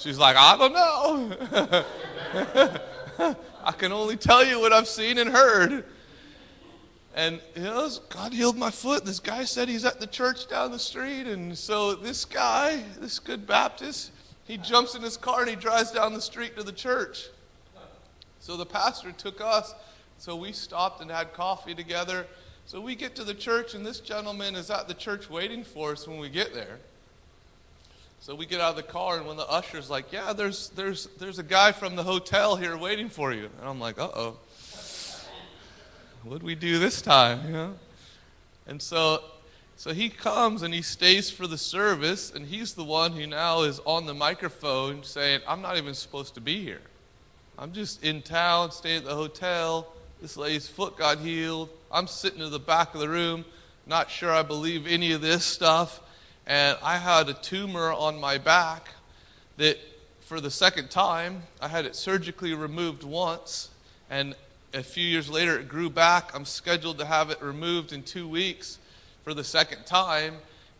She's 0.03 0.19
like, 0.19 0.37
I 0.37 0.57
don't 0.57 0.73
know. 0.73 1.85
I 3.65 3.73
can 3.73 3.93
only 3.93 4.17
tell 4.17 4.45
you 4.45 4.59
what 4.59 4.73
I've 4.73 4.89
seen 4.89 5.19
and 5.19 5.31
heard. 5.31 5.85
And 7.15 7.41
you 7.55 7.63
know, 7.63 7.89
God 8.09 8.33
healed 8.33 8.57
my 8.57 8.73
foot. 8.73 9.05
This 9.05 9.21
guy 9.21 9.45
said 9.45 9.69
he's 9.69 9.85
at 9.85 10.01
the 10.01 10.07
church 10.09 10.49
down 10.49 10.73
the 10.73 10.79
street. 10.79 11.29
And 11.29 11.57
so 11.57 11.95
this 11.95 12.25
guy, 12.25 12.83
this 12.99 13.21
good 13.21 13.47
Baptist, 13.47 14.11
he 14.45 14.57
jumps 14.57 14.97
in 14.97 15.03
his 15.03 15.17
car 15.17 15.43
and 15.43 15.51
he 15.51 15.57
drives 15.57 15.93
down 15.93 16.15
the 16.15 16.21
street 16.21 16.57
to 16.57 16.65
the 16.65 16.73
church. 16.73 17.29
So 18.41 18.57
the 18.57 18.67
pastor 18.67 19.13
took 19.13 19.41
us. 19.41 19.73
So 20.19 20.35
we 20.35 20.51
stopped 20.53 21.01
and 21.01 21.11
had 21.11 21.33
coffee 21.33 21.77
together. 21.77 22.27
So 22.67 22.81
we 22.81 22.97
get 22.97 23.15
to 23.17 23.25
the 23.25 23.35
church, 23.35 23.75
and 23.75 23.85
this 23.85 24.01
gentleman 24.01 24.55
is 24.55 24.71
at 24.71 24.89
the 24.89 24.95
church 24.95 25.29
waiting 25.29 25.65
for 25.65 25.93
us 25.93 26.09
when 26.09 26.19
we 26.19 26.29
get 26.29 26.55
there. 26.55 26.79
So 28.23 28.37
we 28.37 28.47
get 28.47 28.61
out 28.61 28.71
of 28.71 28.77
the 28.77 28.85
car, 28.85 29.17
and 29.17 29.27
when 29.27 29.37
the 29.37 29.49
usher's 29.49 29.91
like, 29.91 30.13
"Yeah, 30.13 30.33
there's 30.33 30.69
there's 30.77 31.09
there's 31.19 31.41
a 31.41 31.43
guy 31.43 31.73
from 31.73 31.97
the 31.97 32.05
hotel 32.05 32.55
here 32.55 32.77
waiting 32.77 33.09
for 33.09 33.33
you," 33.33 33.51
and 33.59 33.69
I'm 33.69 33.81
like, 33.81 33.99
"Uh 33.99 34.11
oh, 34.15 34.37
what'd 36.23 36.45
we 36.45 36.55
do 36.55 36.79
this 36.79 37.03
time?" 37.03 37.45
You 37.45 37.53
know. 37.53 37.75
And 38.69 38.81
so, 38.81 39.25
so 39.77 39.93
he 39.93 40.09
comes 40.09 40.63
and 40.63 40.73
he 40.73 40.83
stays 40.83 41.31
for 41.31 41.49
the 41.49 41.59
service, 41.59 42.31
and 42.33 42.47
he's 42.47 42.75
the 42.75 42.85
one 42.85 43.11
who 43.11 43.27
now 43.27 43.63
is 43.63 43.81
on 43.85 44.07
the 44.07 44.15
microphone 44.15 45.03
saying, 45.03 45.41
"I'm 45.45 45.61
not 45.61 45.77
even 45.77 45.93
supposed 45.93 46.35
to 46.35 46.41
be 46.41 46.63
here. 46.63 46.83
I'm 47.59 47.73
just 47.73 48.05
in 48.05 48.23
town, 48.23 48.71
staying 48.71 48.99
at 48.99 49.05
the 49.05 49.17
hotel. 49.17 49.93
This 50.21 50.37
lady's 50.37 50.69
foot 50.69 50.97
got 50.97 51.19
healed. 51.19 51.71
I'm 51.91 52.07
sitting 52.07 52.41
in 52.41 52.53
the 52.53 52.61
back 52.61 52.95
of 52.95 53.01
the 53.01 53.09
room, 53.09 53.45
not 53.85 54.13
sure 54.13 54.31
I 54.31 54.45
believe 54.45 54.87
any 54.87 55.11
of 55.11 55.23
this 55.23 55.45
stuff." 55.45 55.99
And 56.47 56.77
I 56.83 56.99
had 56.99 57.29
a 57.29 57.35
tumor 57.35 57.93
on 57.93 58.19
my 58.19 58.39
back 58.39 58.89
that 59.57 59.79
for 60.21 60.41
the 60.41 60.51
second 60.51 60.91
time, 60.91 61.43
I 61.61 61.69
had 61.69 61.85
it 61.85 61.95
surgically 61.95 62.55
removed 62.55 63.05
once, 63.05 63.71
and 64.11 64.35
a 64.73 64.83
few 64.83 65.05
years 65.05 65.29
later 65.29 65.59
it 65.59 65.69
grew 65.69 65.91
back. 65.91 66.35
I'm 66.35 66.45
scheduled 66.45 66.99
to 66.99 67.05
have 67.05 67.31
it 67.31 67.43
removed 67.43 67.93
in 67.93 68.03
two 68.03 68.27
weeks 68.27 68.79
for 69.25 69.35
the 69.35 69.45
second 69.45 69.85
time, 69.85 70.37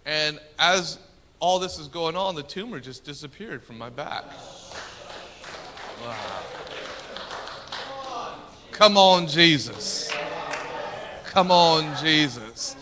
and 0.07 0.41
as 0.59 0.99
all 1.39 1.59
this 1.59 1.79
is 1.79 1.89
going 1.89 2.17
on, 2.17 2.35
the 2.35 2.43
tumor 2.43 2.81
just 2.81 3.05
disappeared 3.05 3.63
from 3.63 3.77
my 3.77 3.91
back. 3.91 4.25
Wow. 6.05 6.43
Come 8.71 8.97
on, 8.97 9.29
Jesus. 9.29 10.11
Come 11.25 11.51
on, 11.51 11.97
Jesus. 12.03 12.75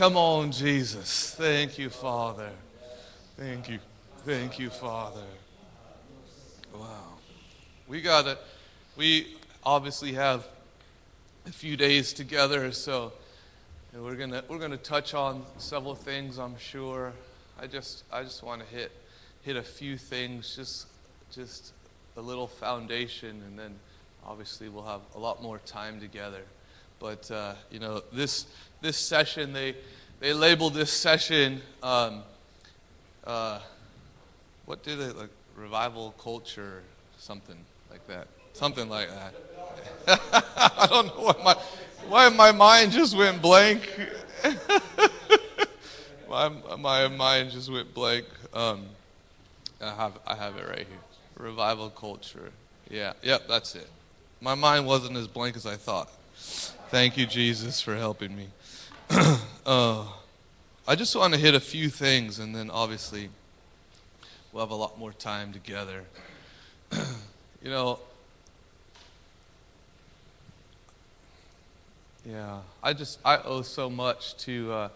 Come 0.00 0.16
on, 0.16 0.50
Jesus. 0.50 1.34
Thank 1.36 1.76
you, 1.76 1.90
Father. 1.90 2.48
Thank 3.36 3.68
you. 3.68 3.80
Thank 4.24 4.58
you, 4.58 4.70
Father. 4.70 5.26
Wow. 6.74 7.18
We 7.86 8.00
got 8.00 8.24
to, 8.24 8.38
we 8.96 9.36
obviously 9.62 10.14
have 10.14 10.48
a 11.44 11.52
few 11.52 11.76
days 11.76 12.14
together, 12.14 12.72
so 12.72 13.12
we're 13.94 14.14
going 14.14 14.30
to 14.30 14.42
we're 14.48 14.66
to 14.66 14.78
touch 14.78 15.12
on 15.12 15.44
several 15.58 15.94
things, 15.94 16.38
I'm 16.38 16.56
sure. 16.56 17.12
I 17.60 17.66
just 17.66 18.04
I 18.10 18.22
just 18.22 18.42
want 18.42 18.62
to 18.62 18.74
hit 18.74 18.92
hit 19.42 19.56
a 19.56 19.62
few 19.62 19.98
things, 19.98 20.56
just 20.56 20.86
just 21.30 21.74
a 22.16 22.22
little 22.22 22.46
foundation 22.46 23.42
and 23.46 23.58
then 23.58 23.74
obviously 24.26 24.70
we'll 24.70 24.86
have 24.86 25.02
a 25.14 25.18
lot 25.18 25.42
more 25.42 25.58
time 25.58 26.00
together. 26.00 26.44
But 27.00 27.30
uh, 27.30 27.54
you 27.70 27.80
know, 27.80 28.02
this 28.12 28.46
this 28.80 28.96
session 28.96 29.52
they 29.52 29.74
they 30.20 30.32
labeled 30.32 30.74
this 30.74 30.92
session 30.92 31.62
um, 31.82 32.22
uh, 33.24 33.60
what 34.66 34.82
did 34.82 34.98
they 34.98 35.08
like 35.18 35.30
revival 35.56 36.14
culture 36.18 36.82
something 37.18 37.56
like 37.90 38.06
that 38.06 38.28
something 38.52 38.88
like 38.88 39.08
that. 39.08 39.34
I 40.56 40.86
don't 40.88 41.06
know 41.06 41.32
why 41.32 41.34
my 41.42 41.54
why 42.08 42.28
my 42.28 42.52
mind 42.52 42.92
just 42.92 43.16
went 43.16 43.40
blank. 43.40 43.88
my 46.28 46.48
my 46.78 47.08
mind 47.08 47.50
just 47.50 47.70
went 47.70 47.92
blank. 47.94 48.26
Um, 48.52 48.86
I 49.80 49.94
have 49.94 50.18
I 50.26 50.34
have 50.34 50.56
it 50.56 50.68
right 50.68 50.86
here. 50.86 51.04
Revival 51.38 51.90
culture. 51.90 52.50
Yeah, 52.90 53.12
yep, 53.22 53.42
that's 53.48 53.74
it. 53.74 53.88
My 54.40 54.54
mind 54.54 54.86
wasn't 54.86 55.16
as 55.16 55.26
blank 55.26 55.56
as 55.56 55.66
I 55.66 55.76
thought. 55.76 56.10
Thank 56.90 57.16
you, 57.16 57.24
Jesus, 57.24 57.80
for 57.80 57.94
helping 57.94 58.34
me. 58.34 58.48
uh, 59.64 60.08
I 60.88 60.96
just 60.96 61.14
want 61.14 61.32
to 61.34 61.38
hit 61.38 61.54
a 61.54 61.60
few 61.60 61.88
things, 61.88 62.40
and 62.40 62.52
then 62.52 62.68
obviously 62.68 63.28
we'll 64.52 64.64
have 64.64 64.72
a 64.72 64.74
lot 64.74 64.98
more 64.98 65.12
time 65.12 65.52
together. 65.52 66.02
you 66.92 67.70
know, 67.70 68.00
yeah, 72.28 72.58
I 72.82 72.92
just 72.92 73.20
I 73.24 73.36
owe 73.36 73.62
so 73.62 73.88
much 73.88 74.36
to 74.38 74.72
uh, 74.72 74.88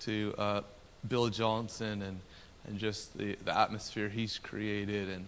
to 0.00 0.34
uh, 0.36 0.60
Bill 1.06 1.28
Johnson 1.28 2.02
and 2.02 2.18
and 2.66 2.76
just 2.76 3.16
the, 3.16 3.36
the 3.44 3.56
atmosphere 3.56 4.08
he's 4.08 4.36
created 4.36 5.08
and 5.10 5.26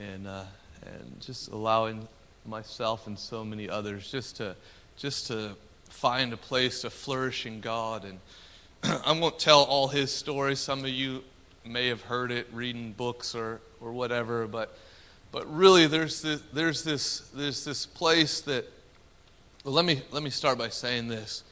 and 0.00 0.26
uh, 0.26 0.44
and 0.86 1.20
just 1.20 1.50
allowing 1.50 2.08
myself 2.46 3.06
and 3.06 3.18
so 3.18 3.44
many 3.44 3.68
others 3.68 4.10
just 4.10 4.36
to 4.36 4.56
just 4.96 5.26
to 5.28 5.56
find 5.88 6.32
a 6.32 6.36
place 6.36 6.82
to 6.82 6.90
flourish 6.90 7.46
in 7.46 7.60
God. 7.60 8.04
And 8.04 8.18
I 9.06 9.12
won't 9.12 9.38
tell 9.38 9.62
all 9.62 9.88
his 9.88 10.12
stories. 10.12 10.58
Some 10.58 10.80
of 10.80 10.90
you 10.90 11.22
may 11.64 11.88
have 11.88 12.02
heard 12.02 12.32
it 12.32 12.48
reading 12.52 12.92
books 12.92 13.34
or, 13.34 13.60
or 13.80 13.92
whatever, 13.92 14.46
but, 14.46 14.76
but 15.30 15.52
really 15.54 15.86
there's 15.86 16.22
this, 16.22 16.42
there's, 16.52 16.82
this, 16.82 17.30
there's 17.34 17.64
this 17.64 17.86
place 17.86 18.40
that, 18.42 18.64
well, 19.64 19.74
let 19.74 19.84
me, 19.84 20.02
let 20.10 20.22
me 20.22 20.30
start 20.30 20.58
by 20.58 20.68
saying 20.68 21.08
this. 21.08 21.44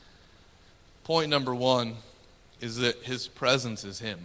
Point 1.05 1.31
number 1.31 1.55
one 1.55 1.97
is 2.61 2.77
that 2.79 2.97
his 3.03 3.29
presence 3.29 3.85
is 3.85 4.01
him. 4.01 4.19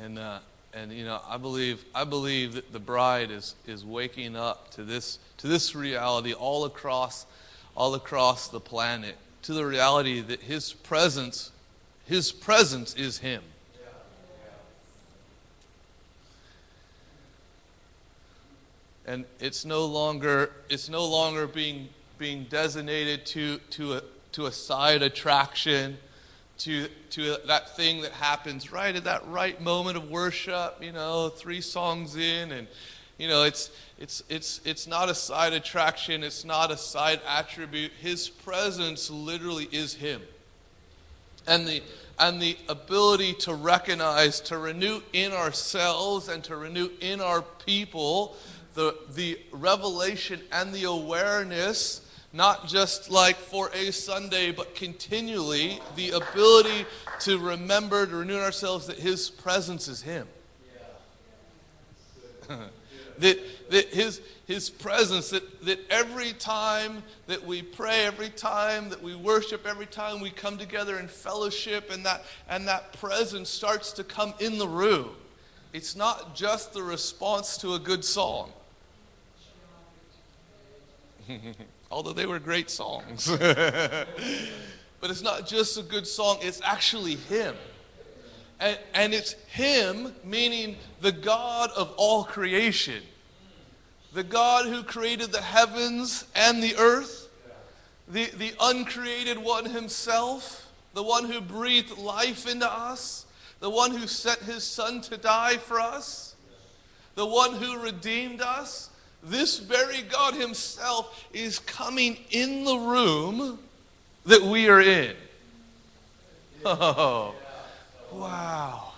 And, 0.00 0.18
uh, 0.18 0.38
and 0.72 0.92
you 0.92 1.04
know, 1.04 1.20
I 1.28 1.36
believe, 1.36 1.84
I 1.94 2.04
believe 2.04 2.54
that 2.54 2.72
the 2.72 2.78
bride 2.78 3.30
is, 3.30 3.54
is 3.66 3.84
waking 3.84 4.36
up 4.36 4.70
to 4.72 4.84
this 4.84 5.18
to 5.40 5.48
this 5.48 5.74
reality 5.74 6.34
all 6.34 6.66
across, 6.66 7.24
all 7.74 7.94
across 7.94 8.48
the 8.48 8.60
planet, 8.60 9.16
to 9.40 9.54
the 9.54 9.64
reality 9.64 10.20
that 10.20 10.42
His 10.42 10.74
presence, 10.74 11.50
His 12.04 12.30
presence 12.30 12.94
is 12.94 13.18
Him. 13.18 13.42
And 19.06 19.24
it's 19.40 19.64
no 19.64 19.86
longer, 19.86 20.52
it's 20.68 20.90
no 20.90 21.06
longer 21.06 21.46
being, 21.46 21.88
being 22.18 22.44
designated 22.44 23.24
to, 23.26 23.58
to, 23.70 23.94
a, 23.94 24.02
to 24.32 24.44
a 24.44 24.52
side 24.52 25.02
attraction, 25.02 25.96
to, 26.58 26.86
to 27.12 27.38
that 27.46 27.74
thing 27.76 28.02
that 28.02 28.12
happens 28.12 28.70
right 28.70 28.94
at 28.94 29.04
that 29.04 29.26
right 29.26 29.58
moment 29.58 29.96
of 29.96 30.10
worship, 30.10 30.76
you 30.82 30.92
know, 30.92 31.30
three 31.30 31.62
songs 31.62 32.14
in, 32.14 32.52
and, 32.52 32.68
you 33.20 33.28
know, 33.28 33.42
it's, 33.42 33.70
it's, 33.98 34.22
it's, 34.30 34.62
it's 34.64 34.86
not 34.86 35.10
a 35.10 35.14
side 35.14 35.52
attraction, 35.52 36.24
it's 36.24 36.42
not 36.42 36.70
a 36.70 36.76
side 36.78 37.20
attribute. 37.28 37.92
His 38.00 38.30
presence 38.30 39.10
literally 39.10 39.68
is 39.70 39.92
Him. 39.92 40.22
And 41.46 41.68
the, 41.68 41.82
and 42.18 42.40
the 42.40 42.56
ability 42.66 43.34
to 43.34 43.52
recognize, 43.52 44.40
to 44.42 44.56
renew 44.56 45.02
in 45.12 45.32
ourselves 45.32 46.28
and 46.28 46.42
to 46.44 46.56
renew 46.56 46.88
in 47.02 47.20
our 47.20 47.42
people 47.42 48.36
the, 48.74 48.96
the 49.14 49.38
revelation 49.52 50.40
and 50.50 50.72
the 50.72 50.84
awareness, 50.84 52.00
not 52.32 52.68
just 52.68 53.10
like 53.10 53.36
for 53.36 53.68
a 53.74 53.90
Sunday, 53.90 54.50
but 54.50 54.74
continually, 54.74 55.78
the 55.94 56.12
ability 56.12 56.86
to 57.20 57.38
remember, 57.38 58.06
to 58.06 58.16
renew 58.16 58.36
in 58.36 58.40
ourselves 58.40 58.86
that 58.86 58.98
His 58.98 59.28
presence 59.28 59.88
is 59.88 60.00
Him. 60.00 60.26
Yeah. 62.48 62.56
that, 63.20 63.38
that 63.70 63.86
his, 63.88 64.20
his 64.46 64.68
presence, 64.68 65.30
that, 65.30 65.64
that 65.64 65.78
every 65.90 66.32
time 66.32 67.02
that 67.26 67.44
we 67.44 67.62
pray, 67.62 68.04
every 68.04 68.30
time 68.30 68.90
that 68.90 69.02
we 69.02 69.14
worship, 69.14 69.66
every 69.66 69.86
time 69.86 70.20
we 70.20 70.30
come 70.30 70.58
together 70.58 70.98
in 70.98 71.08
fellowship, 71.08 71.90
and 71.90 72.04
that, 72.04 72.24
and 72.48 72.66
that 72.68 72.92
presence 72.94 73.48
starts 73.48 73.92
to 73.92 74.04
come 74.04 74.34
in 74.40 74.58
the 74.58 74.68
room. 74.68 75.10
It's 75.72 75.94
not 75.94 76.34
just 76.34 76.72
the 76.72 76.82
response 76.82 77.56
to 77.58 77.74
a 77.74 77.78
good 77.78 78.04
song. 78.04 78.50
Although 81.90 82.12
they 82.12 82.26
were 82.26 82.38
great 82.38 82.70
songs. 82.70 83.28
but 83.38 84.08
it's 85.02 85.22
not 85.22 85.46
just 85.46 85.78
a 85.78 85.82
good 85.82 86.06
song, 86.06 86.38
it's 86.42 86.60
actually 86.64 87.16
Him. 87.16 87.54
And, 88.60 88.78
and 88.94 89.14
it's 89.14 89.32
Him, 89.48 90.14
meaning 90.22 90.76
the 91.00 91.12
God 91.12 91.70
of 91.76 91.92
all 91.96 92.24
creation. 92.24 93.02
The 94.12 94.22
God 94.24 94.66
who 94.66 94.82
created 94.82 95.32
the 95.32 95.40
heavens 95.40 96.26
and 96.34 96.62
the 96.62 96.76
earth, 96.76 97.28
the, 98.08 98.26
the 98.36 98.52
uncreated 98.60 99.38
one 99.38 99.64
himself, 99.64 100.70
the 100.94 101.02
one 101.02 101.26
who 101.26 101.40
breathed 101.40 101.96
life 101.96 102.48
into 102.48 102.70
us, 102.70 103.24
the 103.60 103.70
one 103.70 103.92
who 103.92 104.06
sent 104.06 104.40
his 104.40 104.64
son 104.64 105.00
to 105.02 105.16
die 105.16 105.56
for 105.58 105.78
us, 105.78 106.34
the 107.14 107.26
one 107.26 107.54
who 107.54 107.80
redeemed 107.80 108.40
us, 108.40 108.90
this 109.22 109.58
very 109.58 110.02
God 110.02 110.34
himself 110.34 111.24
is 111.32 111.58
coming 111.60 112.16
in 112.30 112.64
the 112.64 112.76
room 112.76 113.58
that 114.24 114.42
we 114.42 114.68
are 114.68 114.80
in. 114.80 115.14
Oh, 116.62 117.34
wow. 118.12 118.92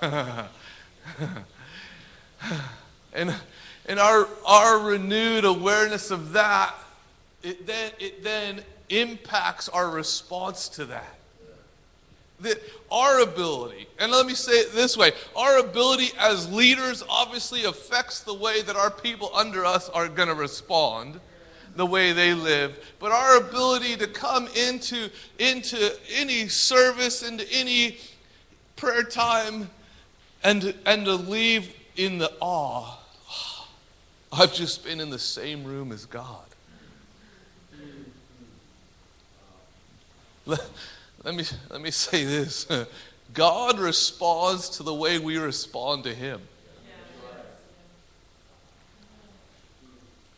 and 3.12 3.34
and 3.86 3.98
our, 3.98 4.28
our 4.46 4.78
renewed 4.78 5.44
awareness 5.44 6.10
of 6.10 6.32
that, 6.32 6.74
it 7.42 7.66
then, 7.66 7.90
it 7.98 8.22
then 8.22 8.62
impacts 8.88 9.68
our 9.68 9.90
response 9.90 10.68
to 10.70 10.84
that. 10.86 11.18
That 12.40 12.60
our 12.90 13.20
ability, 13.20 13.88
and 13.98 14.10
let 14.10 14.26
me 14.26 14.34
say 14.34 14.52
it 14.52 14.72
this 14.72 14.96
way 14.96 15.12
our 15.36 15.58
ability 15.58 16.10
as 16.18 16.52
leaders 16.52 17.04
obviously 17.08 17.64
affects 17.64 18.20
the 18.20 18.34
way 18.34 18.62
that 18.62 18.74
our 18.74 18.90
people 18.90 19.30
under 19.34 19.64
us 19.64 19.88
are 19.88 20.08
going 20.08 20.28
to 20.28 20.34
respond 20.34 21.20
the 21.76 21.86
way 21.86 22.12
they 22.12 22.34
live 22.34 22.94
but 22.98 23.12
our 23.12 23.38
ability 23.38 23.96
to 23.96 24.08
come 24.08 24.48
into 24.56 25.08
into 25.38 25.92
any 26.12 26.48
service 26.48 27.22
into 27.22 27.50
any 27.52 27.96
prayer 28.82 29.04
time 29.04 29.70
and 30.42 30.74
and 30.84 31.04
to 31.04 31.14
leave 31.14 31.72
in 31.94 32.18
the 32.18 32.32
awe 32.40 32.98
I've 34.32 34.52
just 34.52 34.84
been 34.84 34.98
in 34.98 35.08
the 35.08 35.20
same 35.20 35.62
room 35.62 35.92
as 35.92 36.04
God. 36.06 36.46
Let, 40.46 40.60
let, 41.22 41.34
me, 41.34 41.44
let 41.70 41.80
me 41.80 41.92
say 41.92 42.24
this 42.24 42.66
God 43.32 43.78
responds 43.78 44.68
to 44.70 44.82
the 44.82 44.94
way 44.94 45.18
we 45.18 45.36
respond 45.36 46.02
to 46.04 46.14
Him. 46.14 46.40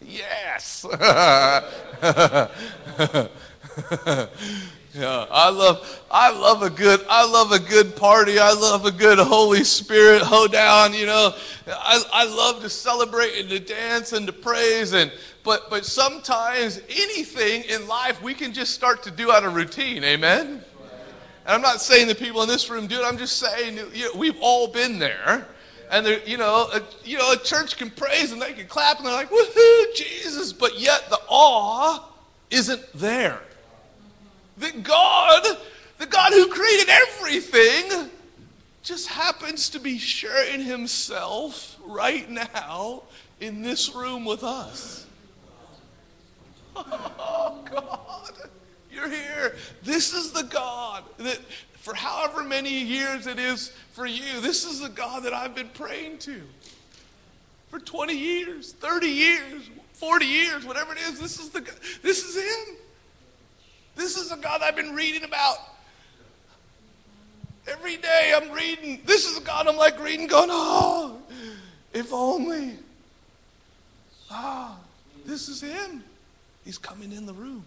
Yes. 0.03 0.85
Yeah, 4.95 5.27
I 5.29 5.51
love 5.51 6.05
I 6.09 6.31
love 6.31 6.63
a 6.63 6.71
good 6.71 7.05
I 7.11 7.29
love 7.29 7.51
a 7.51 7.59
good 7.59 7.97
party. 7.97 8.39
I 8.39 8.53
love 8.53 8.87
a 8.87 8.93
good 8.93 9.19
Holy 9.19 9.65
Spirit 9.65 10.23
hoedown, 10.23 10.95
you 10.95 11.07
know. 11.07 11.35
I, 11.67 12.01
I 12.13 12.25
love 12.27 12.63
to 12.63 12.71
celebrate 12.71 13.37
and 13.37 13.49
to 13.49 13.59
dance 13.59 14.13
and 14.13 14.25
to 14.29 14.33
praise 14.33 14.93
and 14.93 15.11
but 15.43 15.69
but 15.69 15.85
sometimes 15.85 16.81
anything 16.89 17.65
in 17.65 17.89
life 17.89 18.23
we 18.23 18.35
can 18.35 18.53
just 18.53 18.73
start 18.73 19.03
to 19.03 19.11
do 19.11 19.33
out 19.33 19.43
of 19.43 19.57
routine, 19.57 20.05
amen? 20.05 20.47
And 20.47 20.63
I'm 21.45 21.61
not 21.61 21.81
saying 21.81 22.07
the 22.07 22.15
people 22.15 22.43
in 22.43 22.49
this 22.49 22.71
room 22.71 22.87
do 22.87 23.01
it. 23.01 23.05
I'm 23.05 23.19
just 23.19 23.39
saying 23.39 23.77
you 23.93 24.05
know, 24.05 24.11
we've 24.15 24.39
all 24.41 24.69
been 24.69 25.01
there. 25.01 25.49
And 25.91 26.07
you 26.25 26.39
know, 26.39 26.69
a, 26.73 26.81
you 27.05 27.19
know, 27.19 27.33
a 27.33 27.37
church 27.37 27.77
can 27.79 27.91
praise 27.91 28.31
and 28.31 28.41
they 28.41 28.53
can 28.53 28.69
clap 28.69 28.99
and 28.99 29.07
they're 29.07 29.13
like, 29.13 29.31
"Woohoo, 29.31 29.95
Jesus!" 29.97 30.53
But 30.53 30.79
yet 30.79 31.11
the 31.11 31.19
awe 31.29 32.13
isn't 32.49 32.93
there 32.95 33.41
that 34.59 34.83
God, 34.83 35.45
the 35.99 36.07
God 36.07 36.33
who 36.33 36.49
created 36.49 36.89
everything, 36.89 38.11
just 38.83 39.09
happens 39.09 39.71
to 39.71 39.81
be 39.81 39.99
sharing 39.99 40.61
himself 40.61 41.79
right 41.87 42.29
now 42.31 43.03
in 43.41 43.63
this 43.63 43.95
room 43.95 44.25
with 44.25 44.45
us. 44.45 45.07
Oh, 46.77 47.65
God, 47.71 48.33
you're 48.93 49.09
here. 49.09 49.57
This 49.83 50.13
is 50.13 50.33
the 50.33 50.43
God 50.43 51.05
that, 51.19 51.39
for 51.79 51.95
however 51.95 52.43
many 52.43 52.71
years 52.71 53.27
it 53.27 53.39
is 53.39 53.73
for 53.93 54.07
you, 54.07 54.41
this 54.41 54.65
is 54.65 54.81
the 54.81 54.89
God 54.89 55.23
that 55.23 55.33
I've 55.33 55.55
been 55.55 55.71
praying 55.71 56.19
to. 56.19 56.43
For 57.69 57.79
20 57.79 58.15
years, 58.15 58.73
30 58.73 59.07
years, 59.07 59.71
40 59.95 60.27
years, 60.27 60.65
whatever 60.65 60.93
it 60.93 60.99
is, 61.01 61.19
this 61.19 61.39
is 61.39 61.51
the 61.51 61.61
this 62.03 62.25
is 62.25 62.37
him. 62.37 62.77
This 63.97 64.17
is 64.17 64.33
a 64.33 64.37
God 64.37 64.63
I've 64.63 64.77
been 64.77 64.95
reading 64.95 65.25
about. 65.25 65.59
Every 67.67 67.97
day 67.97 68.35
I'm 68.37 68.51
reading. 68.51 69.01
This 69.07 69.27
is 69.27 69.39
a 69.39 69.41
God 69.41 69.67
I'm 69.67 69.77
like 69.77 70.03
reading, 70.03 70.27
going, 70.27 70.51
oh, 70.53 71.19
if 71.93 72.13
only. 72.13 72.77
Ah, 74.31 74.77
this 75.25 75.49
is 75.49 75.61
Him. 75.61 76.03
He's 76.65 76.79
coming 76.79 77.13
in 77.13 77.27
the 77.27 77.33
room. 77.33 77.65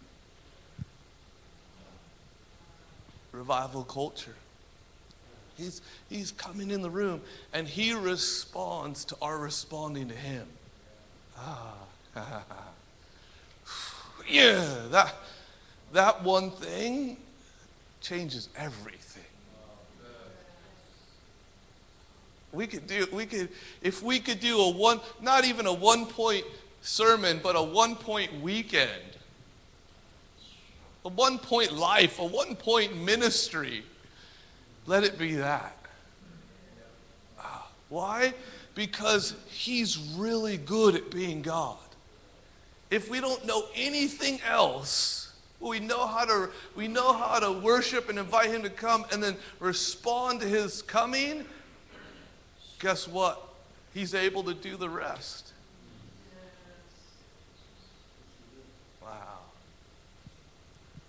Revival 3.32 3.84
culture. 3.84 4.36
He's, 5.58 5.82
he's 6.10 6.32
coming 6.32 6.70
in 6.70 6.82
the 6.82 6.90
room 6.90 7.22
and 7.52 7.68
he 7.68 7.94
responds 7.94 9.06
to 9.06 9.18
our 9.22 9.38
responding 9.38 10.10
to 10.10 10.16
him. 10.16 10.48
Ah, 11.38 11.74
yeah, 14.30 14.86
that, 14.92 15.16
that 15.94 16.24
one 16.24 16.52
thing 16.52 17.18
changes 18.02 18.50
everything. 18.56 19.24
We 22.52 22.66
could 22.66 22.88
do, 22.88 23.08
we 23.12 23.26
could, 23.26 23.50
if 23.82 24.02
we 24.02 24.20
could 24.20 24.40
do 24.40 24.60
a 24.60 24.72
one, 24.72 25.00
not 25.22 25.46
even 25.46 25.66
a 25.66 25.74
one 25.74 26.06
point 26.06 26.46
sermon, 26.82 27.40
but 27.44 27.56
a 27.56 27.62
one 27.62 27.96
point 27.96 28.42
weekend, 28.42 28.90
a 31.06 31.10
one 31.10 31.38
point 31.38 31.74
life, 31.74 32.20
a 32.20 32.26
one 32.26 32.56
point 32.56 32.98
ministry, 32.98 33.84
let 34.86 35.04
it 35.04 35.18
be 35.20 35.36
that. 35.36 35.78
Ah, 37.40 37.68
why? 37.90 38.34
Because 38.74 39.36
he's 39.50 39.98
really 40.16 40.58
good 40.58 40.96
at 40.96 41.12
being 41.12 41.42
God. 41.42 41.78
If 42.90 43.10
we 43.10 43.20
don't 43.20 43.46
know 43.46 43.66
anything 43.76 44.40
else, 44.48 45.27
we 45.60 45.80
know 45.80 46.06
how 46.06 46.26
to 46.26 46.50
we 46.76 46.88
know 46.88 47.14
how 47.14 47.40
to 47.40 47.52
worship 47.52 48.10
and 48.10 48.20
invite 48.20 48.52
him 48.52 48.62
to 48.64 48.70
come 48.70 49.06
and 49.12 49.22
then 49.22 49.36
respond 49.60 50.42
to 50.42 50.48
his 50.48 50.82
coming. 50.82 51.46
Guess 52.80 53.08
what? 53.08 53.42
He's 53.94 54.14
able 54.14 54.44
to 54.44 54.54
do 54.54 54.78
the 54.78 54.90
rest. 54.90 55.54
Wow. 59.02 59.40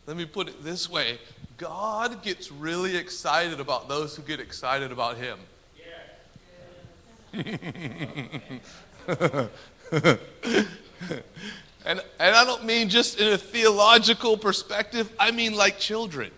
Let 0.06 0.16
me 0.16 0.24
put 0.24 0.48
it 0.48 0.64
this 0.64 0.88
way. 0.88 1.18
God 1.58 2.22
gets 2.22 2.50
really 2.50 2.96
excited 2.96 3.60
about 3.60 3.88
those 3.88 4.16
who 4.16 4.22
get 4.22 4.40
excited 4.40 4.92
about 4.92 5.18
him. 5.18 5.38
And, 11.88 12.02
and 12.20 12.36
I 12.36 12.44
don't 12.44 12.66
mean 12.66 12.90
just 12.90 13.18
in 13.18 13.32
a 13.32 13.38
theological 13.38 14.36
perspective, 14.36 15.10
I 15.18 15.30
mean 15.30 15.54
like 15.54 15.78
children. 15.78 16.30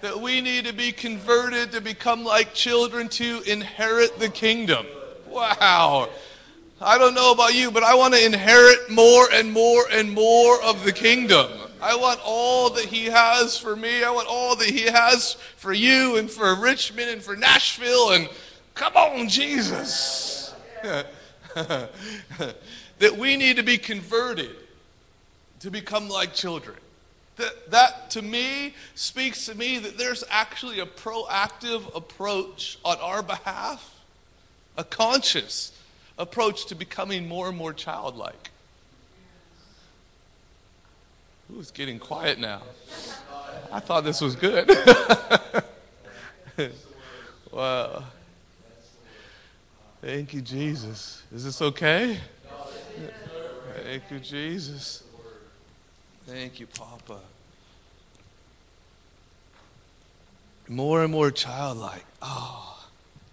That 0.00 0.20
we 0.20 0.40
need 0.40 0.66
to 0.66 0.72
be 0.72 0.92
converted 0.92 1.72
to 1.72 1.80
become 1.80 2.22
like 2.22 2.54
children 2.54 3.08
to 3.08 3.42
inherit 3.42 4.20
the 4.20 4.28
kingdom. 4.28 4.86
Wow. 5.26 6.08
I 6.80 6.98
don't 6.98 7.14
know 7.14 7.32
about 7.32 7.52
you, 7.52 7.72
but 7.72 7.82
I 7.82 7.96
want 7.96 8.14
to 8.14 8.24
inherit 8.24 8.88
more 8.88 9.26
and 9.32 9.52
more 9.52 9.86
and 9.90 10.12
more 10.12 10.62
of 10.62 10.84
the 10.84 10.92
kingdom. 10.92 11.50
I 11.80 11.96
want 11.96 12.20
all 12.24 12.70
that 12.70 12.84
he 12.84 13.06
has 13.06 13.58
for 13.58 13.74
me. 13.74 14.04
I 14.04 14.10
want 14.12 14.28
all 14.28 14.54
that 14.54 14.70
he 14.70 14.82
has 14.82 15.34
for 15.56 15.72
you 15.72 16.16
and 16.16 16.30
for 16.30 16.54
Richmond 16.54 17.10
and 17.10 17.20
for 17.20 17.34
Nashville. 17.34 18.12
And 18.12 18.28
come 18.74 18.94
on, 18.94 19.28
Jesus. 19.28 20.54
that 23.02 23.18
we 23.18 23.36
need 23.36 23.56
to 23.56 23.64
be 23.64 23.78
converted 23.78 24.54
to 25.58 25.72
become 25.72 26.08
like 26.08 26.34
children. 26.34 26.76
That, 27.34 27.70
that 27.72 28.10
to 28.10 28.22
me 28.22 28.74
speaks 28.94 29.46
to 29.46 29.56
me 29.56 29.80
that 29.80 29.98
there's 29.98 30.22
actually 30.30 30.78
a 30.78 30.86
proactive 30.86 31.92
approach 31.96 32.78
on 32.84 32.96
our 32.98 33.20
behalf, 33.20 33.98
a 34.76 34.84
conscious 34.84 35.72
approach 36.16 36.66
to 36.66 36.76
becoming 36.76 37.26
more 37.26 37.48
and 37.48 37.58
more 37.58 37.72
childlike. 37.72 38.52
Ooh, 41.52 41.58
it's 41.58 41.72
getting 41.72 41.98
quiet 41.98 42.38
now. 42.38 42.62
I 43.72 43.80
thought 43.80 44.04
this 44.04 44.20
was 44.20 44.36
good. 44.36 44.70
wow. 47.50 48.04
Thank 50.00 50.34
you, 50.34 50.40
Jesus. 50.40 51.20
Is 51.34 51.44
this 51.44 51.60
okay? 51.60 52.20
Thank 53.92 54.10
you, 54.10 54.20
Jesus. 54.20 55.02
Thank 56.26 56.60
you, 56.60 56.66
Papa. 56.66 57.18
More 60.66 61.02
and 61.02 61.12
more 61.12 61.30
childlike. 61.30 62.06
Oh, 62.22 62.88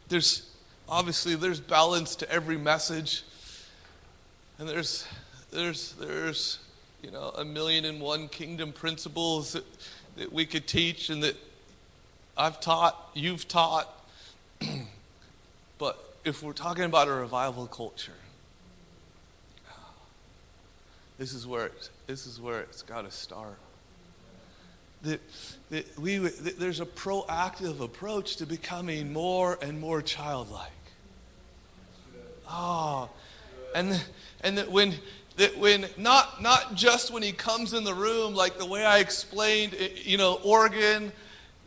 there's 0.10 0.50
obviously 0.90 1.36
there's 1.36 1.62
balance 1.62 2.14
to 2.18 2.30
every 2.30 2.58
message. 2.58 3.24
and 4.58 4.68
there's, 4.68 5.08
there's, 5.50 5.94
there's, 5.94 6.60
you 7.02 7.12
know, 7.12 7.32
a 7.38 7.46
million 7.46 7.86
and 7.86 8.02
one 8.02 8.28
kingdom 8.28 8.74
principles 8.74 9.54
that, 9.54 9.64
that 10.18 10.34
we 10.34 10.46
could 10.46 10.68
teach 10.68 11.10
and 11.10 11.24
that 11.24 11.38
I've 12.36 12.60
taught, 12.60 13.12
you've 13.14 13.48
taught. 13.48 13.88
but 15.78 16.16
if 16.26 16.44
we're 16.44 16.52
talking 16.52 16.84
about 16.84 17.08
a 17.08 17.14
revival 17.14 17.66
culture, 17.66 18.12
this 21.20 21.34
is 21.34 21.46
where 21.46 21.66
it, 21.66 21.90
this 22.08 22.26
is 22.26 22.40
where 22.40 22.62
it's 22.62 22.82
got 22.82 23.04
to 23.04 23.12
start. 23.12 23.60
That, 25.04 25.20
that 25.70 26.00
we, 26.00 26.18
that 26.18 26.58
there's 26.58 26.80
a 26.80 26.86
proactive 26.86 27.82
approach 27.82 28.38
to 28.38 28.46
becoming 28.46 29.14
more 29.14 29.60
and 29.62 29.80
more 29.80 30.02
childlike. 30.02 30.72
Oh, 32.50 33.10
and, 33.76 34.02
and 34.42 34.58
that 34.58 34.72
when, 34.72 34.96
that 35.36 35.58
when 35.58 35.86
not, 35.98 36.42
not 36.42 36.74
just 36.74 37.12
when 37.12 37.22
he 37.22 37.34
comes 37.34 37.74
in 37.74 37.84
the 37.84 37.94
room, 37.94 38.34
like 38.34 38.58
the 38.58 38.66
way 38.66 38.86
I 38.86 39.00
explained, 39.00 39.76
eh, 39.78 39.90
you 40.04 40.18
know, 40.18 40.40
Oregon, 40.44 41.12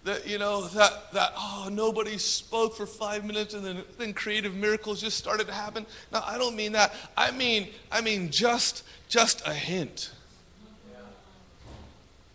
that, 0.04 0.26
you 0.26 0.38
know, 0.38 0.62
that, 0.68 1.12
that, 1.12 1.32
oh, 1.36 1.68
nobody 1.70 2.18
spoke 2.18 2.74
for 2.74 2.86
five 2.86 3.24
minutes 3.24 3.54
and 3.54 3.64
then, 3.64 3.84
then 3.98 4.12
creative 4.12 4.54
miracles 4.54 5.00
just 5.00 5.16
started 5.16 5.46
to 5.46 5.52
happen. 5.52 5.86
now 6.12 6.24
I 6.26 6.38
don't 6.38 6.56
mean 6.56 6.72
that. 6.72 6.92
I 7.16 7.30
mean, 7.30 7.68
I 7.90 8.00
mean 8.00 8.30
just, 8.30 8.82
just 9.08 9.46
a 9.46 9.54
hint. 9.54 10.10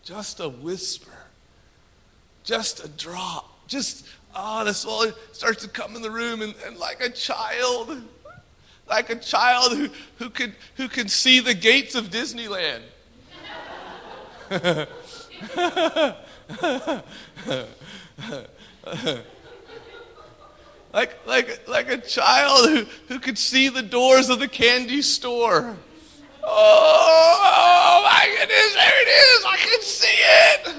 Just 0.04 0.40
a 0.40 0.48
whisper. 0.48 1.12
Just 2.46 2.86
a 2.86 2.88
drop. 2.88 3.68
Just, 3.68 4.08
oh, 4.34 4.64
the 4.64 4.74
soul 4.74 5.08
starts 5.34 5.64
to 5.64 5.70
come 5.70 5.98
in 5.98 6.02
the 6.02 6.12
room 6.12 6.42
and, 6.42 6.56
and 6.66 6.78
like 6.78 7.02
a 7.02 7.10
child, 7.10 8.02
like 8.90 9.10
a 9.10 9.18
child 9.18 9.78
who, 9.78 9.90
who, 10.20 10.30
could, 10.30 10.56
who 10.76 10.88
can 10.88 11.10
see 11.10 11.42
the 11.42 11.54
gates 11.54 11.96
of 11.96 12.10
Disneyland. 12.10 12.84
like, 20.94 21.28
like, 21.28 21.68
like 21.68 21.90
a 21.90 21.98
child 21.98 22.70
who, 22.70 22.86
who 23.08 23.20
could 23.20 23.38
see 23.38 23.68
the 23.70 23.82
doors 23.82 24.30
of 24.30 24.40
the 24.40 24.48
candy 24.48 25.02
store. 25.02 25.76
Oh, 26.44 27.40
oh 27.44 28.04
my 28.06 28.34
goodness, 28.38 28.74
there 28.74 29.02
it 29.02 29.10
is. 29.10 29.46
I 29.46 29.58
can 29.58 29.82
see 29.82 30.20
it. 30.20 30.78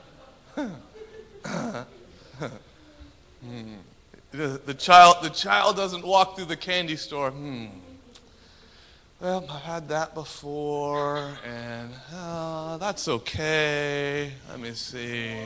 the, 4.32 4.60
the, 4.64 4.74
child, 4.74 5.16
the 5.22 5.30
child 5.30 5.76
doesn't 5.76 6.06
walk 6.06 6.36
through 6.36 6.46
the 6.46 6.56
candy 6.56 6.96
store. 6.96 7.30
Hmm. 7.30 7.66
Well, 9.22 9.46
I've 9.48 9.62
had 9.62 9.88
that 9.90 10.14
before, 10.14 11.38
and 11.46 11.94
oh, 12.12 12.76
that's 12.80 13.06
okay. 13.06 14.32
Let 14.50 14.58
me 14.58 14.72
see. 14.72 15.36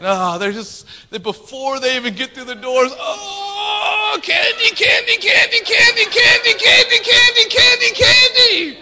No, 0.00 0.38
they're 0.38 0.52
just, 0.52 0.86
they, 1.10 1.18
before 1.18 1.80
they 1.80 1.96
even 1.96 2.14
get 2.14 2.32
through 2.32 2.44
the 2.44 2.54
doors, 2.54 2.92
oh, 2.96 4.20
candy, 4.22 4.70
candy, 4.70 5.16
candy, 5.16 5.58
candy, 5.64 6.04
candy, 6.04 6.54
candy, 6.54 7.00
candy, 7.00 7.48
candy, 7.50 7.90
candy. 7.90 8.78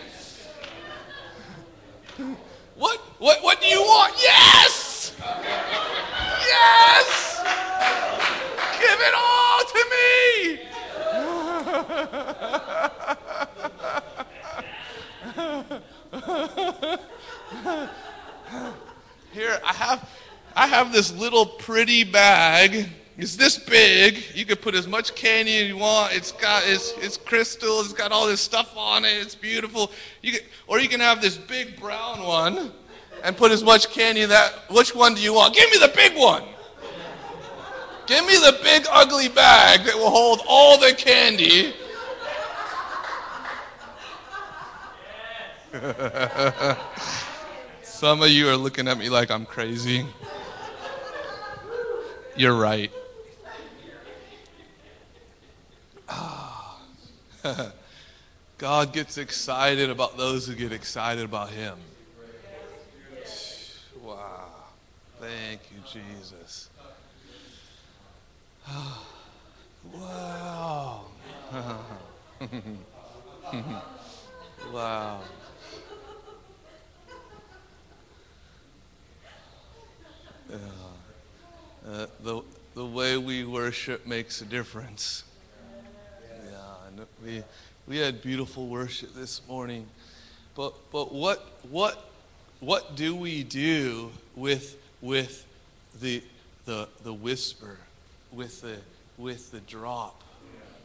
What, 2.74 2.98
what, 3.18 3.42
what 3.42 3.62
do 3.62 3.68
you 3.68 3.80
want? 3.80 4.12
Yes! 4.20 5.16
Yes! 6.44 7.40
Give 8.82 9.00
it 9.00 9.14
all 9.16 9.64
to 9.72 9.84
me! 13.16 13.22
Here, 19.32 19.60
I 19.64 19.72
have 19.74 20.10
I 20.56 20.66
have 20.66 20.92
this 20.92 21.12
little 21.12 21.46
pretty 21.46 22.02
bag. 22.02 22.88
It's 23.16 23.36
this 23.36 23.58
big. 23.58 24.24
You 24.34 24.44
can 24.44 24.56
put 24.56 24.74
as 24.74 24.88
much 24.88 25.14
candy 25.14 25.56
as 25.58 25.68
you 25.68 25.76
want. 25.76 26.14
It's 26.14 26.32
got 26.32 26.64
it's, 26.66 26.92
it's 26.98 27.16
crystal. 27.16 27.80
It's 27.80 27.92
got 27.92 28.10
all 28.10 28.26
this 28.26 28.40
stuff 28.40 28.76
on 28.76 29.04
it. 29.04 29.12
It's 29.12 29.36
beautiful. 29.36 29.92
You 30.22 30.38
or 30.66 30.80
you 30.80 30.88
can 30.88 30.98
have 31.00 31.20
this 31.20 31.36
big 31.36 31.78
brown 31.78 32.24
one 32.24 32.72
and 33.22 33.36
put 33.36 33.52
as 33.52 33.62
much 33.62 33.90
candy 33.90 34.22
in 34.22 34.28
that. 34.30 34.52
Which 34.68 34.96
one 34.96 35.14
do 35.14 35.20
you 35.20 35.32
want? 35.32 35.54
Give 35.54 35.70
me 35.70 35.78
the 35.78 35.92
big 35.94 36.16
one. 36.16 36.42
Give 38.06 38.26
me 38.26 38.34
the 38.34 38.58
big 38.62 38.86
ugly 38.90 39.28
bag 39.28 39.84
that 39.84 39.94
will 39.94 40.10
hold 40.10 40.40
all 40.48 40.76
the 40.78 40.92
candy. 40.92 41.72
Some 47.82 48.22
of 48.22 48.30
you 48.30 48.48
are 48.48 48.56
looking 48.56 48.88
at 48.88 48.96
me 48.98 49.10
like 49.10 49.30
I'm 49.30 49.44
crazy. 49.44 50.06
You're 52.34 52.56
right. 52.56 52.90
God 58.58 58.92
gets 58.92 59.18
excited 59.18 59.90
about 59.90 60.16
those 60.16 60.46
who 60.46 60.54
get 60.54 60.72
excited 60.72 61.24
about 61.24 61.50
Him. 61.50 61.76
Wow. 64.02 64.48
Thank 65.20 65.60
you, 65.70 65.76
Jesus. 65.92 66.70
wow. 69.92 71.04
wow. 74.72 75.20
Uh, 80.52 82.06
the, 82.20 82.42
the 82.74 82.84
way 82.84 83.16
we 83.16 83.44
worship 83.44 84.06
makes 84.06 84.40
a 84.40 84.44
difference. 84.44 85.24
Yeah, 86.50 87.04
we, 87.24 87.42
we 87.86 87.98
had 87.98 88.22
beautiful 88.22 88.66
worship 88.68 89.14
this 89.14 89.40
morning. 89.48 89.86
But, 90.54 90.74
but 90.90 91.12
what, 91.12 91.60
what, 91.70 92.10
what 92.60 92.96
do 92.96 93.14
we 93.14 93.42
do 93.42 94.10
with, 94.34 94.76
with 95.00 95.46
the, 96.00 96.22
the, 96.64 96.88
the 97.02 97.12
whisper, 97.12 97.78
with 98.32 98.62
the, 98.62 98.76
with 99.18 99.50
the 99.50 99.60
drop? 99.60 100.22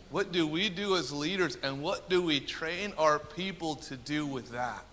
What 0.09 0.32
do 0.32 0.45
we 0.45 0.70
do 0.70 0.97
as 0.97 1.14
leaders, 1.14 1.57
and 1.64 1.82
what 1.82 2.09
do 2.09 2.22
we 2.22 2.41
train 2.41 2.93
our 2.97 3.18
people 3.18 3.76
to 3.76 3.95
do 3.95 4.26
with 4.26 4.51
that? 4.51 4.84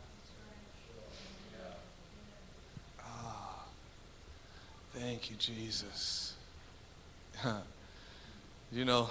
Thank 5.00 5.30
you, 5.30 5.36
Jesus. 5.36 6.34
you 8.72 8.84
know, 8.84 9.08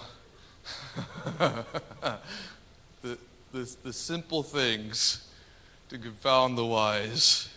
the, 3.02 3.18
the, 3.54 3.76
the 3.84 3.94
simple 3.94 4.44
things 4.44 5.30
to 5.88 5.98
confound 5.98 6.58
the 6.58 6.66
wise. 6.66 7.48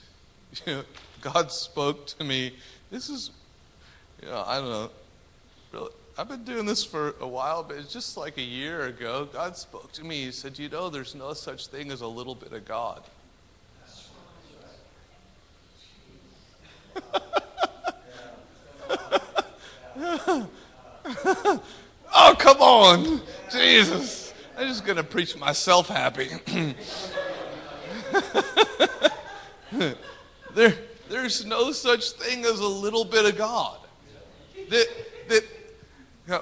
You 0.65 0.73
know, 0.75 0.85
God 1.21 1.51
spoke 1.51 2.07
to 2.07 2.23
me. 2.23 2.55
This 2.89 3.09
is, 3.09 3.33
you 4.23 4.29
know, 4.29 4.45
I 4.47 4.59
don't 4.59 4.71
know. 4.71 4.91
Really, 5.73 5.91
I've 6.17 6.29
been 6.29 6.45
doing 6.45 6.67
this 6.67 6.85
for 6.85 7.17
a 7.21 7.27
while, 7.27 7.65
but 7.65 7.79
it's 7.79 7.93
just 7.93 8.17
like 8.17 8.39
a 8.39 8.43
year 8.43 8.87
ago. 8.87 9.29
God 9.33 9.57
spoke 9.57 9.91
to 9.93 10.05
me. 10.05 10.27
He 10.27 10.31
said, 10.31 10.57
You 10.57 10.69
know, 10.69 10.89
there's 10.89 11.17
no 11.17 11.33
such 11.33 11.67
thing 11.67 11.91
as 11.91 12.01
a 12.01 12.07
little 12.07 12.37
bit 12.37 12.53
of 12.53 12.65
God. 12.65 13.03
oh, 22.15 22.37
come 22.39 22.61
on. 22.61 23.21
Jesus. 23.53 24.33
I'm 24.57 24.69
just 24.69 24.85
going 24.85 24.97
to 24.97 25.05
preach 25.05 25.37
myself 25.37 25.89
happy. 25.89 26.31
there, 30.55 30.75
there's 31.09 31.45
no 31.45 31.73
such 31.73 32.13
thing 32.13 32.45
as 32.45 32.61
a 32.61 32.67
little 32.67 33.05
bit 33.05 33.27
of 33.27 33.37
God. 33.37 33.79
That, 34.71 34.87
that 35.29 35.45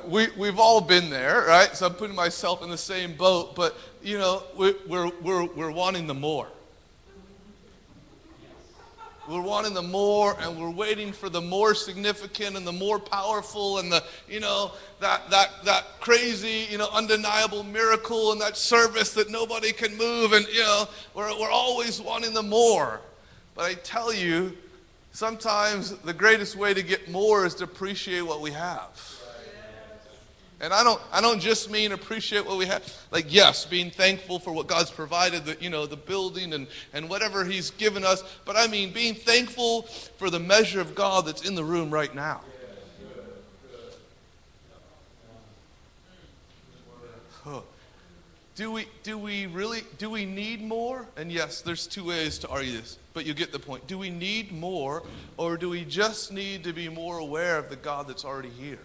we, 0.07 0.29
we've 0.37 0.59
all 0.59 0.81
been 0.81 1.11
there, 1.11 1.45
right? 1.47 1.75
So 1.75 1.87
I'm 1.87 1.95
putting 1.95 2.17
myself 2.17 2.63
in 2.63 2.71
the 2.71 2.79
same 2.79 3.15
boat, 3.15 3.57
but, 3.57 3.77
you 4.03 4.19
know, 4.19 4.43
we, 4.57 4.75
we're, 4.87 5.11
we're, 5.21 5.45
we're 5.45 5.71
wanting 5.71 6.07
the 6.07 6.15
more. 6.15 6.49
We're 9.29 9.43
wanting 9.43 9.75
the 9.75 9.83
more 9.83 10.39
and 10.41 10.59
we're 10.59 10.71
waiting 10.71 11.13
for 11.13 11.29
the 11.29 11.43
more 11.43 11.75
significant 11.75 12.57
and 12.57 12.67
the 12.67 12.73
more 12.73 12.99
powerful 12.99 13.79
and 13.79 13.93
the, 13.93 14.03
you 14.27 14.41
know, 14.41 14.73
that, 15.01 15.29
that, 15.29 15.51
that 15.67 16.01
crazy, 16.01 16.67
you 16.71 16.79
know, 16.79 16.89
undeniable 16.95 17.63
miracle 17.63 18.33
and 18.33 18.41
that 18.41 18.57
service 18.57 19.13
that 19.13 19.31
nobody 19.31 19.73
can 19.73 19.95
move. 19.99 20.33
And, 20.33 20.47
you 20.49 20.61
know, 20.61 20.89
we're, 21.13 21.39
we're 21.39 21.51
always 21.51 22.01
wanting 22.01 22.33
the 22.33 22.43
more. 22.43 23.03
But 23.55 23.67
I 23.67 23.75
tell 23.75 24.15
you, 24.15 24.57
sometimes 25.13 25.91
the 25.91 26.15
greatest 26.15 26.57
way 26.57 26.73
to 26.73 26.83
get 26.83 27.11
more 27.11 27.45
is 27.45 27.55
to 27.57 27.65
appreciate 27.65 28.23
what 28.23 28.41
we 28.41 28.53
have. 28.53 29.18
And 30.61 30.73
I 30.73 30.83
don't, 30.83 31.01
I 31.13 31.21
don't 31.21 31.39
just 31.39 31.71
mean 31.71 31.93
appreciate 31.93 32.45
what 32.45 32.59
we 32.59 32.67
have. 32.67 32.83
Like, 33.13 33.33
yes, 33.33 33.65
being 33.65 33.91
thankful 33.91 34.41
for 34.41 34.53
what 34.53 34.67
God's 34.67 34.91
provided, 34.91 35.45
the, 35.45 35.57
you 35.61 35.71
know, 35.71 35.87
the 35.87 35.97
building 35.97 36.53
and, 36.53 36.67
and 36.93 37.09
whatever 37.09 37.45
He's 37.45 37.71
given 37.71 38.05
us. 38.05 38.25
But 38.45 38.57
I 38.57 38.67
mean 38.67 38.93
being 38.93 39.15
thankful 39.15 39.83
for 39.83 40.31
the 40.31 40.41
measure 40.41 40.81
of 40.81 40.97
God 40.97 41.27
that's 41.27 41.49
in 41.49 41.55
the 41.55 41.63
room 41.63 41.91
right 41.91 42.13
now. 42.13 42.41
Huh. 47.45 47.61
Do 48.57 48.73
we, 48.73 48.87
do 49.05 49.17
we 49.17 49.47
really, 49.47 49.83
do 49.99 50.11
we 50.11 50.27
need 50.27 50.61
more? 50.61 51.07
And 51.17 51.31
yes, 51.31 51.61
there's 51.61 51.87
two 51.87 52.07
ways 52.07 52.37
to 52.39 52.49
argue 52.49 52.73
this, 52.73 52.99
but 53.15 53.25
you 53.25 53.33
get 53.33 53.53
the 53.53 53.61
point. 53.61 53.87
Do 53.87 53.97
we 53.97 54.11
need 54.11 54.51
more, 54.51 55.05
or 55.37 55.57
do 55.57 55.69
we 55.69 55.85
just 55.85 56.33
need 56.33 56.65
to 56.65 56.73
be 56.73 56.89
more 56.89 57.19
aware 57.19 57.59
of 57.59 57.71
the 57.71 57.77
God 57.77 58.09
that's 58.09 58.25
already 58.25 58.49
here? 58.49 58.81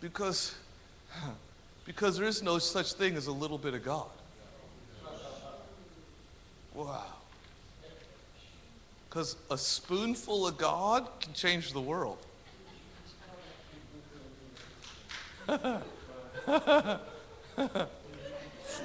Because, 0.00 0.54
because 1.84 2.16
there 2.16 2.26
is 2.26 2.42
no 2.42 2.58
such 2.58 2.92
thing 2.92 3.16
as 3.16 3.26
a 3.26 3.32
little 3.32 3.58
bit 3.58 3.74
of 3.74 3.84
God. 3.84 4.06
Wow. 6.74 7.04
Because 9.08 9.36
a 9.50 9.58
spoonful 9.58 10.46
of 10.46 10.56
God 10.58 11.08
can 11.20 11.32
change 11.32 11.72
the 11.72 11.80
world. 11.80 12.18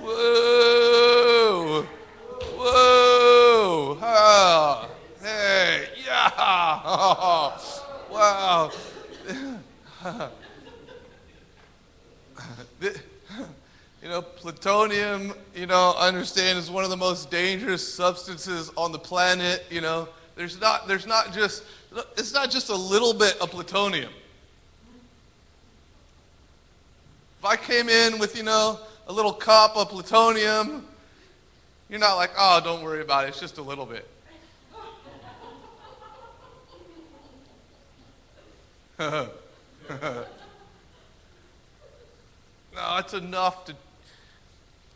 Whoa! 0.02 1.86
Whoa! 2.56 3.98
Ah, 4.02 4.88
hey! 5.22 5.90
Yeah! 6.06 6.32
wow! 8.10 8.72
you 12.82 14.10
know, 14.10 14.22
plutonium, 14.22 15.34
you 15.56 15.66
know, 15.66 15.94
I 15.98 16.08
understand 16.08 16.60
is 16.60 16.70
one 16.70 16.84
of 16.84 16.90
the 16.90 16.98
most 16.98 17.32
dangerous 17.32 17.94
substances 17.94 18.70
on 18.76 18.92
the 18.92 19.00
planet. 19.00 19.64
You 19.70 19.82
know, 19.82 20.10
there's 20.36 20.60
not, 20.60 20.88
there's 20.88 21.08
not 21.08 21.34
just, 21.34 21.64
it's 22.18 22.34
not 22.34 22.52
just 22.52 22.70
a 22.70 22.76
little 22.76 23.14
bit 23.14 23.40
of 23.40 23.52
plutonium. 23.52 24.12
If 27.40 27.46
I 27.46 27.56
came 27.56 27.90
in 27.90 28.20
with, 28.20 28.38
you 28.38 28.44
know, 28.44 28.80
a 29.08 29.14
little 29.14 29.34
cup 29.34 29.76
of 29.76 29.90
plutonium, 29.90 30.86
you're 31.90 32.00
not 32.00 32.16
like, 32.16 32.32
oh, 32.38 32.62
don't 32.64 32.84
worry 32.84 33.02
about 33.02 33.26
it. 33.26 33.30
It's 33.30 33.40
just 33.40 33.58
a 33.58 33.62
little 33.62 33.86
bit. 33.86 34.08
No, 42.76 42.98
it's 42.98 43.14
enough 43.14 43.66
to, 43.66 43.76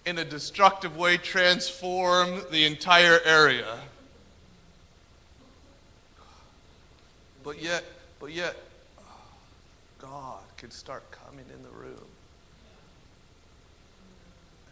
in 0.05 0.17
a 0.17 0.25
destructive 0.25 0.97
way, 0.97 1.17
transform 1.17 2.41
the 2.51 2.65
entire 2.65 3.19
area. 3.23 3.77
But 7.43 7.61
yet, 7.61 7.83
but 8.19 8.31
yet, 8.33 8.55
God 9.99 10.41
can 10.57 10.71
start 10.71 11.03
coming 11.11 11.45
in 11.53 11.63
the 11.63 11.69
room. 11.69 12.07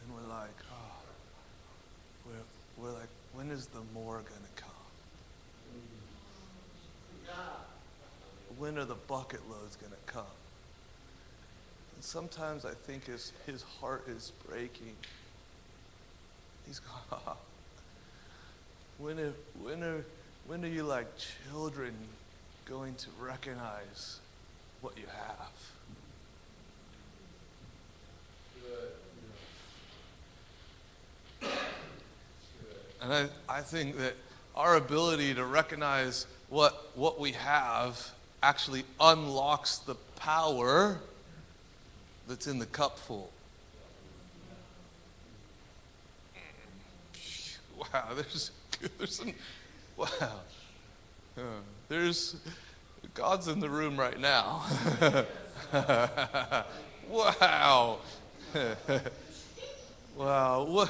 And 0.01 0.15
we're 0.15 0.33
like, 0.33 0.49
oh, 0.71 0.95
we're, 2.25 2.83
we're 2.83 2.93
like, 2.97 3.09
when 3.33 3.51
is 3.51 3.67
the 3.67 3.81
more 3.93 4.15
going 4.15 4.25
to 4.25 4.61
come? 4.61 4.71
When 8.57 8.77
are 8.77 8.85
the 8.85 8.95
bucket 8.95 9.41
loads 9.49 9.75
going 9.75 9.91
to 9.91 10.13
come? 10.13 10.23
Sometimes 12.05 12.65
I 12.65 12.73
think 12.75 13.07
his, 13.07 13.33
his 13.47 13.63
heart 13.63 14.07
is 14.07 14.31
breaking. 14.47 14.93
He's 16.67 16.79
going, 16.79 17.21
when 18.99 19.19
are, 19.19 19.33
when, 19.63 19.83
are, 19.83 20.05
when 20.45 20.63
are 20.63 20.67
you 20.67 20.83
like 20.83 21.07
children 21.49 21.95
going 22.65 22.93
to 22.93 23.07
recognize 23.19 24.19
what 24.81 24.93
you 24.99 25.05
have? 31.41 31.49
And 33.01 33.13
I, 33.13 33.29
I 33.49 33.61
think 33.61 33.97
that 33.97 34.13
our 34.55 34.75
ability 34.75 35.33
to 35.33 35.43
recognize 35.43 36.27
what, 36.49 36.91
what 36.93 37.19
we 37.19 37.31
have 37.31 38.11
actually 38.43 38.83
unlocks 38.99 39.79
the 39.79 39.95
power 40.17 40.99
that's 42.27 42.47
in 42.47 42.59
the 42.59 42.65
cup 42.65 42.97
full. 42.99 43.31
Wow, 47.77 48.05
there's, 48.15 48.51
there's 48.97 49.15
some, 49.15 49.33
wow. 49.97 50.07
Uh, 51.37 51.41
there's, 51.89 52.37
God's 53.13 53.49
in 53.49 53.59
the 53.59 53.69
room 53.69 53.97
right 53.97 54.17
now. 54.17 54.63
wow. 57.09 57.97
wow. 60.15 60.63
What, 60.63 60.89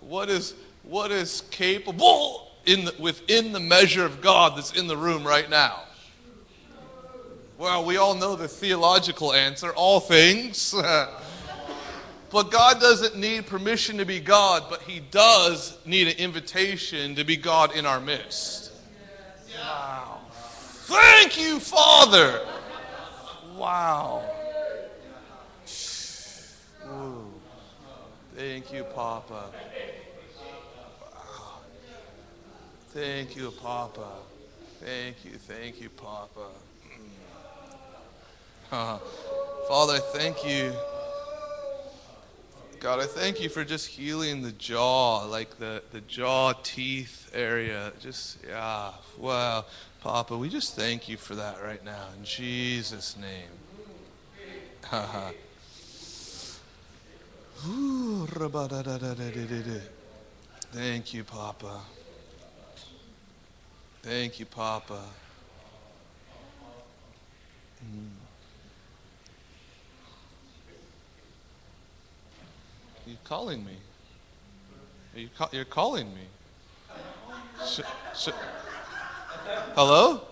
what 0.00 0.28
is, 0.28 0.54
what 0.82 1.12
is 1.12 1.42
capable 1.50 2.50
in 2.64 2.86
the, 2.86 2.94
within 2.98 3.52
the 3.52 3.60
measure 3.60 4.04
of 4.04 4.20
God 4.20 4.56
that's 4.56 4.72
in 4.72 4.88
the 4.88 4.96
room 4.96 5.24
right 5.24 5.48
now? 5.48 5.85
Well, 7.58 7.86
we 7.86 7.96
all 7.96 8.14
know 8.14 8.36
the 8.36 8.48
theological 8.48 9.32
answer 9.32 9.72
all 9.72 9.98
things. 9.98 10.74
but 12.30 12.50
God 12.50 12.80
doesn't 12.80 13.16
need 13.16 13.46
permission 13.46 13.96
to 13.96 14.04
be 14.04 14.20
God, 14.20 14.64
but 14.68 14.82
He 14.82 15.00
does 15.00 15.78
need 15.86 16.08
an 16.08 16.18
invitation 16.18 17.14
to 17.14 17.24
be 17.24 17.36
God 17.36 17.74
in 17.74 17.86
our 17.86 17.98
midst. 17.98 18.72
Wow. 19.58 20.20
Thank 20.30 21.40
you, 21.40 21.58
Father. 21.58 22.42
Wow. 23.56 24.22
Ooh. 26.88 27.32
Thank 28.34 28.70
you, 28.70 28.84
Papa. 28.84 29.44
Wow. 31.10 31.60
Thank 32.90 33.34
you, 33.34 33.50
Papa. 33.50 34.08
Thank 34.80 35.24
you, 35.24 35.30
thank 35.38 35.80
you, 35.80 35.88
Papa. 35.88 36.48
Uh, 38.70 38.98
Father, 39.68 39.98
thank 39.98 40.46
you. 40.46 40.72
God, 42.78 43.00
I 43.00 43.06
thank 43.06 43.40
you 43.40 43.48
for 43.48 43.64
just 43.64 43.88
healing 43.88 44.42
the 44.42 44.52
jaw, 44.52 45.24
like 45.24 45.58
the, 45.58 45.82
the 45.92 46.00
jaw 46.02 46.52
teeth 46.62 47.30
area. 47.34 47.92
Just, 48.00 48.38
yeah, 48.46 48.92
wow. 49.18 49.64
Papa, 50.02 50.36
we 50.36 50.48
just 50.48 50.76
thank 50.76 51.08
you 51.08 51.16
for 51.16 51.34
that 51.34 51.62
right 51.62 51.84
now 51.84 52.04
in 52.16 52.24
Jesus' 52.24 53.16
name. 53.16 53.50
Thank 60.72 61.14
you, 61.14 61.24
Papa. 61.24 61.80
Thank 64.02 64.38
you, 64.38 64.46
Papa. 64.46 65.00
Mm. 67.84 68.15
You 73.06 73.16
calling 73.22 73.64
me? 73.64 73.76
Are 75.14 75.20
you 75.20 75.28
you're 75.52 75.64
calling 75.64 76.12
me. 76.12 76.22
Hello? 79.76 80.22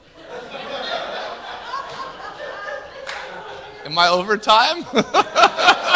Am 3.84 3.96
I 3.98 4.08
overtime? 4.08 4.84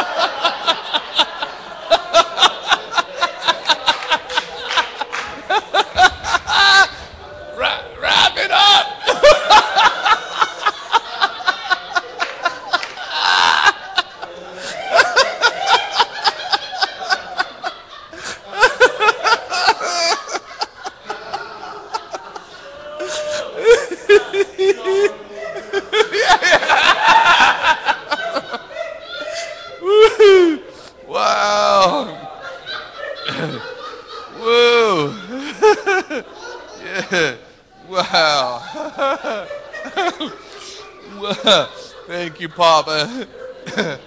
Thank 42.07 42.41
you, 42.41 42.49
Papa. 42.51 43.27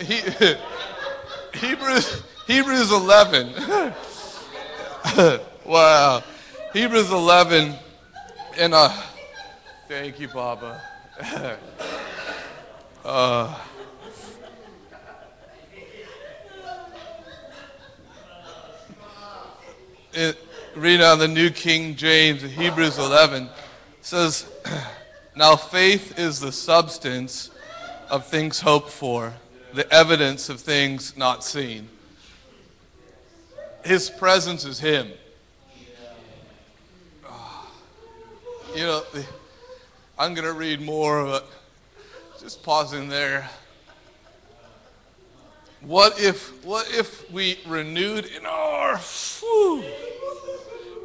he, 0.00 0.20
Hebrews, 1.54 2.22
Hebrews 2.46 2.90
11. 2.90 3.52
wow. 5.64 6.22
Hebrews 6.72 7.12
11. 7.12 7.74
And 8.58 8.74
uh, 8.74 8.88
thank 9.86 10.18
you, 10.18 10.26
Papa. 10.26 10.82
uh, 13.04 13.58
it, 20.12 20.36
read 20.74 21.00
on 21.00 21.20
the 21.20 21.28
New 21.28 21.50
King 21.50 21.94
James, 21.94 22.42
Hebrews 22.42 22.98
11, 22.98 23.48
says, 24.00 24.50
Now 25.38 25.54
faith 25.54 26.18
is 26.18 26.40
the 26.40 26.50
substance 26.50 27.50
of 28.10 28.26
things 28.26 28.58
hoped 28.58 28.90
for, 28.90 29.34
the 29.72 29.88
evidence 29.94 30.48
of 30.48 30.60
things 30.60 31.16
not 31.16 31.44
seen. 31.44 31.88
His 33.84 34.10
presence 34.10 34.64
is 34.64 34.80
Him. 34.80 35.12
Ah, 37.24 37.70
you 38.74 38.82
know, 38.82 39.04
I'm 40.18 40.34
going 40.34 40.44
to 40.44 40.54
read 40.54 40.80
more, 40.80 41.24
but 41.24 41.48
just 42.40 42.64
pausing 42.64 43.08
there. 43.08 43.48
What 45.82 46.20
if, 46.20 46.64
what 46.64 46.92
if 46.92 47.30
we 47.30 47.60
renewed 47.64 48.24
in 48.24 48.44
our, 48.44 48.96
whew, 48.98 49.82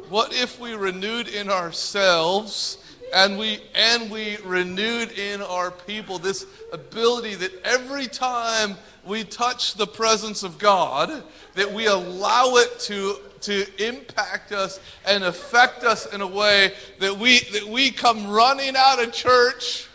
what 0.08 0.34
if 0.34 0.58
we 0.58 0.74
renewed 0.74 1.28
in 1.28 1.48
ourselves 1.50 2.78
and 3.14 3.38
we 3.38 3.60
and 3.74 4.10
we 4.10 4.36
renewed 4.44 5.12
in 5.12 5.40
our 5.40 5.70
people 5.70 6.18
this 6.18 6.46
ability 6.72 7.34
that 7.36 7.52
every 7.64 8.06
time 8.06 8.76
we 9.06 9.24
touch 9.24 9.74
the 9.74 9.86
presence 9.86 10.42
of 10.42 10.58
God, 10.58 11.22
that 11.54 11.72
we 11.72 11.86
allow 11.86 12.56
it 12.56 12.78
to 12.80 13.16
to 13.42 13.66
impact 13.86 14.52
us 14.52 14.80
and 15.06 15.22
affect 15.22 15.84
us 15.84 16.12
in 16.12 16.20
a 16.20 16.26
way 16.26 16.72
that 16.98 17.16
we 17.16 17.40
that 17.52 17.66
we 17.66 17.90
come 17.90 18.26
running 18.26 18.74
out 18.76 19.02
of 19.02 19.12
church 19.12 19.88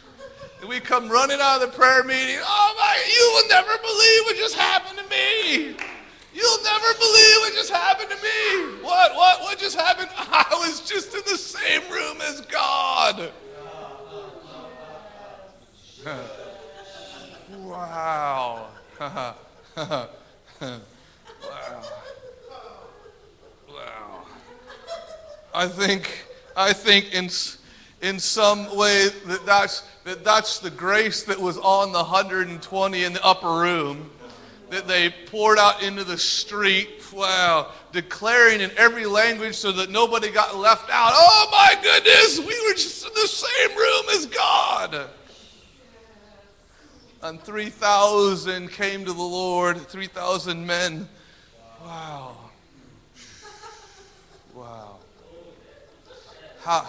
we 0.68 0.80
come 0.80 1.08
running 1.10 1.40
out 1.40 1.62
of 1.62 1.72
the 1.72 1.78
prayer 1.78 2.04
meeting. 2.04 2.38
Oh 2.42 2.76
my, 2.78 2.98
you 3.16 3.32
will 3.34 3.48
never 3.48 3.78
believe 3.82 4.24
what 4.26 4.36
just 4.36 4.56
happened 4.56 5.00
to 5.00 5.10
me. 5.10 5.76
You'll 6.40 6.64
never 6.64 6.94
believe 6.94 7.38
what 7.42 7.54
just 7.54 7.70
happened 7.70 8.10
to 8.12 8.16
me. 8.16 8.82
What, 8.82 9.14
what, 9.14 9.42
what 9.42 9.60
just 9.60 9.78
happened? 9.78 10.08
I 10.18 10.46
was 10.66 10.80
just 10.82 11.14
in 11.14 11.22
the 11.26 11.38
same 11.38 11.82
room 11.92 12.22
as 12.22 12.40
God. 12.42 13.32
wow. 17.58 18.68
wow. 19.00 19.36
Wow. 23.68 24.26
I 25.54 25.68
think, 25.68 26.26
I 26.56 26.72
think 26.72 27.14
in, 27.14 27.30
in 28.02 28.18
some 28.18 28.78
way 28.78 29.10
that 29.26 29.46
that's 29.46 29.84
that 30.06 30.24
that's 30.24 30.60
the 30.60 30.70
grace 30.70 31.24
that 31.24 31.38
was 31.40 31.58
on 31.58 31.92
the 31.92 32.00
120 32.00 33.04
in 33.04 33.14
the 33.14 33.26
upper 33.26 33.60
room 33.60 34.10
that 34.70 34.88
they 34.88 35.10
poured 35.10 35.58
out 35.58 35.82
into 35.82 36.04
the 36.04 36.18
street. 36.18 36.90
Wow, 37.12 37.72
declaring 37.92 38.62
in 38.62 38.72
every 38.78 39.06
language 39.06 39.56
so 39.56 39.72
that 39.72 39.90
nobody 39.90 40.30
got 40.30 40.56
left 40.56 40.90
out. 40.92 41.12
Oh 41.14 41.50
my 41.52 41.76
goodness, 41.82 42.40
we 42.40 42.68
were 42.68 42.74
just 42.74 43.06
in 43.06 43.14
the 43.14 43.28
same 43.28 43.78
room 43.78 44.06
as 44.12 44.26
God. 44.28 45.10
And 47.22 47.42
3,000 47.42 48.70
came 48.70 49.04
to 49.06 49.12
the 49.12 49.22
Lord, 49.22 49.78
3,000 49.78 50.66
men. 50.66 51.10
Wow. 51.84 52.38
Wow. 54.54 54.98
How, 56.62 56.88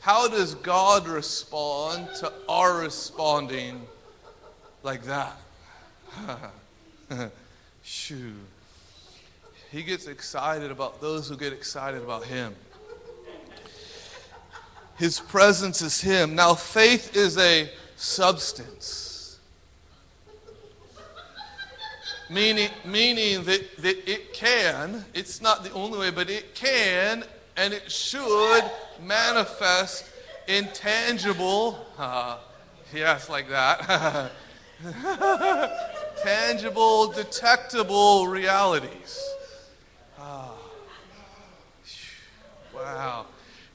how 0.00 0.28
does 0.28 0.54
God 0.56 1.06
respond 1.06 2.08
to 2.20 2.32
our 2.48 2.78
responding 2.78 3.82
like 4.82 5.04
that? 5.04 5.36
Shoo. 7.82 8.34
He 9.70 9.82
gets 9.82 10.06
excited 10.06 10.70
about 10.70 11.00
those 11.00 11.28
who 11.28 11.36
get 11.36 11.52
excited 11.52 12.02
about 12.02 12.24
Him. 12.24 12.54
His 14.98 15.18
presence 15.18 15.80
is 15.82 16.00
Him. 16.00 16.34
Now, 16.34 16.54
faith 16.54 17.16
is 17.16 17.38
a 17.38 17.70
substance. 17.96 19.38
Meaning, 22.28 22.70
meaning 22.84 23.44
that, 23.44 23.76
that 23.78 24.10
it 24.10 24.32
can, 24.32 25.04
it's 25.12 25.42
not 25.42 25.64
the 25.64 25.72
only 25.72 25.98
way, 25.98 26.10
but 26.10 26.30
it 26.30 26.54
can 26.54 27.24
and 27.56 27.74
it 27.74 27.90
should 27.90 28.62
manifest 29.02 30.06
in 30.46 30.68
tangible, 30.72 31.84
uh, 31.98 32.38
yes, 32.94 33.28
like 33.28 33.48
that, 33.48 34.30
tangible, 36.22 37.08
detectable 37.12 38.26
realities. 38.26 39.20
Oh, 40.18 40.58
wow. 42.74 43.26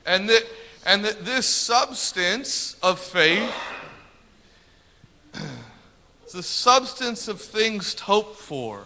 And 0.05 0.29
that, 0.29 0.45
and 0.85 1.05
that 1.05 1.23
this 1.23 1.45
substance 1.45 2.75
of 2.83 2.99
faith, 2.99 3.53
is 6.25 6.31
the 6.33 6.43
substance 6.43 7.27
of 7.27 7.39
things 7.41 7.97
hoped 7.99 8.37
for. 8.37 8.83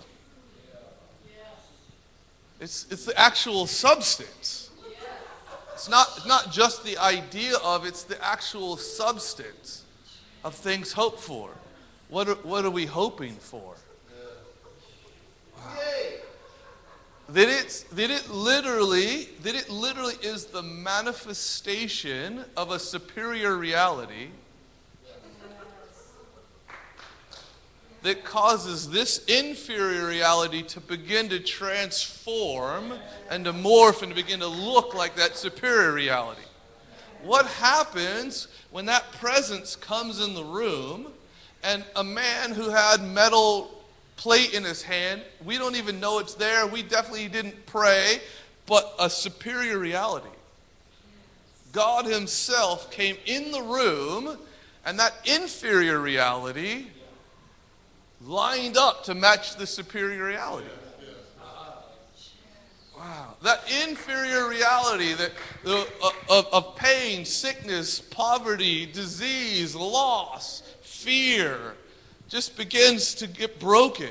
It's, 2.60 2.86
it's 2.92 3.06
the 3.06 3.20
actual 3.20 3.66
substance. 3.66 4.70
It's 5.74 5.90
not, 5.90 6.28
not 6.28 6.52
just 6.52 6.84
the 6.84 6.98
idea 7.00 7.58
of, 7.64 7.88
it's 7.88 8.04
the 8.04 8.24
actual 8.24 8.78
substance 8.78 9.84
of 10.44 10.54
things 10.54 10.92
hoped 10.92 11.20
for. 11.20 11.50
What 12.12 12.28
are, 12.28 12.36
what 12.36 12.66
are 12.66 12.70
we 12.70 12.86
hoping 12.86 13.36
for? 13.36 13.74
Wow. 15.58 15.64
That, 17.30 17.48
it's, 17.48 17.84
that 17.84 18.12
it 18.12 18.30
literally 18.30 19.30
that 19.44 19.56
it 19.56 19.70
literally 19.70 20.16
is 20.22 20.48
the 20.48 20.62
manifestation 20.62 22.44
of 22.58 22.72
a 22.72 22.80
superior 22.80 23.56
reality 23.56 24.28
that 28.02 28.26
causes 28.26 28.90
this 28.90 29.24
inferior 29.26 30.06
reality 30.06 30.64
to 30.64 30.82
begin 30.82 31.30
to 31.30 31.40
transform 31.40 32.92
and 33.30 33.46
to 33.46 33.54
morph 33.54 34.02
and 34.02 34.14
to 34.14 34.22
begin 34.22 34.42
to 34.42 34.48
look 34.48 34.94
like 34.94 35.16
that 35.16 35.38
superior 35.38 35.94
reality. 35.94 36.42
What 37.24 37.46
happens 37.46 38.50
when 38.70 38.86
that 38.88 39.14
presence 39.14 39.78
comes 39.78 40.20
in 40.20 40.34
the 40.34 40.44
room 40.44 41.14
and 41.64 41.84
a 41.96 42.04
man 42.04 42.52
who 42.52 42.70
had 42.70 43.04
metal 43.04 43.72
plate 44.18 44.54
in 44.54 44.64
his 44.64 44.82
hand, 44.82 45.22
we 45.44 45.58
don't 45.58 45.76
even 45.76 46.00
know 46.00 46.20
it's 46.20 46.36
there, 46.36 46.68
we 46.68 46.84
definitely 46.84 47.28
didn't 47.28 47.66
pray, 47.66 48.20
but 48.66 48.94
a 49.00 49.10
superior 49.10 49.80
reality. 49.80 50.28
God 51.72 52.06
Himself 52.06 52.92
came 52.92 53.18
in 53.26 53.52
the 53.52 53.62
room, 53.62 54.38
and 54.86 55.00
that 55.00 55.14
inferior 55.26 56.00
reality 56.00 56.88
lined 58.24 58.78
up 58.78 59.04
to 59.06 59.16
match 59.16 59.56
the 59.56 59.66
superior 59.66 60.26
reality. 60.26 60.68
Wow. 62.98 63.34
That 63.42 63.64
inferior 63.84 64.48
reality 64.48 65.14
that, 65.14 65.32
of, 66.30 66.46
of 66.54 66.76
pain, 66.76 67.26
sickness, 67.26 68.00
poverty, 68.00 68.86
disease, 68.86 69.76
loss, 69.76 70.62
fear 71.04 71.76
just 72.30 72.56
begins 72.56 73.16
to 73.16 73.28
get 73.28 73.60
broken. 73.60 74.10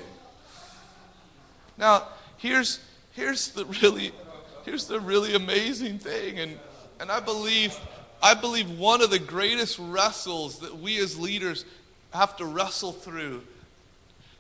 Now, 1.79 2.09
here's, 2.37 2.81
here's, 3.13 3.49
the, 3.49 3.65
really, 3.65 4.13
here's 4.65 4.87
the 4.87 5.01
really 5.01 5.35
amazing 5.35 5.99
thing, 5.99 6.39
and, 6.39 6.59
and 7.01 7.11
I, 7.11 7.21
believe, 7.21 7.79
I 8.23 8.35
believe 8.35 8.71
one 8.79 9.01
of 9.01 9.11
the 9.11 9.19
greatest 9.19 9.79
wrestles 9.79 10.59
that 10.61 10.77
we 10.77 10.99
as 10.99 11.19
leaders 11.19 11.65
have 12.13 12.37
to 12.37 12.45
wrestle 12.45 12.93
through 12.93 13.43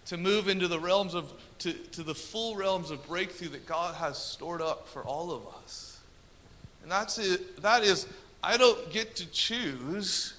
to 0.07 0.16
move 0.16 0.48
into 0.48 0.66
the 0.68 0.78
realms 0.78 1.14
of, 1.14 1.32
to, 1.61 1.72
to 1.72 2.03
the 2.03 2.14
full 2.14 2.57
realms 2.57 2.90
of 2.90 3.07
breakthrough 3.07 3.48
that 3.48 3.66
God 3.66 3.94
has 3.94 4.18
stored 4.18 4.61
up 4.61 4.88
for 4.88 5.03
all 5.05 5.30
of 5.30 5.42
us. 5.62 5.98
And 6.82 6.90
that's 6.90 7.18
it. 7.18 7.62
That 7.62 7.84
is, 7.84 8.07
I 8.42 8.57
don't 8.57 8.90
get 8.90 9.16
to 9.16 9.26
choose 9.30 10.34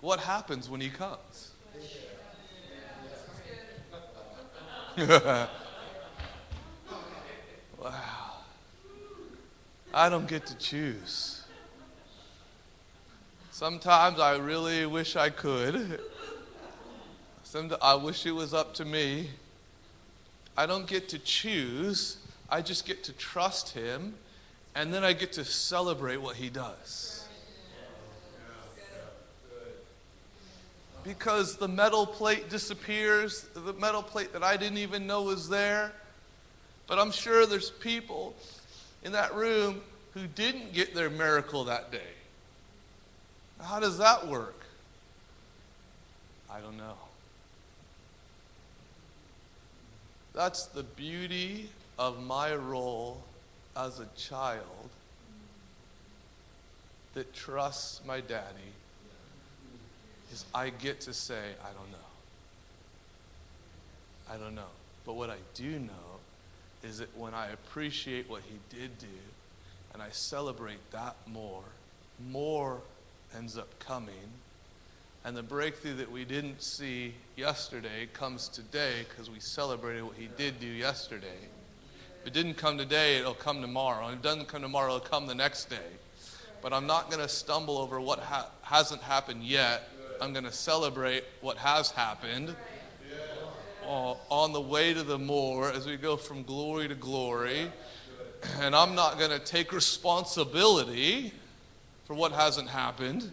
what 0.00 0.20
happens 0.20 0.68
when 0.68 0.80
He 0.80 0.88
comes. 0.90 1.18
Wow. 4.96 5.48
I 9.92 10.08
don't 10.08 10.28
get 10.28 10.46
to 10.46 10.56
choose. 10.56 11.42
Sometimes 13.50 14.18
I 14.18 14.36
really 14.36 14.86
wish 14.86 15.16
I 15.16 15.30
could. 15.30 16.00
Sometimes 17.42 17.80
I 17.82 17.94
wish 17.94 18.24
it 18.26 18.32
was 18.32 18.54
up 18.54 18.74
to 18.74 18.84
me. 18.84 19.30
I 20.56 20.66
don't 20.66 20.86
get 20.86 21.08
to 21.10 21.18
choose, 21.18 22.18
I 22.48 22.62
just 22.62 22.86
get 22.86 23.02
to 23.04 23.12
trust 23.12 23.70
Him, 23.70 24.14
and 24.74 24.92
then 24.92 25.04
I 25.04 25.12
get 25.12 25.32
to 25.32 25.44
celebrate 25.44 26.18
what 26.18 26.36
He 26.36 26.50
does. 26.50 27.19
Because 31.02 31.56
the 31.56 31.68
metal 31.68 32.06
plate 32.06 32.50
disappears, 32.50 33.48
the 33.54 33.72
metal 33.74 34.02
plate 34.02 34.32
that 34.32 34.42
I 34.42 34.56
didn't 34.56 34.78
even 34.78 35.06
know 35.06 35.22
was 35.22 35.48
there. 35.48 35.92
But 36.86 36.98
I'm 36.98 37.10
sure 37.10 37.46
there's 37.46 37.70
people 37.70 38.34
in 39.02 39.12
that 39.12 39.34
room 39.34 39.80
who 40.12 40.26
didn't 40.26 40.72
get 40.72 40.94
their 40.94 41.08
miracle 41.08 41.64
that 41.64 41.90
day. 41.90 42.00
How 43.60 43.80
does 43.80 43.98
that 43.98 44.26
work? 44.26 44.60
I 46.50 46.60
don't 46.60 46.76
know. 46.76 46.96
That's 50.34 50.66
the 50.66 50.82
beauty 50.82 51.70
of 51.98 52.22
my 52.22 52.54
role 52.54 53.22
as 53.76 54.00
a 54.00 54.06
child 54.16 54.90
that 57.14 57.34
trusts 57.34 58.00
my 58.06 58.20
daddy 58.20 58.72
is 60.32 60.44
I 60.54 60.70
get 60.70 61.00
to 61.02 61.12
say, 61.12 61.52
I 61.62 61.68
don't 61.72 61.90
know. 61.90 61.98
I 64.30 64.36
don't 64.36 64.54
know. 64.54 64.70
But 65.04 65.14
what 65.14 65.30
I 65.30 65.38
do 65.54 65.78
know 65.78 66.20
is 66.82 66.98
that 66.98 67.16
when 67.16 67.34
I 67.34 67.48
appreciate 67.48 68.28
what 68.28 68.42
he 68.42 68.58
did 68.76 68.98
do 68.98 69.06
and 69.92 70.02
I 70.02 70.08
celebrate 70.10 70.78
that 70.92 71.16
more, 71.26 71.64
more 72.30 72.78
ends 73.36 73.58
up 73.58 73.78
coming. 73.78 74.14
And 75.24 75.36
the 75.36 75.42
breakthrough 75.42 75.96
that 75.96 76.10
we 76.10 76.24
didn't 76.24 76.62
see 76.62 77.14
yesterday 77.36 78.08
comes 78.12 78.48
today 78.48 79.04
because 79.08 79.28
we 79.28 79.40
celebrated 79.40 80.04
what 80.04 80.16
he 80.16 80.28
did 80.36 80.60
do 80.60 80.66
yesterday. 80.66 81.26
If 82.20 82.28
it 82.28 82.32
didn't 82.32 82.54
come 82.54 82.78
today, 82.78 83.18
it'll 83.18 83.34
come 83.34 83.60
tomorrow. 83.60 84.06
And 84.06 84.14
if 84.14 84.20
it 84.20 84.22
doesn't 84.22 84.48
come 84.48 84.62
tomorrow, 84.62 84.96
it'll 84.96 85.08
come 85.08 85.26
the 85.26 85.34
next 85.34 85.68
day. 85.68 85.76
But 86.62 86.72
I'm 86.72 86.86
not 86.86 87.10
going 87.10 87.22
to 87.22 87.28
stumble 87.28 87.78
over 87.78 88.00
what 88.00 88.18
ha- 88.20 88.50
hasn't 88.62 89.02
happened 89.02 89.42
yet. 89.42 89.88
I'm 90.20 90.32
going 90.32 90.44
to 90.44 90.52
celebrate 90.52 91.24
what 91.40 91.56
has 91.56 91.90
happened 91.90 92.54
uh, 93.86 94.14
on 94.28 94.52
the 94.52 94.60
way 94.60 94.92
to 94.92 95.02
the 95.02 95.18
more 95.18 95.70
as 95.72 95.86
we 95.86 95.96
go 95.96 96.16
from 96.16 96.42
glory 96.42 96.88
to 96.88 96.94
glory. 96.94 97.70
And 98.60 98.76
I'm 98.76 98.94
not 98.94 99.18
going 99.18 99.30
to 99.30 99.38
take 99.38 99.72
responsibility 99.72 101.32
for 102.04 102.14
what 102.14 102.32
hasn't 102.32 102.68
happened 102.68 103.30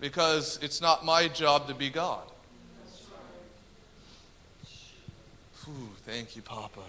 because 0.00 0.58
it's 0.62 0.80
not 0.80 1.04
my 1.04 1.28
job 1.28 1.68
to 1.68 1.74
be 1.74 1.90
God. 1.90 2.22
Thank 6.06 6.36
you, 6.36 6.42
Papa. 6.42 6.80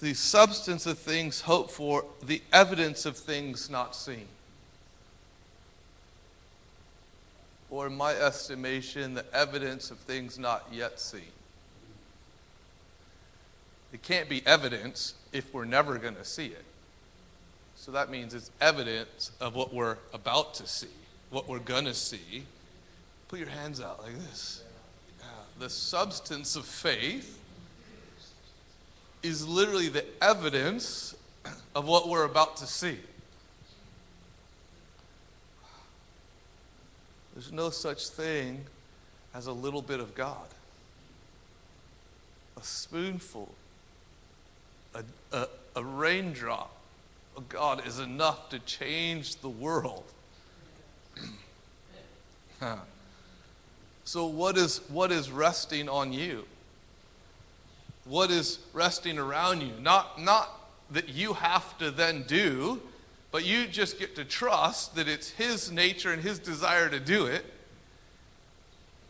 The 0.00 0.14
substance 0.14 0.86
of 0.86 0.98
things 0.98 1.40
hoped 1.40 1.70
for, 1.70 2.04
the 2.22 2.42
evidence 2.52 3.06
of 3.06 3.16
things 3.16 3.70
not 3.70 3.94
seen. 3.94 4.26
Or, 7.72 7.86
in 7.86 7.96
my 7.96 8.12
estimation, 8.12 9.14
the 9.14 9.24
evidence 9.34 9.90
of 9.90 9.96
things 9.96 10.38
not 10.38 10.66
yet 10.70 11.00
seen. 11.00 11.32
It 13.94 14.02
can't 14.02 14.28
be 14.28 14.46
evidence 14.46 15.14
if 15.32 15.54
we're 15.54 15.64
never 15.64 15.96
going 15.96 16.16
to 16.16 16.24
see 16.24 16.48
it. 16.48 16.64
So 17.74 17.90
that 17.92 18.10
means 18.10 18.34
it's 18.34 18.50
evidence 18.60 19.32
of 19.40 19.54
what 19.54 19.72
we're 19.72 19.96
about 20.12 20.52
to 20.56 20.66
see, 20.66 20.86
what 21.30 21.48
we're 21.48 21.60
going 21.60 21.86
to 21.86 21.94
see. 21.94 22.44
Put 23.28 23.38
your 23.38 23.48
hands 23.48 23.80
out 23.80 24.02
like 24.02 24.18
this. 24.18 24.62
The 25.58 25.70
substance 25.70 26.56
of 26.56 26.66
faith 26.66 27.38
is 29.22 29.48
literally 29.48 29.88
the 29.88 30.04
evidence 30.22 31.14
of 31.74 31.88
what 31.88 32.06
we're 32.06 32.24
about 32.24 32.58
to 32.58 32.66
see. 32.66 32.98
There's 37.34 37.52
no 37.52 37.70
such 37.70 38.08
thing 38.08 38.64
as 39.34 39.46
a 39.46 39.52
little 39.52 39.82
bit 39.82 40.00
of 40.00 40.14
God. 40.14 40.46
A 42.56 42.62
spoonful, 42.62 43.54
a, 44.94 45.02
a, 45.32 45.48
a 45.76 45.84
raindrop 45.84 46.76
God 47.48 47.86
is 47.86 47.98
enough 47.98 48.50
to 48.50 48.58
change 48.60 49.36
the 49.36 49.48
world. 49.48 50.04
so, 54.04 54.26
what 54.26 54.58
is, 54.58 54.80
what 54.88 55.10
is 55.10 55.30
resting 55.30 55.88
on 55.88 56.12
you? 56.12 56.44
What 58.04 58.30
is 58.30 58.58
resting 58.72 59.18
around 59.18 59.62
you? 59.62 59.72
Not, 59.80 60.20
not 60.20 60.50
that 60.90 61.08
you 61.08 61.32
have 61.34 61.78
to 61.78 61.90
then 61.90 62.24
do, 62.24 62.80
but 63.32 63.46
you 63.46 63.66
just 63.66 63.98
get 63.98 64.14
to 64.16 64.24
trust 64.24 64.94
that 64.94 65.08
it's 65.08 65.30
His 65.30 65.72
nature 65.72 66.12
and 66.12 66.22
His 66.22 66.38
desire 66.38 66.88
to 66.90 67.00
do 67.00 67.26
it. 67.26 67.44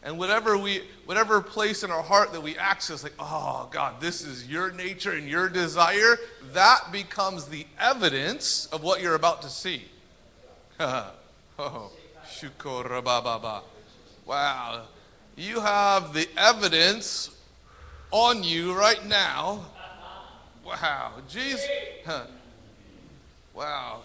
And 0.04 0.18
whatever 0.18 0.56
we 0.56 0.82
whatever 1.04 1.40
place 1.40 1.82
in 1.82 1.90
our 1.90 2.02
heart 2.02 2.32
that 2.32 2.42
we 2.42 2.56
access, 2.56 3.02
like, 3.02 3.14
oh 3.18 3.68
God, 3.70 4.00
this 4.00 4.24
is 4.24 4.48
your 4.48 4.72
nature 4.72 5.12
and 5.12 5.28
your 5.28 5.48
desire, 5.48 6.18
that 6.52 6.90
becomes 6.90 7.46
the 7.46 7.66
evidence 7.78 8.66
of 8.66 8.82
what 8.82 9.02
you're 9.02 9.14
about 9.14 9.42
to 9.42 9.50
see. 9.50 9.84
oh, 10.80 11.90
Wow. 14.24 14.82
You 15.36 15.60
have 15.60 16.14
the 16.14 16.28
evidence 16.36 17.30
on 18.10 18.42
you 18.42 18.74
right 18.74 19.04
now. 19.06 19.66
Wow. 20.64 21.12
Jesus. 21.28 21.66
Wow. 23.54 24.02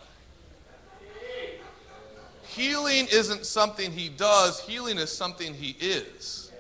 Healing 2.58 3.08
isn't 3.12 3.45
something 3.45 3.91
he 3.91 4.10
does, 4.10 4.60
healing 4.62 4.97
is 4.97 5.12
something 5.12 5.53
he 5.53 5.76
is. 5.80 6.51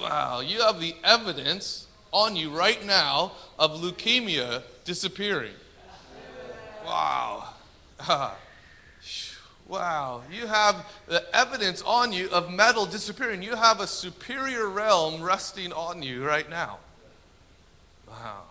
Wow, 0.00 0.40
you 0.40 0.60
have 0.60 0.80
the 0.80 0.94
evidence 1.02 1.88
on 2.12 2.36
you 2.36 2.50
right 2.50 2.84
now 2.86 3.32
of 3.58 3.80
leukemia 3.80 4.62
disappearing. 4.84 5.54
Wow. 6.84 7.48
wow. 9.66 10.22
You 10.30 10.46
have 10.46 10.86
the 11.08 11.24
evidence 11.34 11.82
on 11.82 12.12
you 12.12 12.30
of 12.30 12.52
metal 12.52 12.86
disappearing. 12.86 13.42
You 13.42 13.56
have 13.56 13.80
a 13.80 13.88
superior 13.88 14.68
realm 14.68 15.20
resting 15.20 15.72
on 15.72 16.04
you 16.04 16.24
right 16.24 16.48
now. 16.48 16.78
Wow. 18.08 18.42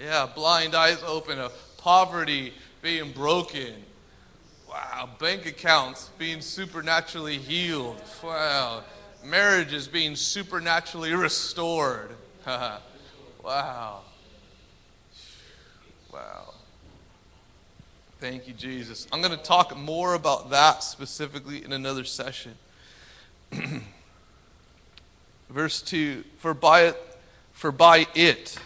Yeah, 0.00 0.26
blind 0.34 0.74
eyes 0.74 1.00
open, 1.06 1.38
a 1.38 1.50
poverty 1.78 2.52
being 2.82 3.12
broken, 3.12 3.72
Wow, 4.76 5.08
bank 5.18 5.46
accounts 5.46 6.10
being 6.18 6.42
supernaturally 6.42 7.38
healed. 7.38 7.98
Wow, 8.22 8.82
marriages 9.24 9.88
being 9.88 10.14
supernaturally 10.16 11.14
restored. 11.14 12.10
wow. 12.46 12.80
Wow. 16.12 16.54
Thank 18.20 18.46
you, 18.46 18.52
Jesus. 18.52 19.06
I'm 19.10 19.22
going 19.22 19.36
to 19.36 19.42
talk 19.42 19.74
more 19.74 20.12
about 20.12 20.50
that 20.50 20.82
specifically 20.82 21.64
in 21.64 21.72
another 21.72 22.04
session. 22.04 22.52
Verse 25.48 25.80
2 25.80 26.22
For 26.36 26.52
by 26.52 26.82
it, 26.82 27.18
for 27.52 27.72
by 27.72 28.08
it, 28.14 28.58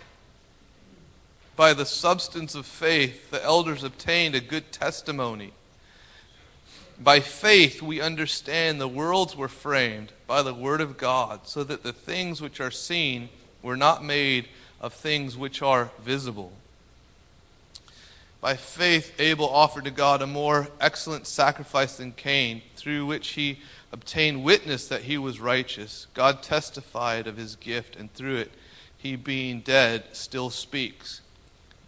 by 1.55 1.73
the 1.73 1.87
substance 1.87 2.57
of 2.57 2.67
faith, 2.67 3.31
the 3.31 3.45
elders 3.45 3.85
obtained 3.85 4.35
a 4.35 4.41
good 4.41 4.73
testimony. 4.73 5.53
By 7.03 7.21
faith, 7.21 7.81
we 7.81 7.99
understand 7.99 8.79
the 8.79 8.87
worlds 8.87 9.35
were 9.35 9.49
framed 9.49 10.13
by 10.27 10.43
the 10.43 10.53
Word 10.53 10.83
of 10.83 10.99
God, 10.99 11.41
so 11.49 11.65
that 11.65 11.83
the 11.83 11.95
things 11.95 12.43
which 12.43 12.61
are 12.61 12.71
seen 12.71 13.31
were 13.63 13.77
not 13.77 14.05
made 14.05 14.49
of 14.83 14.93
things 14.93 15.35
which 15.35 15.63
are 15.63 15.91
visible. 16.03 16.53
By 18.43 18.55
faith, 18.55 19.19
Abel 19.19 19.49
offered 19.49 19.85
to 19.85 19.91
God 19.91 20.21
a 20.21 20.27
more 20.27 20.69
excellent 20.79 21.27
sacrifice 21.27 21.97
than 21.97 22.13
Cain, 22.13 22.61
through 22.77 23.07
which 23.07 23.29
he 23.29 23.61
obtained 23.93 24.45
witness 24.45 24.87
that 24.89 25.03
he 25.03 25.17
was 25.17 25.41
righteous. 25.41 26.07
God 26.13 26.43
testified 26.43 27.27
of 27.27 27.39
his 27.39 27.57
gift, 27.57 27.97
and 27.97 28.13
through 28.13 28.37
it, 28.37 28.53
he 28.97 29.17
being 29.17 29.61
dead 29.61 30.05
still 30.13 30.51
speaks. 30.51 31.23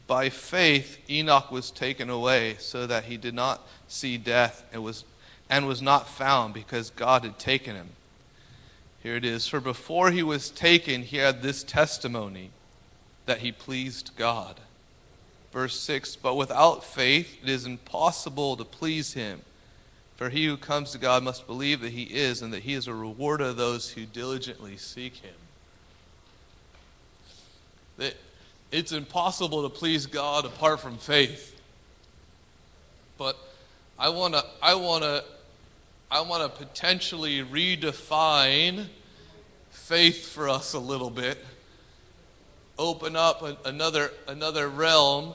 By 0.07 0.31
faith, 0.31 0.99
Enoch 1.09 1.51
was 1.51 1.71
taken 1.71 2.11
away 2.11 2.57
so 2.59 2.87
that 2.87 3.05
he 3.05 3.17
did 3.17 3.35
not 3.35 3.67
see 3.93 4.17
death 4.17 4.65
and 4.73 4.83
was, 4.83 5.05
and 5.49 5.67
was 5.67 5.83
not 5.83 6.09
found 6.09 6.55
because 6.55 6.91
God 6.91 7.25
had 7.25 7.39
taken 7.39 7.77
him. 7.77 7.91
Here 9.03 9.17
it 9.17 9.25
is. 9.25 9.49
For 9.49 9.61
before 9.61 10.11
he 10.11 10.23
was 10.23 10.51
taken, 10.51 11.03
he 11.03 11.19
had 11.19 11.43
this 11.43 11.63
testimony 11.63 12.51
that 13.27 13.39
he 13.39 13.53
pleased 13.53 14.13
God. 14.17 14.61
Verse 15.53 15.79
6 15.81 16.17
But 16.17 16.37
without 16.37 16.85
faith 16.85 17.39
it 17.43 17.49
is 17.49 17.67
impossible 17.67 18.57
to 18.57 18.65
please 18.65 19.15
him. 19.15 19.43
For 20.17 20.29
he 20.29 20.47
who 20.47 20.57
comes 20.57 20.93
to 20.93 20.99
God 20.99 21.25
must 21.25 21.47
believe 21.47 21.81
that 21.81 21.93
he 21.93 22.05
is, 22.05 22.43
and 22.43 22.53
that 22.53 22.63
he 22.63 22.75
is 22.75 22.87
a 22.87 22.95
rewarder 22.95 23.47
of 23.47 23.57
those 23.57 23.91
who 23.91 24.07
diligently 24.07 24.77
seek 24.77 25.17
him. 25.17 25.35
That 27.97 28.15
it's 28.71 28.93
impossible 28.93 29.63
to 29.63 29.69
please 29.69 30.07
God 30.07 30.45
apart 30.45 30.81
from 30.81 30.97
faith. 30.97 31.61
But 33.19 33.37
I 34.03 34.09
want 34.09 34.35
to 34.35 34.45
I 34.61 34.75
want 34.75 35.05
to 35.05 35.23
I 36.11 36.23
want 36.23 36.43
to 36.43 36.59
potentially 36.59 37.45
redefine 37.45 38.87
faith 39.71 40.27
for 40.27 40.49
us 40.49 40.73
a 40.73 40.81
little 40.81 41.09
bit. 41.09 41.39
Open 42.81 43.15
up 43.15 43.43
a, 43.43 43.57
another 43.65 44.11
another 44.27 44.69
realm 44.69 45.35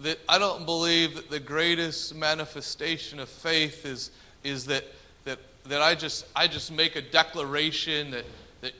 that 0.00 0.18
I 0.28 0.40
don't 0.40 0.66
believe 0.66 1.14
that 1.14 1.30
the 1.30 1.38
greatest 1.38 2.12
manifestation 2.12 3.20
of 3.20 3.28
faith 3.28 3.86
is 3.86 4.10
is 4.42 4.66
that 4.66 4.82
that 5.22 5.38
that 5.66 5.80
I 5.80 5.94
just 5.94 6.26
I 6.34 6.48
just 6.48 6.72
make 6.72 6.96
a 6.96 7.02
declaration 7.02 8.10
that 8.10 8.24
that 8.62 8.72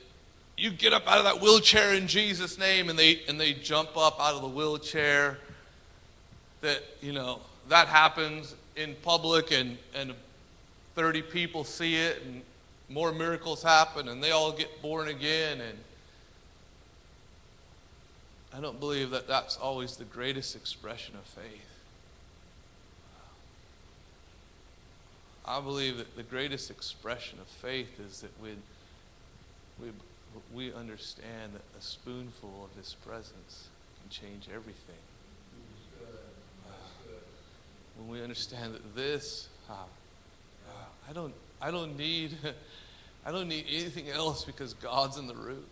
you 0.57 0.69
get 0.69 0.91
up 0.91 1.07
out 1.07 1.17
of 1.17 1.23
that 1.23 1.39
wheelchair 1.39 1.93
in 1.93 2.07
Jesus 2.07 2.59
name 2.59 2.89
and 2.89 2.99
they 2.99 3.21
and 3.29 3.39
they 3.39 3.53
jump 3.53 3.95
up 3.95 4.19
out 4.19 4.33
of 4.33 4.41
the 4.41 4.49
wheelchair 4.49 5.37
that 6.59 6.83
you 6.99 7.13
know 7.13 7.39
that 7.69 7.87
happens 7.87 8.53
in 8.77 8.95
public 9.01 9.51
and 9.51 9.77
and 9.95 10.13
30 10.95 11.21
people 11.23 11.63
see 11.63 11.95
it 11.95 12.21
and 12.25 12.41
more 12.89 13.11
miracles 13.11 13.61
happen 13.61 14.07
and 14.07 14.23
they 14.23 14.31
all 14.31 14.51
get 14.51 14.81
born 14.81 15.07
again 15.09 15.61
and 15.61 15.77
I 18.57 18.59
don't 18.59 18.79
believe 18.79 19.11
that 19.11 19.27
that's 19.27 19.57
always 19.57 19.97
the 19.97 20.05
greatest 20.05 20.55
expression 20.55 21.15
of 21.15 21.25
faith. 21.25 21.61
I 25.45 25.61
believe 25.61 25.97
that 25.97 26.15
the 26.15 26.23
greatest 26.23 26.71
expression 26.71 27.39
of 27.39 27.47
faith 27.47 27.99
is 27.99 28.21
that 28.21 28.31
when 28.41 28.61
we, 29.79 29.89
we 30.53 30.73
understand 30.73 31.53
that 31.53 31.61
a 31.77 31.81
spoonful 31.81 32.69
of 32.69 32.75
His 32.81 32.95
presence 33.05 33.67
can 34.01 34.09
change 34.09 34.47
everything. 34.53 34.95
When 37.97 38.09
we 38.09 38.21
understand 38.21 38.75
that 38.75 38.95
this, 38.95 39.49
uh, 39.69 39.73
I 41.09 41.13
don't, 41.13 41.33
I 41.61 41.71
don't 41.71 41.97
need, 41.97 42.37
I 43.25 43.31
don't 43.31 43.47
need 43.47 43.65
anything 43.69 44.09
else 44.09 44.43
because 44.45 44.73
God's 44.73 45.17
in 45.17 45.27
the 45.27 45.35
room. 45.35 45.65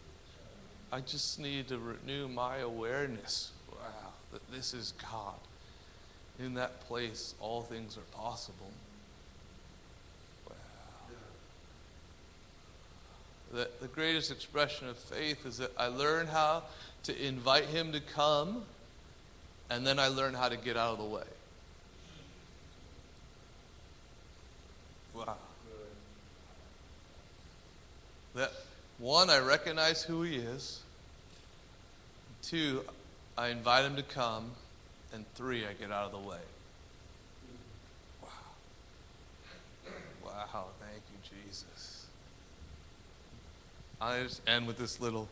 I 0.92 1.02
just 1.02 1.40
need 1.40 1.68
to 1.70 1.78
renew 1.78 2.28
my 2.28 2.58
awareness. 2.58 3.52
Wow, 3.72 4.14
that 4.32 4.52
this 4.52 4.74
is 4.74 4.94
God. 5.12 5.36
In 6.40 6.54
that 6.56 6.82
place, 6.82 7.34
all 7.40 7.62
things 7.62 7.98
are 7.98 8.18
possible. 8.18 8.72
Wow. 10.48 10.56
The 13.82 13.88
greatest 13.88 14.32
expression 14.32 14.90
of 14.90 14.98
faith 14.98 15.46
is 15.46 15.58
that 15.58 15.72
I 15.78 15.88
learn 15.88 16.28
how 16.28 16.64
to 17.04 17.26
invite 17.26 17.66
Him 17.66 17.92
to 17.94 18.00
come, 18.00 18.64
and 19.70 19.86
then 19.86 20.00
I 20.00 20.08
learn 20.08 20.34
how 20.34 20.50
to 20.50 20.58
get 20.58 20.76
out 20.76 20.94
of 20.94 20.98
the 21.00 21.06
way. 21.06 21.24
Wow. 25.16 25.38
That 28.36 28.52
one, 28.98 29.30
I 29.30 29.40
recognize 29.40 30.04
who 30.04 30.24
he 30.24 30.36
is. 30.36 30.82
Two, 32.42 32.84
I 33.38 33.50
invite 33.50 33.86
him 33.86 33.96
to 33.96 34.04
come. 34.04 34.52
And 35.14 35.26
three, 35.36 35.66
I 35.66 35.74
get 35.74 35.92
out 35.92 36.06
of 36.08 36.12
the 36.12 36.18
way. 36.30 36.38
Wow. 38.22 38.30
Wow. 40.26 40.66
Thank 40.82 41.04
you, 41.12 41.38
Jesus. 41.48 42.06
I 44.02 44.24
just 44.24 44.42
end 44.46 44.68
with 44.68 44.78
this 44.78 45.00
little 45.00 45.30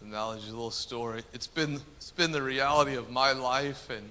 analogy, 0.00 0.50
little 0.50 0.70
story. 0.70 1.22
It's 1.32 1.48
been, 1.48 1.80
it's 1.96 2.12
been 2.12 2.30
the 2.30 2.42
reality 2.42 2.94
of 2.94 3.10
my 3.10 3.32
life, 3.32 3.90
and 3.90 4.10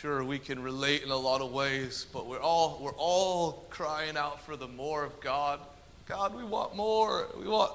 sure 0.00 0.22
we 0.22 0.38
can 0.38 0.62
relate 0.62 1.02
in 1.02 1.10
a 1.10 1.16
lot 1.16 1.40
of 1.40 1.52
ways, 1.52 2.06
but 2.12 2.26
we're 2.26 2.40
all, 2.40 2.78
we're 2.82 2.96
all 2.98 3.64
crying 3.70 4.14
out 4.14 4.44
for 4.44 4.54
the 4.54 4.68
more 4.68 5.02
of 5.02 5.18
God. 5.20 5.58
God, 6.06 6.36
we 6.36 6.44
want 6.44 6.76
more. 6.76 7.28
We 7.38 7.48
want, 7.48 7.72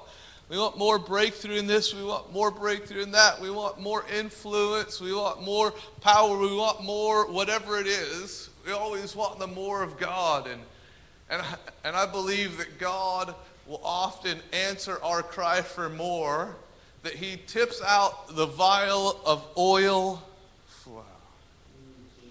we 0.48 0.56
want 0.56 0.78
more 0.78 1.00
breakthrough 1.00 1.56
in 1.56 1.66
this. 1.66 1.92
We 1.92 2.04
want 2.04 2.32
more 2.32 2.52
breakthrough 2.52 3.02
in 3.02 3.10
that. 3.10 3.40
We 3.40 3.50
want 3.50 3.80
more 3.80 4.04
influence. 4.16 5.00
We 5.00 5.12
want 5.12 5.42
more 5.42 5.74
power. 6.00 6.38
We 6.38 6.54
want 6.54 6.84
more, 6.84 7.28
whatever 7.28 7.80
it 7.80 7.88
is. 7.88 8.50
We 8.64 8.70
always 8.70 9.16
want 9.16 9.40
the 9.40 9.48
more 9.48 9.82
of 9.82 9.98
God. 9.98 10.46
And, 10.46 10.60
and, 11.28 11.42
and 11.82 11.96
I 11.96 12.06
believe 12.06 12.56
that 12.58 12.78
God 12.78 13.34
will 13.66 13.80
often 13.82 14.38
answer 14.52 15.00
our 15.02 15.24
cry 15.24 15.60
for 15.60 15.88
more, 15.88 16.54
that 17.02 17.14
He 17.14 17.36
tips 17.48 17.82
out 17.84 18.36
the 18.36 18.46
vial 18.46 19.20
of 19.26 19.44
oil. 19.58 20.22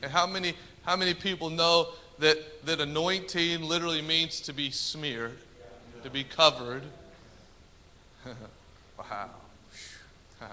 How 0.09 0.25
many, 0.25 0.53
how 0.83 0.95
many 0.95 1.13
people 1.13 1.49
know 1.49 1.89
that, 2.19 2.65
that 2.65 2.81
anointing 2.81 3.61
literally 3.61 4.01
means 4.01 4.41
to 4.41 4.53
be 4.53 4.71
smeared? 4.71 5.37
to 6.03 6.09
be 6.09 6.23
covered. 6.23 6.83
wow. 8.97 9.29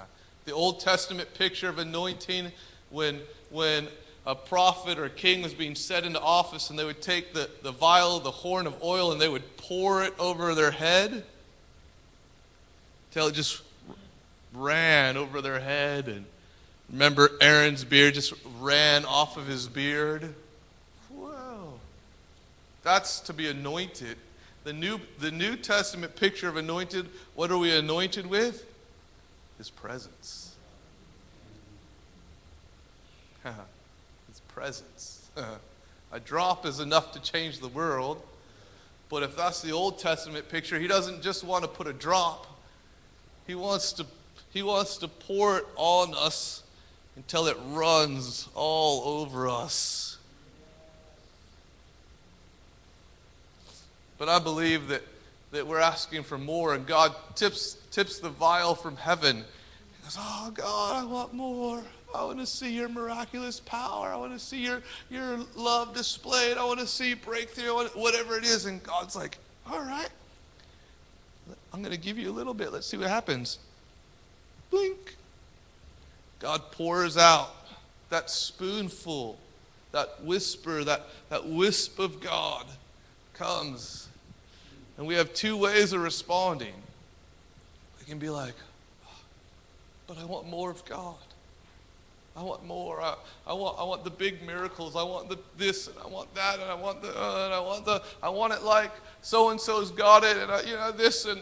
the 0.44 0.52
Old 0.52 0.80
Testament 0.80 1.32
picture 1.34 1.68
of 1.68 1.78
anointing 1.78 2.52
when, 2.90 3.20
when 3.50 3.88
a 4.26 4.34
prophet 4.34 4.98
or 4.98 5.06
a 5.06 5.10
king 5.10 5.42
was 5.42 5.54
being 5.54 5.74
set 5.74 6.04
into 6.04 6.20
office 6.20 6.70
and 6.70 6.78
they 6.78 6.84
would 6.84 7.00
take 7.00 7.32
the, 7.32 7.48
the 7.62 7.72
vial, 7.72 8.20
the 8.20 8.30
horn 8.30 8.66
of 8.66 8.82
oil, 8.82 9.12
and 9.12 9.20
they 9.20 9.28
would 9.28 9.56
pour 9.56 10.02
it 10.02 10.14
over 10.18 10.54
their 10.54 10.70
head 10.70 11.24
till 13.10 13.28
it 13.28 13.34
just 13.34 13.62
ran 14.52 15.16
over 15.16 15.40
their 15.40 15.60
head. 15.60 16.08
And 16.08 16.26
remember, 16.90 17.30
Aaron's 17.40 17.84
beard 17.84 18.14
just 18.14 18.32
ran 18.60 19.04
off 19.04 19.36
of 19.36 19.46
his 19.46 19.68
beard. 19.68 20.34
Wow. 21.10 21.74
That's 22.82 23.20
to 23.20 23.32
be 23.32 23.48
anointed 23.48 24.16
the 24.68 24.74
New, 24.74 25.00
the 25.18 25.30
New 25.30 25.56
Testament 25.56 26.14
picture 26.14 26.46
of 26.46 26.58
anointed, 26.58 27.08
what 27.34 27.50
are 27.50 27.56
we 27.56 27.74
anointed 27.74 28.26
with? 28.26 28.66
His 29.56 29.70
presence. 29.70 30.54
His 33.44 34.40
presence. 34.48 35.30
A 36.12 36.20
drop 36.20 36.66
is 36.66 36.80
enough 36.80 37.12
to 37.12 37.20
change 37.22 37.60
the 37.60 37.68
world. 37.68 38.22
But 39.08 39.22
if 39.22 39.34
that's 39.34 39.62
the 39.62 39.72
Old 39.72 39.98
Testament 39.98 40.50
picture, 40.50 40.78
he 40.78 40.86
doesn't 40.86 41.22
just 41.22 41.44
want 41.44 41.64
to 41.64 41.68
put 41.68 41.86
a 41.86 41.94
drop. 41.94 42.46
He 43.46 43.54
wants 43.54 43.94
to, 43.94 44.06
he 44.50 44.62
wants 44.62 44.98
to 44.98 45.08
pour 45.08 45.58
it 45.58 45.64
on 45.76 46.12
us 46.14 46.62
until 47.18 47.48
it 47.48 47.56
runs 47.70 48.48
all 48.54 49.20
over 49.20 49.48
us. 49.48 50.18
But 54.18 54.28
I 54.28 54.38
believe 54.38 54.86
that, 54.86 55.02
that 55.50 55.66
we're 55.66 55.80
asking 55.80 56.22
for 56.22 56.38
more, 56.38 56.74
and 56.74 56.86
God 56.86 57.12
tips, 57.34 57.76
tips 57.90 58.20
the 58.20 58.28
vial 58.28 58.76
from 58.76 58.96
heaven. 58.96 59.38
He 59.38 60.02
goes, 60.04 60.16
Oh, 60.16 60.52
God, 60.54 61.02
I 61.02 61.04
want 61.04 61.34
more. 61.34 61.82
I 62.14 62.24
want 62.24 62.38
to 62.38 62.46
see 62.46 62.72
your 62.72 62.88
miraculous 62.88 63.58
power. 63.58 64.10
I 64.10 64.16
want 64.16 64.32
to 64.32 64.38
see 64.38 64.64
your, 64.64 64.80
your 65.10 65.40
love 65.56 65.94
displayed. 65.94 66.56
I 66.56 66.64
want 66.64 66.78
to 66.78 66.86
see 66.86 67.14
breakthrough, 67.14 67.88
whatever 67.94 68.38
it 68.38 68.44
is. 68.44 68.66
And 68.66 68.80
God's 68.80 69.16
like, 69.16 69.38
All 69.68 69.80
right, 69.80 70.10
I'm 71.72 71.82
going 71.82 71.94
to 71.94 72.00
give 72.00 72.16
you 72.16 72.30
a 72.30 72.32
little 72.32 72.54
bit. 72.54 72.72
Let's 72.72 72.86
see 72.86 72.96
what 72.96 73.08
happens. 73.08 73.58
Blink. 74.70 75.16
God 76.38 76.70
pours 76.72 77.16
out 77.16 77.54
that 78.10 78.30
spoonful, 78.30 79.38
that 79.92 80.22
whisper, 80.22 80.84
that, 80.84 81.06
that 81.30 81.46
wisp 81.46 81.98
of 81.98 82.20
God 82.20 82.66
comes 83.34 84.08
and 84.98 85.06
we 85.06 85.14
have 85.14 85.32
two 85.32 85.56
ways 85.56 85.92
of 85.92 86.02
responding. 86.02 86.74
We 88.00 88.04
can 88.04 88.18
be 88.18 88.28
like, 88.28 88.54
but 90.08 90.18
I 90.18 90.24
want 90.24 90.48
more 90.48 90.70
of 90.70 90.84
God. 90.84 91.14
I 92.36 92.42
want 92.42 92.66
more. 92.66 93.00
I, 93.00 93.14
I, 93.46 93.52
want, 93.52 93.78
I 93.78 93.84
want 93.84 94.02
the 94.02 94.10
big 94.10 94.44
miracles. 94.44 94.96
I 94.96 95.04
want 95.04 95.28
the 95.28 95.38
this 95.56 95.86
and 95.86 95.96
I 96.02 96.06
want 96.06 96.34
that 96.34 96.60
and 96.60 96.70
I 96.70 96.74
want 96.74 97.02
the 97.02 97.08
uh, 97.08 97.44
and 97.44 97.54
I 97.54 97.60
want 97.60 97.84
the 97.84 98.02
I 98.22 98.28
want 98.28 98.52
it 98.52 98.62
like 98.62 98.92
so 99.22 99.50
and 99.50 99.60
so's 99.60 99.90
got 99.90 100.24
it 100.24 100.36
and 100.36 100.50
I, 100.50 100.60
you 100.62 100.74
know 100.74 100.92
this 100.92 101.24
and 101.24 101.40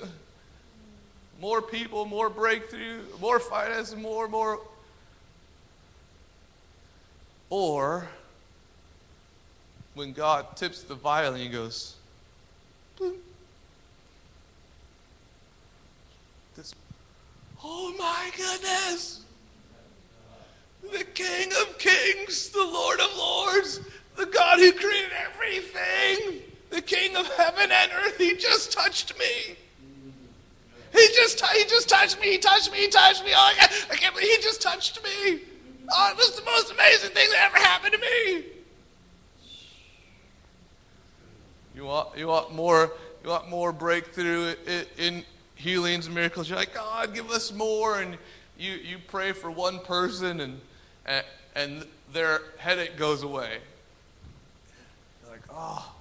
more 1.39 1.61
people, 1.61 2.07
more 2.07 2.31
breakthrough, 2.31 3.03
more 3.21 3.41
finance, 3.41 3.95
more 3.95 4.29
more. 4.29 4.61
Or 7.49 8.09
when 9.95 10.13
God 10.13 10.57
tips 10.57 10.83
the 10.83 10.95
violin, 10.95 11.41
he 11.41 11.49
goes, 11.49 11.95
this, 16.55 16.75
oh 17.63 17.95
my 17.99 18.31
goodness, 18.37 19.23
the 20.93 21.05
King 21.05 21.51
of 21.61 21.79
Kings, 21.79 22.49
the 22.51 22.65
Lord 22.65 23.01
of 23.01 23.17
Lords, 23.17 23.81
the 24.17 24.27
God 24.27 24.59
who 24.59 24.73
created 24.73 25.13
everything, 25.33 26.43
the 26.71 26.83
King 26.83 27.17
of 27.17 27.27
heaven 27.37 27.71
and 27.71 27.91
earth, 28.05 28.19
he 28.19 28.37
just 28.37 28.73
touched 28.73 29.19
me. 29.19 29.57
He 30.93 31.07
just, 31.15 31.45
he 31.45 31.65
just 31.65 31.89
touched 31.89 32.19
me. 32.21 32.33
He 32.33 32.39
touched 32.39 32.73
me. 32.73 32.79
He 32.79 32.89
touched 32.89 33.23
me. 33.23 33.33
Oh, 33.35 33.39
I 33.39 33.55
can't, 33.55 33.87
I 33.91 33.97
can't 33.97 34.15
believe 34.15 34.31
he 34.37 34.43
just 34.43 34.63
touched 34.63 35.03
me. 35.05 35.41
Oh, 35.93 36.11
it 36.11 36.17
was 36.17 36.37
the 36.37 36.45
most 36.45 36.73
amazing 36.73 37.11
thing 37.11 37.29
that 37.31 37.51
ever 37.51 37.59
happened 37.59 37.95
to 37.95 38.01
me. 38.01 38.45
You 41.75 41.85
want, 41.85 42.17
you 42.17 42.27
want 42.27 42.55
more, 42.55 42.93
you 43.23 43.31
want 43.31 43.49
more 43.51 43.73
breakthrough 43.73 44.55
in, 44.67 44.85
in 44.99 45.25
healings 45.55 46.07
and 46.07 46.15
miracles. 46.15 46.49
You're 46.49 46.59
like, 46.59 46.75
God, 46.75 47.15
give 47.15 47.31
us 47.31 47.53
more. 47.53 48.01
And 48.01 48.17
you, 48.59 48.73
you 48.73 48.97
pray 49.07 49.33
for 49.33 49.51
one 49.51 49.81
person 49.81 50.41
and, 50.41 50.61
and, 51.05 51.25
and 51.55 51.87
their 52.13 52.41
headache 52.59 52.97
goes 52.97 53.23
away. 53.23 53.59
You're 55.23 55.33
like, 55.33 55.43
oh, 55.51 55.93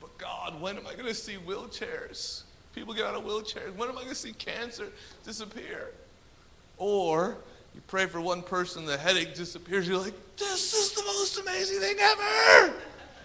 but 0.00 0.16
God, 0.16 0.60
when 0.60 0.76
am 0.78 0.86
I 0.86 0.94
going 0.94 1.06
to 1.06 1.14
see 1.14 1.36
wheelchairs? 1.46 2.44
People 2.74 2.94
get 2.94 3.04
out 3.04 3.14
of 3.14 3.24
wheelchairs. 3.24 3.74
When 3.76 3.88
am 3.88 3.96
I 3.98 4.02
going 4.02 4.14
to 4.14 4.14
see 4.14 4.32
cancer 4.32 4.88
disappear? 5.24 5.90
Or 6.78 7.36
you 7.74 7.80
pray 7.86 8.06
for 8.06 8.20
one 8.20 8.42
person, 8.42 8.84
the 8.84 8.96
headache 8.96 9.34
disappears. 9.34 9.86
You're 9.86 9.98
like, 9.98 10.36
this 10.36 10.74
is 10.74 10.92
the 10.92 11.02
most 11.04 11.38
amazing 11.38 11.80
thing 11.80 11.96
ever! 12.00 12.74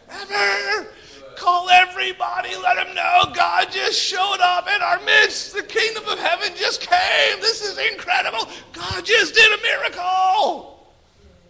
Ever! 0.09 0.87
Call 1.35 1.69
everybody, 1.69 2.55
let 2.55 2.75
them 2.75 2.95
know 2.95 3.33
God 3.33 3.69
just 3.69 3.99
showed 3.99 4.37
up 4.39 4.67
in 4.73 4.81
our 4.81 5.01
midst. 5.01 5.53
The 5.53 5.63
kingdom 5.63 6.05
of 6.07 6.17
heaven 6.17 6.49
just 6.55 6.81
came. 6.81 7.41
This 7.41 7.61
is 7.61 7.77
incredible. 7.91 8.47
God 8.71 9.05
just 9.05 9.35
did 9.35 9.59
a 9.59 9.61
miracle. 9.61 10.87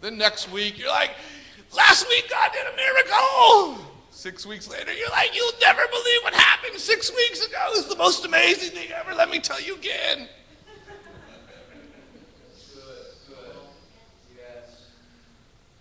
Then 0.02 0.18
next 0.18 0.52
week, 0.52 0.80
you're 0.80 0.90
like, 0.90 1.12
last 1.76 2.08
week 2.10 2.30
God 2.30 2.52
did 2.52 2.66
a 2.66 2.76
miracle. 2.76 3.86
Six 4.10 4.46
weeks 4.46 4.68
later, 4.68 4.92
you're 4.92 5.10
like, 5.10 5.36
you'll 5.36 5.52
never 5.62 5.82
believe 5.92 6.20
what 6.24 6.34
happened 6.34 6.80
six 6.80 7.14
weeks 7.16 7.46
ago. 7.46 7.58
Is 7.76 7.86
the 7.86 7.96
most 7.96 8.26
amazing 8.26 8.72
thing 8.72 8.90
ever. 8.92 9.14
Let 9.14 9.30
me 9.30 9.40
tell 9.40 9.62
you 9.62 9.76
again. 9.76 10.28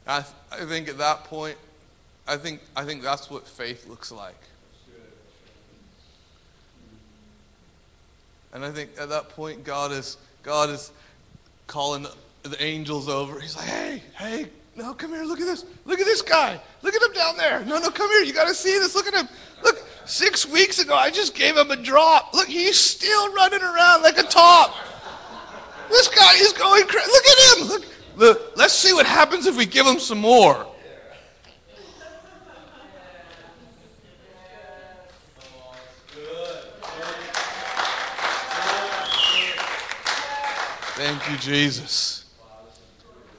I, 0.07 0.21
th- 0.21 0.35
I 0.53 0.65
think 0.67 0.89
at 0.89 0.99
that 0.99 1.25
point, 1.25 1.57
I 2.27 2.37
think, 2.37 2.61
I 2.77 2.85
think 2.85 3.03
that's 3.03 3.31
what 3.31 3.47
faith 3.47 3.89
looks 3.89 4.13
like. 4.13 4.41
And 8.53 8.65
I 8.65 8.71
think 8.71 8.91
at 9.01 9.09
that 9.09 9.31
point, 9.31 9.65
God 9.65 9.91
is, 9.91 10.17
God 10.43 10.71
is 10.71 10.93
calling 11.67 12.07
the 12.45 12.63
angels 12.63 13.09
over. 13.09 13.41
He's 13.41 13.57
like, 13.57 13.67
hey, 13.67 14.03
hey, 14.17 14.47
no, 14.77 14.93
come 14.95 15.11
here, 15.11 15.25
look 15.25 15.41
at 15.41 15.47
this. 15.47 15.65
Look 15.85 16.01
at 16.01 16.07
this 16.07 16.23
guy. 16.23 16.61
Look 16.83 16.95
at 16.95 17.03
him 17.03 17.13
down 17.13 17.37
there. 17.37 17.65
No, 17.65 17.79
no, 17.79 17.91
come 17.91 18.11
here. 18.11 18.23
You 18.23 18.33
got 18.33 18.49
to 18.49 18.55
see 18.55 18.79
this. 18.79 18.95
Look 18.95 19.07
at 19.07 19.15
him. 19.15 19.29
Look, 19.63 19.83
six 20.05 20.47
weeks 20.47 20.81
ago, 20.81 20.95
I 20.95 21.11
just 21.11 21.35
gave 21.35 21.57
him 21.57 21.71
a 21.71 21.77
drop. 21.77 22.35
Look, 22.35 22.49
he's 22.49 22.79
still 22.79 23.33
running 23.35 23.63
around 23.63 24.03
like 24.03 24.19
a 24.19 24.25
top. 24.25 24.75
This 25.89 26.09
guy 26.09 26.35
is 26.35 26.53
going 26.53 26.87
crazy. 26.87 27.11
Look 27.11 27.25
at 27.25 27.59
him. 27.59 27.69
Look, 27.69 27.85
let's 28.17 28.75
see 28.75 28.93
what 28.93 29.07
happens 29.07 29.47
if 29.47 29.57
we 29.57 29.67
give 29.67 29.87
them 29.87 29.99
some 29.99 30.19
more. 30.19 30.67
Thank 40.97 41.29
you, 41.29 41.37
Jesus. 41.39 42.25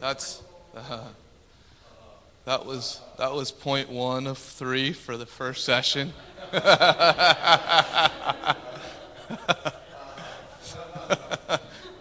That's 0.01 0.43
uh, 0.75 0.99
that 2.43 2.65
was 2.65 2.99
that 3.17 3.33
was 3.33 3.51
point 3.51 3.89
one 3.89 4.27
of 4.27 4.37
three 4.37 4.91
for 4.91 5.15
the 5.15 5.25
first 5.25 5.63
session. 5.63 6.13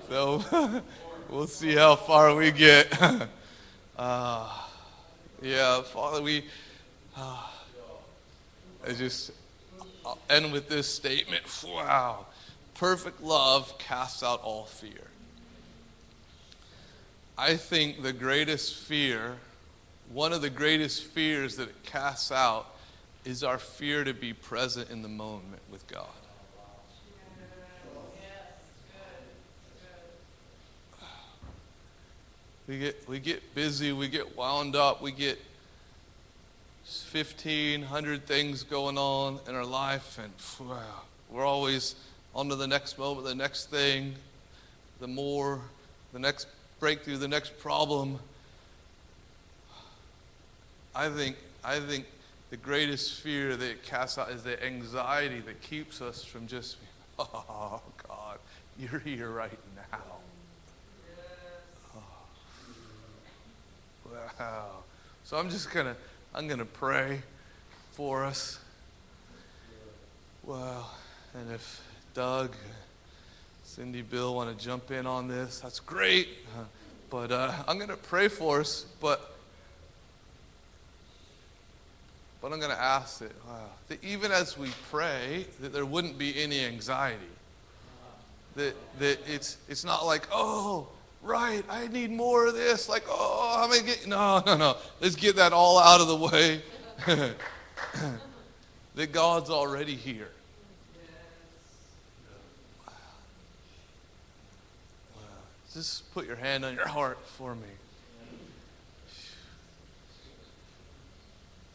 so 0.08 0.42
we'll 1.28 1.46
see 1.46 1.74
how 1.74 1.96
far 1.96 2.34
we 2.34 2.50
get. 2.50 2.96
Uh, 3.96 4.52
yeah, 5.40 5.80
Father, 5.82 6.20
we. 6.20 6.44
Uh, 7.16 7.46
I 8.84 8.92
just 8.92 9.30
I'll 10.04 10.18
end 10.28 10.52
with 10.52 10.68
this 10.68 10.88
statement. 10.88 11.44
Wow, 11.64 12.26
perfect 12.74 13.22
love 13.22 13.78
casts 13.78 14.24
out 14.24 14.42
all 14.42 14.64
fear. 14.64 15.06
I 17.38 17.54
think 17.56 18.02
the 18.02 18.12
greatest 18.12 18.74
fear, 18.74 19.36
one 20.12 20.32
of 20.32 20.42
the 20.42 20.50
greatest 20.50 21.04
fears 21.04 21.54
that 21.56 21.68
it 21.68 21.82
casts 21.84 22.32
out, 22.32 22.66
is 23.24 23.44
our 23.44 23.58
fear 23.58 24.02
to 24.02 24.12
be 24.12 24.32
present 24.32 24.90
in 24.90 25.02
the 25.02 25.08
moment 25.08 25.62
with 25.70 25.86
God. 25.86 26.08
We 32.66 32.78
get, 32.78 33.08
we 33.08 33.18
get 33.18 33.54
busy, 33.54 33.92
we 33.92 34.08
get 34.08 34.36
wound 34.36 34.74
up, 34.74 35.02
we 35.02 35.12
get 35.12 35.38
1,500 37.12 38.26
things 38.26 38.62
going 38.62 38.96
on 38.96 39.38
in 39.46 39.54
our 39.54 39.64
life, 39.64 40.18
and 40.18 40.32
we're 41.30 41.44
always 41.44 41.94
on 42.34 42.48
to 42.48 42.56
the 42.56 42.66
next 42.66 42.98
moment, 42.98 43.26
the 43.26 43.34
next 43.34 43.70
thing, 43.70 44.14
the 45.00 45.06
more, 45.06 45.60
the 46.12 46.18
next 46.18 46.46
breakthrough, 46.80 47.16
the 47.16 47.28
next 47.28 47.58
problem. 47.58 48.18
I 50.94 51.08
think, 51.08 51.36
I 51.62 51.80
think 51.80 52.06
the 52.50 52.56
greatest 52.56 53.20
fear 53.20 53.56
that 53.56 53.68
it 53.68 53.82
casts 53.82 54.16
out 54.16 54.30
is 54.30 54.42
the 54.42 54.62
anxiety 54.64 55.40
that 55.40 55.60
keeps 55.60 56.00
us 56.00 56.24
from 56.24 56.46
just, 56.46 56.76
oh, 57.18 57.82
God, 58.08 58.38
you're 58.78 59.00
here 59.00 59.30
right 59.30 59.58
now. 59.90 59.98
Oh. 61.96 62.00
Wow. 64.38 64.84
So 65.24 65.36
I'm 65.36 65.50
just 65.50 65.72
going 65.72 65.86
to, 65.86 65.96
I'm 66.34 66.46
going 66.46 66.58
to 66.58 66.64
pray 66.64 67.22
for 67.92 68.24
us. 68.24 68.58
Wow. 70.44 70.86
And 71.34 71.50
if 71.52 71.82
Doug, 72.14 72.54
Cindy, 73.62 74.02
Bill 74.02 74.34
want 74.34 74.56
to 74.56 74.64
jump 74.64 74.90
in 74.90 75.06
on 75.06 75.28
this, 75.28 75.60
that's 75.60 75.80
great. 75.80 76.28
But 77.10 77.32
uh, 77.32 77.52
I'm 77.66 77.76
going 77.76 77.90
to 77.90 77.96
pray 77.96 78.28
for 78.28 78.60
us, 78.60 78.86
but 79.00 79.30
but 82.40 82.52
I'm 82.52 82.58
going 82.58 82.72
to 82.72 82.80
ask 82.80 83.20
that, 83.20 83.32
wow, 83.46 83.70
that 83.88 84.04
even 84.04 84.30
as 84.30 84.58
we 84.58 84.68
pray, 84.90 85.46
that 85.60 85.72
there 85.72 85.86
wouldn't 85.86 86.18
be 86.18 86.42
any 86.42 86.62
anxiety. 86.62 87.22
That 88.56 88.74
that 88.98 89.18
it's 89.26 89.56
it's 89.68 89.84
not 89.84 90.04
like 90.04 90.28
oh 90.30 90.88
right, 91.24 91.64
I 91.68 91.88
need 91.88 92.10
more 92.10 92.46
of 92.46 92.54
this. 92.54 92.88
Like 92.88 93.04
oh, 93.08 93.60
I'm 93.62 93.70
gonna 93.70 93.82
get 93.82 94.06
no 94.06 94.42
no 94.46 94.56
no. 94.56 94.76
Let's 95.00 95.16
get 95.16 95.36
that 95.36 95.52
all 95.52 95.78
out 95.78 96.00
of 96.00 96.08
the 96.08 96.16
way. 96.16 96.62
that 98.94 99.12
God's 99.12 99.50
already 99.50 99.96
here. 99.96 100.30
Wow. 105.16 105.22
Just 105.72 106.12
put 106.14 106.26
your 106.26 106.36
hand 106.36 106.64
on 106.64 106.74
your 106.74 106.86
heart 106.86 107.18
for 107.26 107.54
me. 107.54 107.68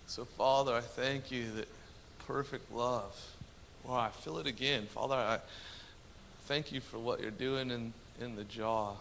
So, 0.08 0.26
Father, 0.26 0.74
I 0.74 0.82
thank 0.82 1.32
you 1.32 1.52
that 1.52 1.68
perfect 2.26 2.74
love. 2.74 3.16
Wow, 3.86 3.98
I 3.98 4.10
feel 4.10 4.40
it 4.40 4.48
again. 4.48 4.88
Father, 4.88 5.14
I 5.14 5.40
thank 6.46 6.72
you 6.72 6.82
for 6.82 6.98
what 6.98 7.22
you're 7.22 7.30
doing 7.30 7.70
in, 7.70 7.94
in 8.20 8.36
the 8.36 8.44
jaw. 8.46 8.96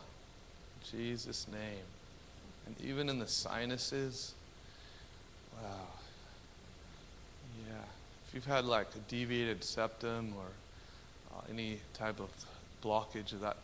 Jesus' 0.91 1.47
name. 1.51 1.85
And 2.67 2.77
even 2.83 3.09
in 3.09 3.19
the 3.19 3.27
sinuses. 3.27 4.35
Wow. 5.63 5.69
Yeah. 7.67 7.75
If 8.29 8.35
you've 8.35 8.47
had 8.47 8.65
like 8.65 8.89
a 8.95 8.99
deviated 9.11 9.65
septum 9.65 10.35
or 10.37 11.37
uh, 11.37 11.43
any 11.51 11.81
type 11.95 12.21
of 12.21 12.29
blockage 12.83 13.33
of 13.33 13.41
that 13.41 13.57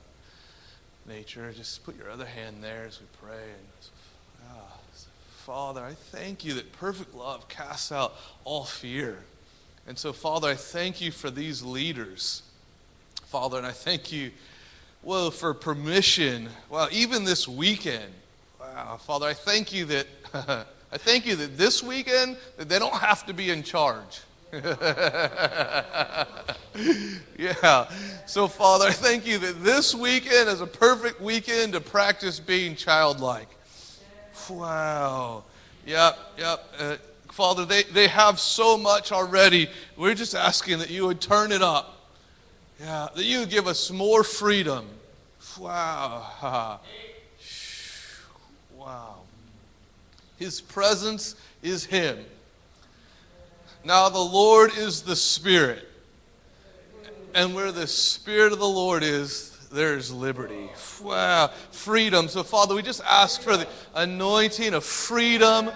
nature, 1.06 1.52
just 1.52 1.84
put 1.84 1.96
your 1.96 2.10
other 2.10 2.26
hand 2.26 2.56
there 2.62 2.84
as 2.86 3.00
we 3.00 3.06
pray. 3.22 3.42
And 3.42 4.48
ah, 4.50 4.78
Father, 5.44 5.82
I 5.82 5.92
thank 5.92 6.44
you 6.44 6.54
that 6.54 6.72
perfect 6.72 7.14
love 7.14 7.48
casts 7.48 7.92
out 7.92 8.14
all 8.44 8.64
fear. 8.64 9.18
And 9.86 9.98
so, 9.98 10.12
Father, 10.14 10.48
I 10.48 10.54
thank 10.54 11.02
you 11.02 11.10
for 11.10 11.30
these 11.30 11.62
leaders, 11.62 12.42
Father, 13.26 13.58
and 13.58 13.66
I 13.66 13.72
thank 13.72 14.10
you, 14.10 14.30
well, 15.04 15.30
for 15.30 15.54
permission. 15.54 16.48
Well, 16.70 16.88
even 16.90 17.24
this 17.24 17.46
weekend, 17.46 18.12
wow, 18.58 18.96
Father, 18.96 19.26
I 19.26 19.34
thank 19.34 19.72
you 19.72 19.84
that 19.86 20.06
I 20.92 20.98
thank 20.98 21.26
you 21.26 21.36
that 21.36 21.58
this 21.58 21.82
weekend 21.82 22.36
that 22.56 22.68
they 22.68 22.78
don't 22.78 22.94
have 22.94 23.26
to 23.26 23.34
be 23.34 23.50
in 23.50 23.62
charge. 23.62 24.20
yeah. 27.36 27.88
So, 28.26 28.46
Father, 28.46 28.86
I 28.86 28.92
thank 28.92 29.26
you 29.26 29.38
that 29.38 29.64
this 29.64 29.94
weekend 29.94 30.48
is 30.48 30.60
a 30.60 30.66
perfect 30.66 31.20
weekend 31.20 31.72
to 31.72 31.80
practice 31.80 32.38
being 32.38 32.76
childlike. 32.76 33.48
Wow. 34.48 35.42
Yep, 35.86 36.18
yep. 36.38 36.74
Uh, 36.78 36.96
Father, 37.32 37.64
they, 37.64 37.82
they 37.82 38.06
have 38.06 38.38
so 38.38 38.78
much 38.78 39.10
already. 39.10 39.68
We're 39.96 40.14
just 40.14 40.36
asking 40.36 40.78
that 40.78 40.90
you 40.90 41.06
would 41.06 41.20
turn 41.20 41.50
it 41.50 41.62
up. 41.62 41.93
Yeah, 42.84 43.08
that 43.14 43.24
you 43.24 43.46
give 43.46 43.66
us 43.66 43.90
more 43.90 44.22
freedom. 44.22 44.86
Wow. 45.58 46.80
Wow. 48.76 49.20
His 50.36 50.60
presence 50.60 51.36
is 51.62 51.86
Him. 51.86 52.18
Now, 53.82 54.10
the 54.10 54.18
Lord 54.18 54.76
is 54.76 55.00
the 55.00 55.16
Spirit. 55.16 55.88
And 57.34 57.54
where 57.54 57.72
the 57.72 57.86
Spirit 57.86 58.52
of 58.52 58.58
the 58.58 58.68
Lord 58.68 59.02
is, 59.02 59.56
there's 59.72 60.12
liberty. 60.12 60.68
Wow. 61.02 61.50
Freedom. 61.70 62.28
So, 62.28 62.42
Father, 62.42 62.74
we 62.74 62.82
just 62.82 63.00
ask 63.04 63.40
for 63.40 63.56
the 63.56 63.66
anointing 63.94 64.74
of 64.74 64.84
freedom. 64.84 65.70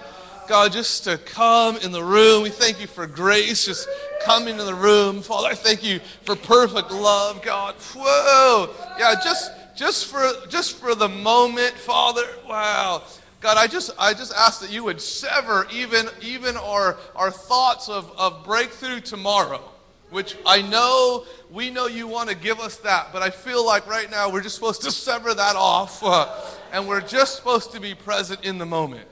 God, 0.49 0.71
just 0.71 1.03
to 1.03 1.19
come 1.19 1.77
in 1.77 1.91
the 1.91 2.03
room. 2.03 2.41
We 2.41 2.49
thank 2.49 2.81
you 2.81 2.87
for 2.87 3.05
grace 3.05 3.65
just 3.65 3.87
coming 4.25 4.57
in 4.59 4.65
the 4.65 4.73
room. 4.73 5.21
Father, 5.21 5.49
I 5.49 5.53
thank 5.53 5.83
you 5.83 5.99
for 6.23 6.35
perfect 6.35 6.89
love, 6.89 7.43
God. 7.43 7.75
Whoa. 7.95 8.73
Yeah, 8.97 9.13
just 9.23 9.51
just 9.75 10.07
for 10.07 10.27
just 10.49 10.77
for 10.77 10.95
the 10.95 11.07
moment, 11.07 11.75
Father. 11.75 12.23
Wow. 12.47 13.03
God, 13.41 13.57
I 13.57 13.67
just 13.67 13.91
I 13.99 14.15
just 14.15 14.33
ask 14.33 14.59
that 14.61 14.71
you 14.71 14.83
would 14.85 14.99
sever 14.99 15.67
even 15.71 16.07
even 16.19 16.57
our 16.57 16.97
our 17.15 17.29
thoughts 17.29 17.87
of, 17.87 18.11
of 18.17 18.43
breakthrough 18.43 19.01
tomorrow, 19.01 19.61
which 20.09 20.35
I 20.47 20.63
know 20.63 21.25
we 21.51 21.69
know 21.69 21.85
you 21.85 22.07
want 22.07 22.27
to 22.29 22.35
give 22.35 22.59
us 22.59 22.77
that, 22.77 23.13
but 23.13 23.21
I 23.21 23.29
feel 23.29 23.63
like 23.63 23.85
right 23.85 24.09
now 24.09 24.31
we're 24.31 24.41
just 24.41 24.55
supposed 24.55 24.81
to 24.81 24.89
sever 24.89 25.31
that 25.31 25.55
off, 25.55 26.03
uh, 26.03 26.27
and 26.73 26.87
we're 26.87 27.01
just 27.01 27.35
supposed 27.35 27.71
to 27.73 27.79
be 27.79 27.93
present 27.93 28.43
in 28.43 28.57
the 28.57 28.65
moment. 28.65 29.07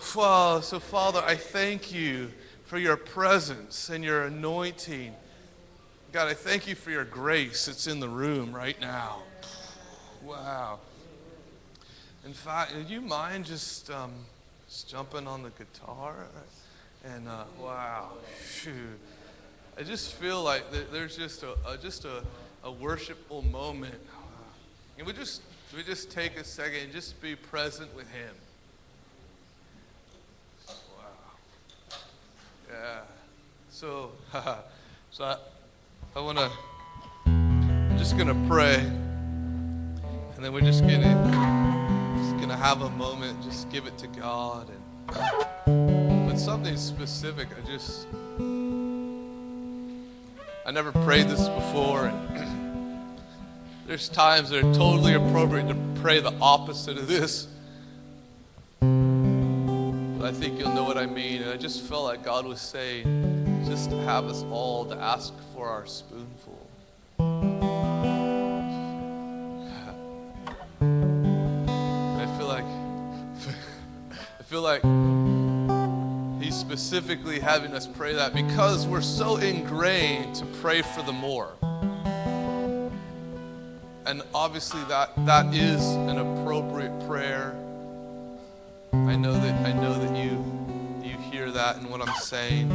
So 0.00 0.78
Father, 0.80 1.22
I 1.24 1.34
thank 1.34 1.92
you 1.92 2.30
for 2.64 2.78
your 2.78 2.96
presence 2.96 3.88
and 3.90 4.04
your 4.04 4.24
anointing. 4.24 5.14
God, 6.12 6.28
I 6.28 6.34
thank 6.34 6.66
you 6.66 6.74
for 6.74 6.90
your 6.90 7.04
grace 7.04 7.66
that's 7.66 7.86
in 7.86 8.00
the 8.00 8.08
room 8.08 8.54
right 8.54 8.80
now. 8.80 9.22
Wow. 10.24 10.80
In 12.24 12.32
fact, 12.32 12.72
do 12.74 12.92
you 12.92 13.00
mind 13.00 13.44
just, 13.44 13.90
um, 13.90 14.12
just 14.68 14.88
jumping 14.88 15.26
on 15.26 15.42
the 15.42 15.50
guitar? 15.50 16.26
And 17.04 17.28
uh, 17.28 17.44
wow, 17.60 18.10
shoot. 18.50 18.98
I 19.78 19.82
just 19.82 20.14
feel 20.14 20.42
like 20.42 20.64
there's 20.90 21.16
just 21.16 21.44
a, 21.44 21.52
a 21.66 21.76
just 21.76 22.04
a, 22.04 22.22
a, 22.64 22.72
worshipful 22.72 23.42
moment. 23.42 23.94
And 24.98 25.06
we 25.06 25.12
just 25.12 25.42
we 25.74 25.84
just 25.84 26.10
take 26.10 26.36
a 26.36 26.42
second 26.42 26.80
and 26.82 26.92
just 26.92 27.20
be 27.22 27.36
present 27.36 27.94
with 27.94 28.10
Him. 28.10 28.34
Wow. 30.66 30.74
Yeah. 32.70 33.00
So, 33.70 34.12
so 35.10 35.24
I, 35.24 35.36
I 36.14 36.20
want 36.20 36.38
to. 36.38 36.50
I'm 37.26 37.96
just 37.96 38.18
gonna 38.18 38.46
pray. 38.48 38.76
And 38.76 40.44
then 40.44 40.52
we're 40.52 40.60
just 40.60 40.82
gonna 40.82 42.16
just 42.18 42.40
gonna 42.40 42.56
have 42.56 42.82
a 42.82 42.90
moment, 42.90 43.42
just 43.42 43.70
give 43.70 43.86
it 43.86 43.96
to 43.98 44.06
God 44.08 44.68
and 44.68 46.28
but 46.28 46.38
something 46.38 46.76
specific. 46.76 47.48
I 47.56 47.66
just 47.66 48.06
I 50.66 50.70
never 50.70 50.92
prayed 50.92 51.28
this 51.28 51.48
before 51.48 52.06
and 52.06 53.18
there's 53.86 54.08
times 54.10 54.50
that 54.50 54.58
are 54.58 54.74
totally 54.74 55.14
appropriate 55.14 55.68
to 55.68 55.76
pray 56.00 56.20
the 56.20 56.34
opposite 56.40 56.98
of 56.98 57.08
this. 57.08 57.48
But 60.18 60.26
I 60.26 60.32
think 60.32 60.58
you'll 60.58 60.74
know 60.74 60.82
what 60.82 60.98
I 60.98 61.06
mean. 61.06 61.42
And 61.42 61.52
I 61.52 61.56
just 61.56 61.82
felt 61.82 62.02
like 62.02 62.24
God 62.24 62.44
was 62.44 62.60
saying, 62.60 63.62
just 63.68 63.88
have 63.90 64.24
us 64.24 64.42
all 64.50 64.84
to 64.86 64.96
ask 64.96 65.32
for 65.54 65.68
our 65.68 65.86
spoonful. 65.86 66.66
And 67.20 67.62
I 74.40 74.42
feel 74.44 74.62
like 74.62 74.82
He's 76.42 76.56
specifically 76.56 77.38
having 77.38 77.72
us 77.72 77.86
pray 77.86 78.12
that 78.14 78.34
because 78.34 78.88
we're 78.88 79.00
so 79.00 79.36
ingrained 79.36 80.34
to 80.34 80.44
pray 80.46 80.82
for 80.82 81.02
the 81.02 81.12
more. 81.12 81.52
And 84.04 84.22
obviously 84.34 84.82
that 84.88 85.12
that 85.26 85.54
is 85.54 85.86
an 85.86 86.18
appropriate 86.18 87.06
prayer. 87.06 87.54
I 88.92 89.16
know 89.16 89.32
that 89.32 89.66
I 89.66 89.72
know 89.72 89.94
that 89.94 90.16
you 90.16 90.44
you 91.02 91.16
hear 91.30 91.50
that 91.50 91.76
in 91.76 91.88
what 91.88 92.00
I'm 92.00 92.14
saying. 92.16 92.68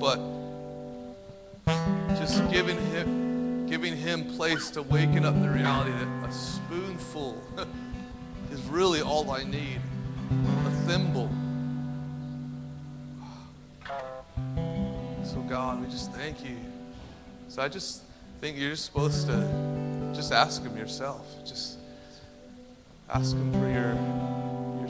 But 0.00 0.18
just 2.16 2.50
giving 2.50 2.78
him 2.92 3.66
giving 3.66 3.96
him 3.96 4.24
place 4.36 4.70
to 4.70 4.82
waken 4.82 5.24
up 5.24 5.40
the 5.40 5.48
reality 5.48 5.92
that 5.92 6.28
a 6.28 6.32
spoonful 6.32 7.40
is 8.52 8.60
really 8.62 9.00
all 9.00 9.30
I 9.30 9.44
need 9.44 9.80
a 10.30 10.70
thimble. 10.86 11.30
So, 15.24 15.40
God, 15.48 15.80
we 15.80 15.88
just 15.88 16.12
thank 16.12 16.44
you. 16.44 16.56
So, 17.48 17.62
I 17.62 17.68
just 17.68 18.02
think 18.40 18.58
you're 18.58 18.70
just 18.70 18.86
supposed 18.86 19.26
to 19.28 20.12
just 20.14 20.32
ask 20.32 20.62
Him 20.62 20.76
yourself. 20.76 21.26
Just 21.44 21.78
ask 23.08 23.36
Him 23.36 23.52
for 23.52 23.70
your 23.70 23.94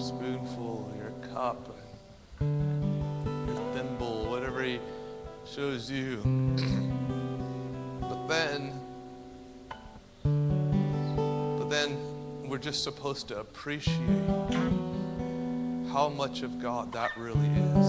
spoonful, 0.01 0.93
your 0.97 1.13
cup, 1.33 1.77
your 2.41 3.75
thimble, 3.75 4.31
whatever 4.31 4.63
He 4.63 4.81
shows 5.45 5.91
you. 5.91 6.17
but 8.01 8.27
then, 8.27 8.73
but 11.59 11.69
then 11.69 11.99
we're 12.49 12.59
just 12.59 12.83
supposed 12.83 13.29
to 13.29 13.39
appreciate 13.41 13.97
how 15.93 16.09
much 16.09 16.43
of 16.43 16.61
God 16.61 16.93
that 16.93 17.17
really 17.17 17.49
is. 17.49 17.87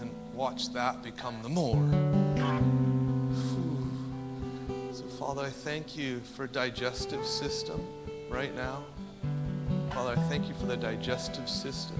And 0.00 0.10
watch 0.34 0.72
that 0.72 1.02
become 1.02 1.42
the 1.42 1.48
more. 1.48 2.17
Father, 5.28 5.42
I 5.42 5.50
thank 5.50 5.94
you 5.94 6.20
for 6.20 6.46
digestive 6.46 7.26
system 7.26 7.86
right 8.30 8.54
now. 8.56 8.82
Father, 9.90 10.12
I 10.12 10.22
thank 10.30 10.48
you 10.48 10.54
for 10.54 10.64
the 10.64 10.74
digestive 10.78 11.50
system. 11.50 11.98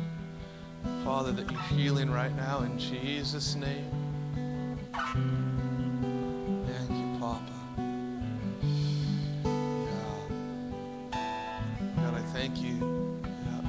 Father, 1.05 1.33
that 1.33 1.51
you're 1.51 1.61
healing 1.61 2.11
right 2.11 2.35
now 2.35 2.61
in 2.61 2.79
Jesus' 2.79 3.55
name. 3.55 3.85
Thank 4.95 6.91
you, 6.91 7.19
Papa. 7.21 7.53
Yeah. 11.13 11.21
God, 11.97 12.15
I 12.15 12.23
thank 12.33 12.63
you 12.63 13.21
yeah. 13.45 13.61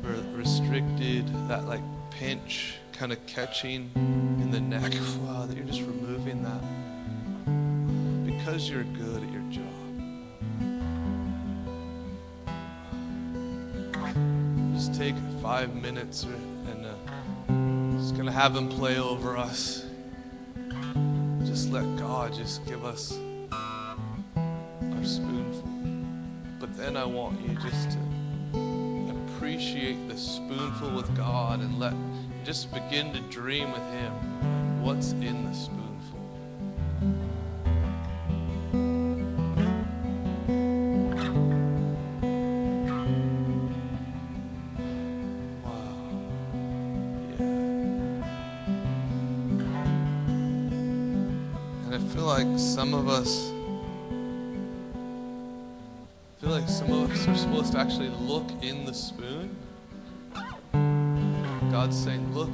for 0.00 0.14
restricted, 0.34 1.26
that 1.46 1.66
like 1.66 1.82
pinch 2.10 2.76
kind 2.94 3.12
of 3.12 3.18
catching 3.26 3.90
in 3.94 4.50
the 4.50 4.60
neck. 4.60 4.94
Wow, 5.26 5.44
that 5.44 5.54
you're 5.54 5.66
just 5.66 5.82
removing 5.82 6.42
that 6.42 6.79
because 8.40 8.70
you're 8.70 8.84
good 8.84 9.22
at 9.22 9.30
your 9.30 9.42
job. 9.50 9.64
Just 14.74 14.94
take 14.94 15.14
five 15.42 15.74
minutes 15.74 16.24
and 16.24 16.86
uh, 16.86 17.98
just 18.00 18.16
gonna 18.16 18.32
have 18.32 18.54
them 18.54 18.68
play 18.68 18.98
over 18.98 19.36
us. 19.36 19.84
Just 21.44 21.70
let 21.70 21.84
God 21.98 22.32
just 22.32 22.64
give 22.64 22.82
us 22.82 23.12
our 23.52 25.04
spoonful. 25.04 25.68
But 26.58 26.74
then 26.78 26.96
I 26.96 27.04
want 27.04 27.42
you 27.46 27.54
just 27.56 27.90
to 27.90 27.98
appreciate 29.36 30.08
the 30.08 30.16
spoonful 30.16 30.92
with 30.92 31.14
God 31.14 31.60
and 31.60 31.78
let 31.78 31.94
just 32.44 32.72
begin 32.72 33.12
to 33.12 33.20
dream 33.28 33.70
with 33.70 33.82
Him 33.92 34.82
what's 34.82 35.12
in 35.12 35.44
the 35.44 35.52
spoonful. 35.54 35.89
Some 52.80 52.94
of 52.94 53.10
us 53.10 53.52
feel 56.40 56.48
like 56.48 56.66
some 56.66 56.90
of 56.90 57.10
us 57.10 57.28
are 57.28 57.36
supposed 57.36 57.72
to 57.72 57.78
actually 57.78 58.08
look 58.08 58.50
in 58.62 58.86
the 58.86 58.94
spoon. 58.94 59.54
God's 61.70 62.02
saying, 62.02 62.34
Look, 62.34 62.48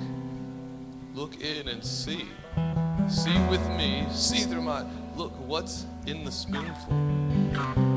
look 1.14 1.40
in 1.40 1.68
and 1.68 1.84
see. 1.84 2.26
See 3.06 3.38
with 3.48 3.64
me, 3.76 4.04
see 4.10 4.40
through 4.40 4.62
my 4.62 4.84
look 5.14 5.30
what's 5.46 5.86
in 6.06 6.24
the 6.24 6.32
spoonful. 6.32 7.95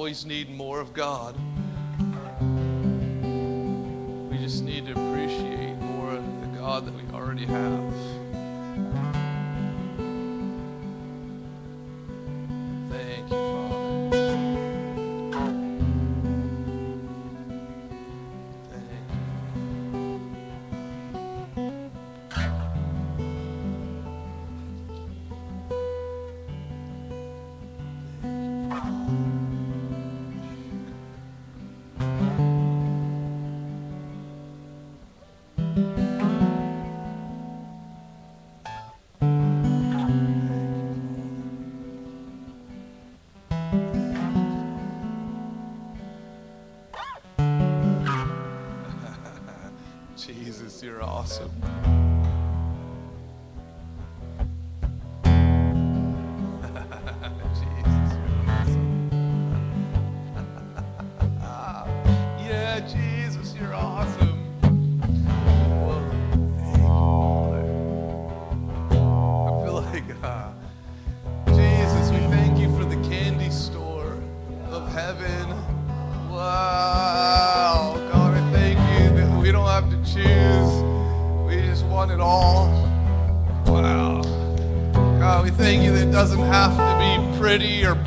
Always 0.00 0.24
need 0.24 0.48
more 0.48 0.80
of 0.80 0.94
God, 0.94 1.36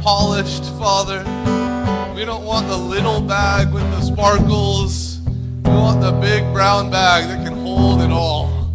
polished, 0.04 0.66
Father. 0.78 1.20
We 2.14 2.26
don't 2.26 2.44
want 2.44 2.68
the 2.68 2.76
little 2.76 3.22
bag 3.22 3.74
with 3.74 3.84
the 3.84 4.02
sparkles. 4.02 5.22
We 5.64 5.72
want 5.72 6.02
the 6.02 6.12
big 6.12 6.44
brown 6.52 6.92
bag 6.92 7.30
that 7.30 7.48
can 7.48 7.58
hold 7.60 8.02
it 8.02 8.12
all. 8.12 8.70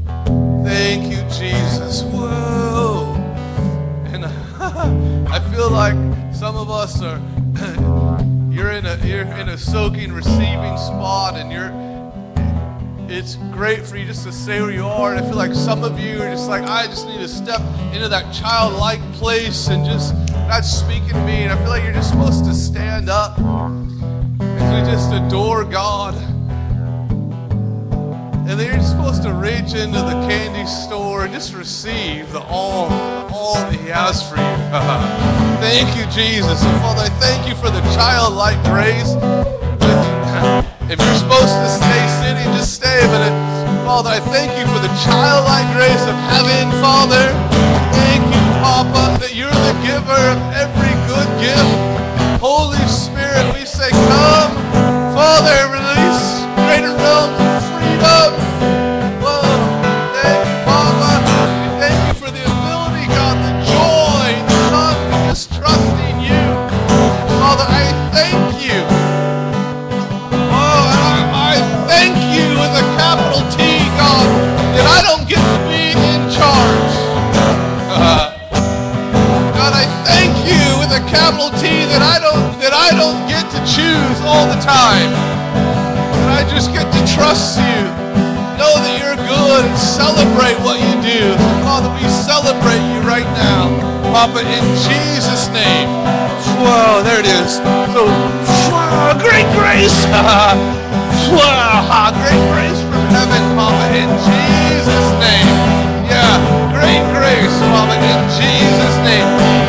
Thank 0.64 1.12
you, 1.12 1.18
Jesus. 1.28 2.02
Whoa. 2.04 3.12
And 4.06 4.24
I 5.28 5.38
feel 5.52 5.70
like 5.70 5.94
some 6.34 6.56
of 6.56 6.70
us 6.70 7.02
are 7.02 7.20
you're 8.50 8.70
in 8.72 8.86
a 8.86 8.96
you're 9.04 9.22
in 9.22 9.50
a 9.50 9.58
soaking 9.58 10.12
receiving 10.12 10.78
spot 10.78 11.36
and 11.36 11.52
you're 11.52 11.72
it's 13.10 13.36
great 13.52 13.86
for 13.86 13.96
you 13.96 14.06
just 14.06 14.24
to 14.24 14.32
say 14.32 14.62
where 14.62 14.70
you 14.70 14.86
are 14.86 15.14
and 15.14 15.24
I 15.24 15.28
feel 15.28 15.36
like 15.36 15.54
some 15.54 15.84
of 15.84 15.98
you 15.98 16.22
are 16.22 16.30
just 16.30 16.48
like 16.48 16.62
I 16.62 16.86
just 16.86 17.06
need 17.06 17.18
to 17.18 17.28
step 17.28 17.60
into 17.92 18.08
that 18.08 18.32
childlike 18.32 19.00
place 19.14 19.68
and 19.68 19.84
just 19.84 20.14
God's 20.48 20.72
speaking 20.72 21.10
to 21.10 21.24
me 21.26 21.44
and 21.44 21.52
I 21.52 21.56
feel 21.56 21.68
like 21.68 21.84
you're 21.84 21.92
just 21.92 22.08
supposed 22.08 22.46
to 22.46 22.54
stand 22.54 23.10
up 23.10 23.38
as 23.38 24.64
we 24.72 24.90
just 24.90 25.12
adore 25.12 25.62
God 25.62 26.14
and 28.48 28.58
then 28.58 28.72
you're 28.72 28.82
supposed 28.82 29.22
to 29.24 29.34
reach 29.34 29.76
into 29.76 30.00
the 30.00 30.16
candy 30.24 30.66
store 30.66 31.24
and 31.24 31.34
just 31.34 31.52
receive 31.52 32.32
the 32.32 32.40
all, 32.40 32.88
all 33.30 33.56
that 33.56 33.74
He 33.74 33.88
has 33.88 34.24
for 34.24 34.36
you. 34.36 34.56
thank 35.60 35.94
you, 35.94 36.08
Jesus. 36.10 36.64
And 36.64 36.80
Father, 36.80 37.02
I 37.02 37.10
thank 37.20 37.46
you 37.46 37.54
for 37.54 37.68
the 37.68 37.84
childlike 37.92 38.56
grace. 38.64 39.12
If 40.88 40.96
you're 40.96 41.20
supposed 41.20 41.60
to 41.60 41.68
stay 41.68 42.00
sitting, 42.24 42.48
just 42.56 42.72
stay. 42.72 43.04
But 43.12 43.28
Father, 43.84 44.16
I 44.16 44.20
thank 44.32 44.56
you 44.56 44.64
for 44.72 44.80
the 44.80 44.88
childlike 45.04 45.68
grace 45.76 46.02
of 46.08 46.16
heaven, 46.32 46.72
Father. 46.80 47.67
That 49.18 49.34
you're 49.34 49.50
the 49.50 49.74
giver 49.82 50.14
of 50.30 50.38
every 50.54 50.94
good 51.10 51.26
gift. 51.42 52.40
Holy 52.40 52.78
Spirit, 52.86 53.52
we 53.52 53.66
say, 53.66 53.90
come, 53.90 54.54
Father, 55.12 55.58
release 55.74 56.46
greater 56.66 56.94
realms 56.94 57.34
of 57.42 57.58
freedom. 57.74 58.47
Capital 81.08 81.48
T 81.56 81.88
that 81.88 82.04
I 82.04 82.20
don't 82.20 82.44
that 82.60 82.76
I 82.76 82.92
don't 82.92 83.24
get 83.28 83.44
to 83.56 83.60
choose 83.64 84.18
all 84.28 84.44
the 84.44 84.60
time. 84.60 85.10
That 86.20 86.40
I 86.40 86.42
just 86.52 86.72
get 86.72 86.84
to 86.84 87.00
trust 87.08 87.56
you. 87.56 87.80
Know 88.60 88.74
that 88.76 88.94
you're 89.00 89.16
good 89.16 89.62
and 89.64 89.78
celebrate 89.78 90.58
what 90.60 90.76
you 90.76 90.94
do. 91.00 91.32
Father, 91.64 91.88
we 91.96 92.04
celebrate 92.10 92.82
you 92.92 93.00
right 93.08 93.28
now. 93.38 93.72
Papa, 94.12 94.40
in 94.44 94.64
Jesus' 94.84 95.48
name. 95.54 95.88
Whoa, 96.60 97.02
there 97.06 97.20
it 97.20 97.28
is. 97.28 97.62
So, 97.94 98.04
whoa, 98.68 99.14
great 99.22 99.48
grace. 99.56 99.94
Whoa, 101.28 102.08
great 102.24 102.42
grace 102.56 102.80
from 102.88 103.04
heaven, 103.12 103.44
Papa, 103.52 103.84
in 103.92 104.08
Jesus' 104.26 105.10
name. 105.20 105.48
Yeah, 106.08 106.40
great 106.72 107.04
grace, 107.12 107.54
Papa, 107.68 107.94
in 108.00 108.20
Jesus' 108.40 108.96
name. 109.04 109.67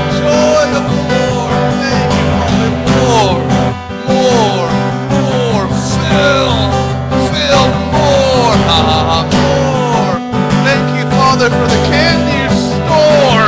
Father, 11.40 11.56
for 11.56 11.68
the 11.72 11.82
candy 11.88 12.52
store. 12.54 13.48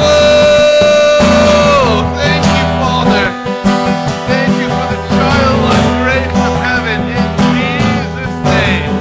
Whoa! 0.00 1.20
Thank 2.16 2.44
you, 2.48 2.64
Father. 2.80 3.26
Thank 4.24 4.52
you 4.56 4.68
for 4.72 4.86
the 4.88 4.96
childlike 5.12 5.88
grace 6.00 6.32
of 6.48 6.54
heaven 6.64 7.00
in 7.12 7.26
Jesus' 7.52 8.36
name. 8.48 8.92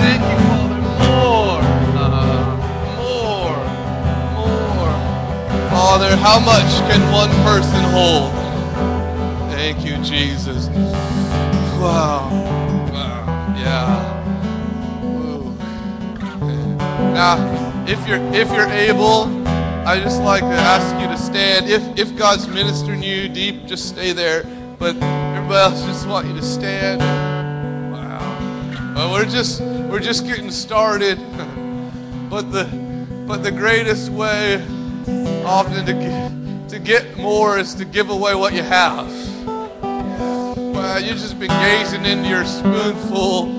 Thank 0.00 0.22
you, 0.24 0.38
Father. 0.48 0.80
More. 1.04 1.60
Uh, 1.92 2.56
more. 2.96 3.60
More. 4.32 4.92
Father, 5.68 6.12
how 6.16 6.38
much 6.40 6.70
can 6.88 7.02
one 7.12 7.32
person 7.44 7.84
hold? 7.92 8.37
If 17.88 18.06
you're 18.06 18.22
if 18.34 18.52
you're 18.52 18.68
able, 18.68 19.24
I 19.86 19.98
just 19.98 20.20
like 20.20 20.42
to 20.42 20.46
ask 20.46 20.94
you 21.00 21.08
to 21.08 21.16
stand. 21.16 21.68
If 21.70 21.98
if 21.98 22.16
God's 22.16 22.46
ministering 22.46 23.02
you 23.02 23.28
deep, 23.28 23.64
just 23.64 23.88
stay 23.88 24.12
there. 24.12 24.44
But 24.78 24.96
everybody 24.96 25.54
else, 25.54 25.82
just 25.84 26.06
want 26.06 26.26
you 26.26 26.34
to 26.34 26.42
stand. 26.42 27.00
Wow. 27.90 28.94
Well, 28.94 29.12
we're 29.12 29.24
just 29.24 29.62
we're 29.62 30.00
just 30.00 30.26
getting 30.26 30.50
started. 30.50 31.16
but 32.30 32.52
the 32.52 32.64
but 33.26 33.42
the 33.42 33.50
greatest 33.50 34.10
way 34.10 34.62
often 35.46 35.86
to 35.86 35.94
get 35.94 36.68
to 36.68 36.78
get 36.78 37.16
more 37.16 37.58
is 37.58 37.74
to 37.76 37.86
give 37.86 38.10
away 38.10 38.34
what 38.34 38.52
you 38.52 38.62
have. 38.62 39.08
Wow, 39.82 40.98
you've 40.98 41.18
just 41.18 41.38
been 41.40 41.48
gazing 41.48 42.04
into 42.04 42.28
your 42.28 42.44
spoonful. 42.44 43.54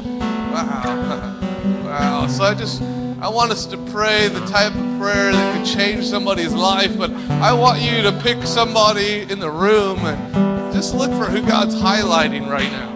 Wow. 0.53 1.35
Wow. 1.89 2.27
So 2.27 2.43
I 2.43 2.53
just 2.53 2.81
I 3.21 3.27
want 3.27 3.51
us 3.51 3.65
to 3.65 3.77
pray 3.77 4.29
the 4.29 4.45
type 4.45 4.73
of 4.73 4.99
prayer 4.99 5.33
that 5.33 5.57
could 5.57 5.67
change 5.67 6.05
somebody's 6.05 6.53
life, 6.53 6.97
but 6.97 7.11
I 7.11 7.51
want 7.51 7.81
you 7.81 8.01
to 8.03 8.13
pick 8.23 8.41
somebody 8.43 9.23
in 9.29 9.39
the 9.39 9.51
room 9.51 9.99
and 9.99 10.73
just 10.73 10.95
look 10.95 11.11
for 11.11 11.25
who 11.25 11.45
God's 11.45 11.75
highlighting 11.75 12.49
right 12.49 12.71
now. 12.71 12.95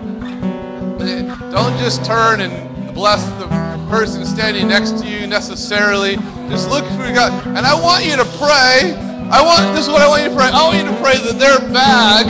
Don't 1.52 1.78
just 1.78 2.06
turn 2.06 2.40
and 2.40 2.96
bless 2.96 3.26
the 3.38 3.48
person 3.90 4.26
standing 4.26 4.70
next 4.70 4.98
to 5.02 5.10
you 5.10 5.28
necessarily. 5.28 6.16
Just 6.48 6.70
look 6.70 6.86
for 6.92 7.12
God. 7.14 7.46
And 7.48 7.66
I 7.66 7.74
want 7.74 8.06
you 8.06 8.16
to 8.16 8.26
pray. 8.40 8.96
I 9.30 9.42
want 9.42 9.76
this 9.76 9.88
is 9.88 9.92
what 9.92 10.02
I 10.02 10.08
want 10.08 10.24
you 10.24 10.30
to 10.30 10.36
pray. 10.36 10.48
I 10.48 10.64
want 10.64 10.78
you 10.78 10.86
to 10.86 11.02
pray 11.02 11.18
that 11.18 11.38
their 11.38 11.60
bag, 11.74 12.28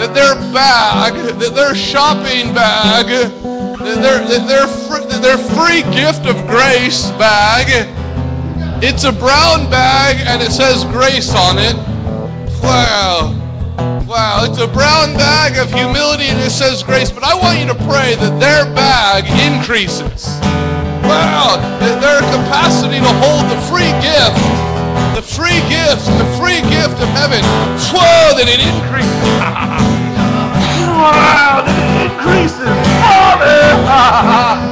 that 0.00 0.12
their 0.12 0.34
bag, 0.52 1.14
that 1.38 1.54
their 1.54 1.74
shopping 1.76 2.52
bag, 2.52 3.30
their 3.96 4.20
their 4.26 4.68
their 5.20 5.38
free 5.38 5.82
gift 5.92 6.26
of 6.26 6.36
grace 6.46 7.10
bag. 7.12 7.88
It's 8.82 9.04
a 9.04 9.12
brown 9.12 9.68
bag 9.70 10.22
and 10.26 10.42
it 10.42 10.52
says 10.52 10.84
grace 10.84 11.34
on 11.34 11.58
it. 11.58 11.76
Wow. 12.62 13.34
Wow, 14.06 14.46
it's 14.48 14.58
a 14.58 14.66
brown 14.66 15.12
bag 15.14 15.58
of 15.58 15.72
humility 15.72 16.24
and 16.24 16.40
it 16.40 16.50
says 16.50 16.82
grace, 16.82 17.10
but 17.10 17.22
I 17.24 17.34
want 17.34 17.60
you 17.60 17.66
to 17.66 17.74
pray 17.84 18.14
that 18.16 18.40
their 18.40 18.64
bag 18.74 19.28
increases. 19.44 20.24
Wow, 21.04 21.60
that 21.80 22.00
their 22.00 22.24
capacity 22.32 23.04
to 23.04 23.12
hold 23.20 23.44
the 23.52 23.60
free 23.68 23.92
gift, 24.00 24.40
the 25.12 25.20
free 25.20 25.60
gift, 25.68 26.08
the 26.16 26.28
free 26.40 26.64
gift 26.72 26.96
of 27.04 27.08
heaven, 27.12 27.44
whoa, 27.92 28.32
that 28.32 28.48
it 28.48 28.64
increases. 28.64 29.12
wow, 30.88 31.60
that 31.66 31.76
it 31.76 32.08
increases. 32.08 32.87
Father. 33.98 34.58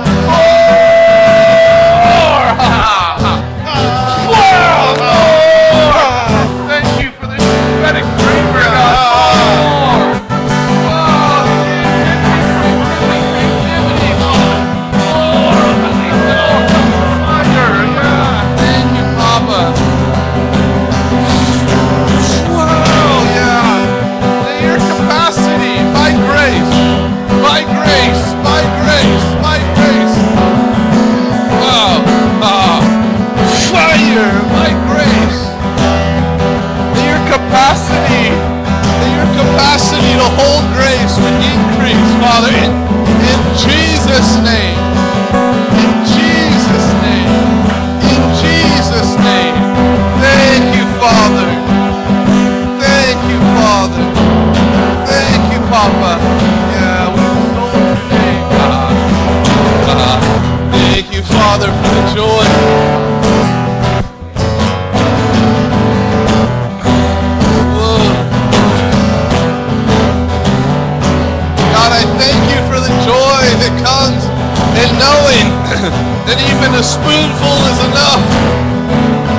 that 76.27 76.39
even 76.43 76.75
a 76.75 76.83
spoonful 76.83 77.57
is 77.71 77.79
enough. 77.87 78.25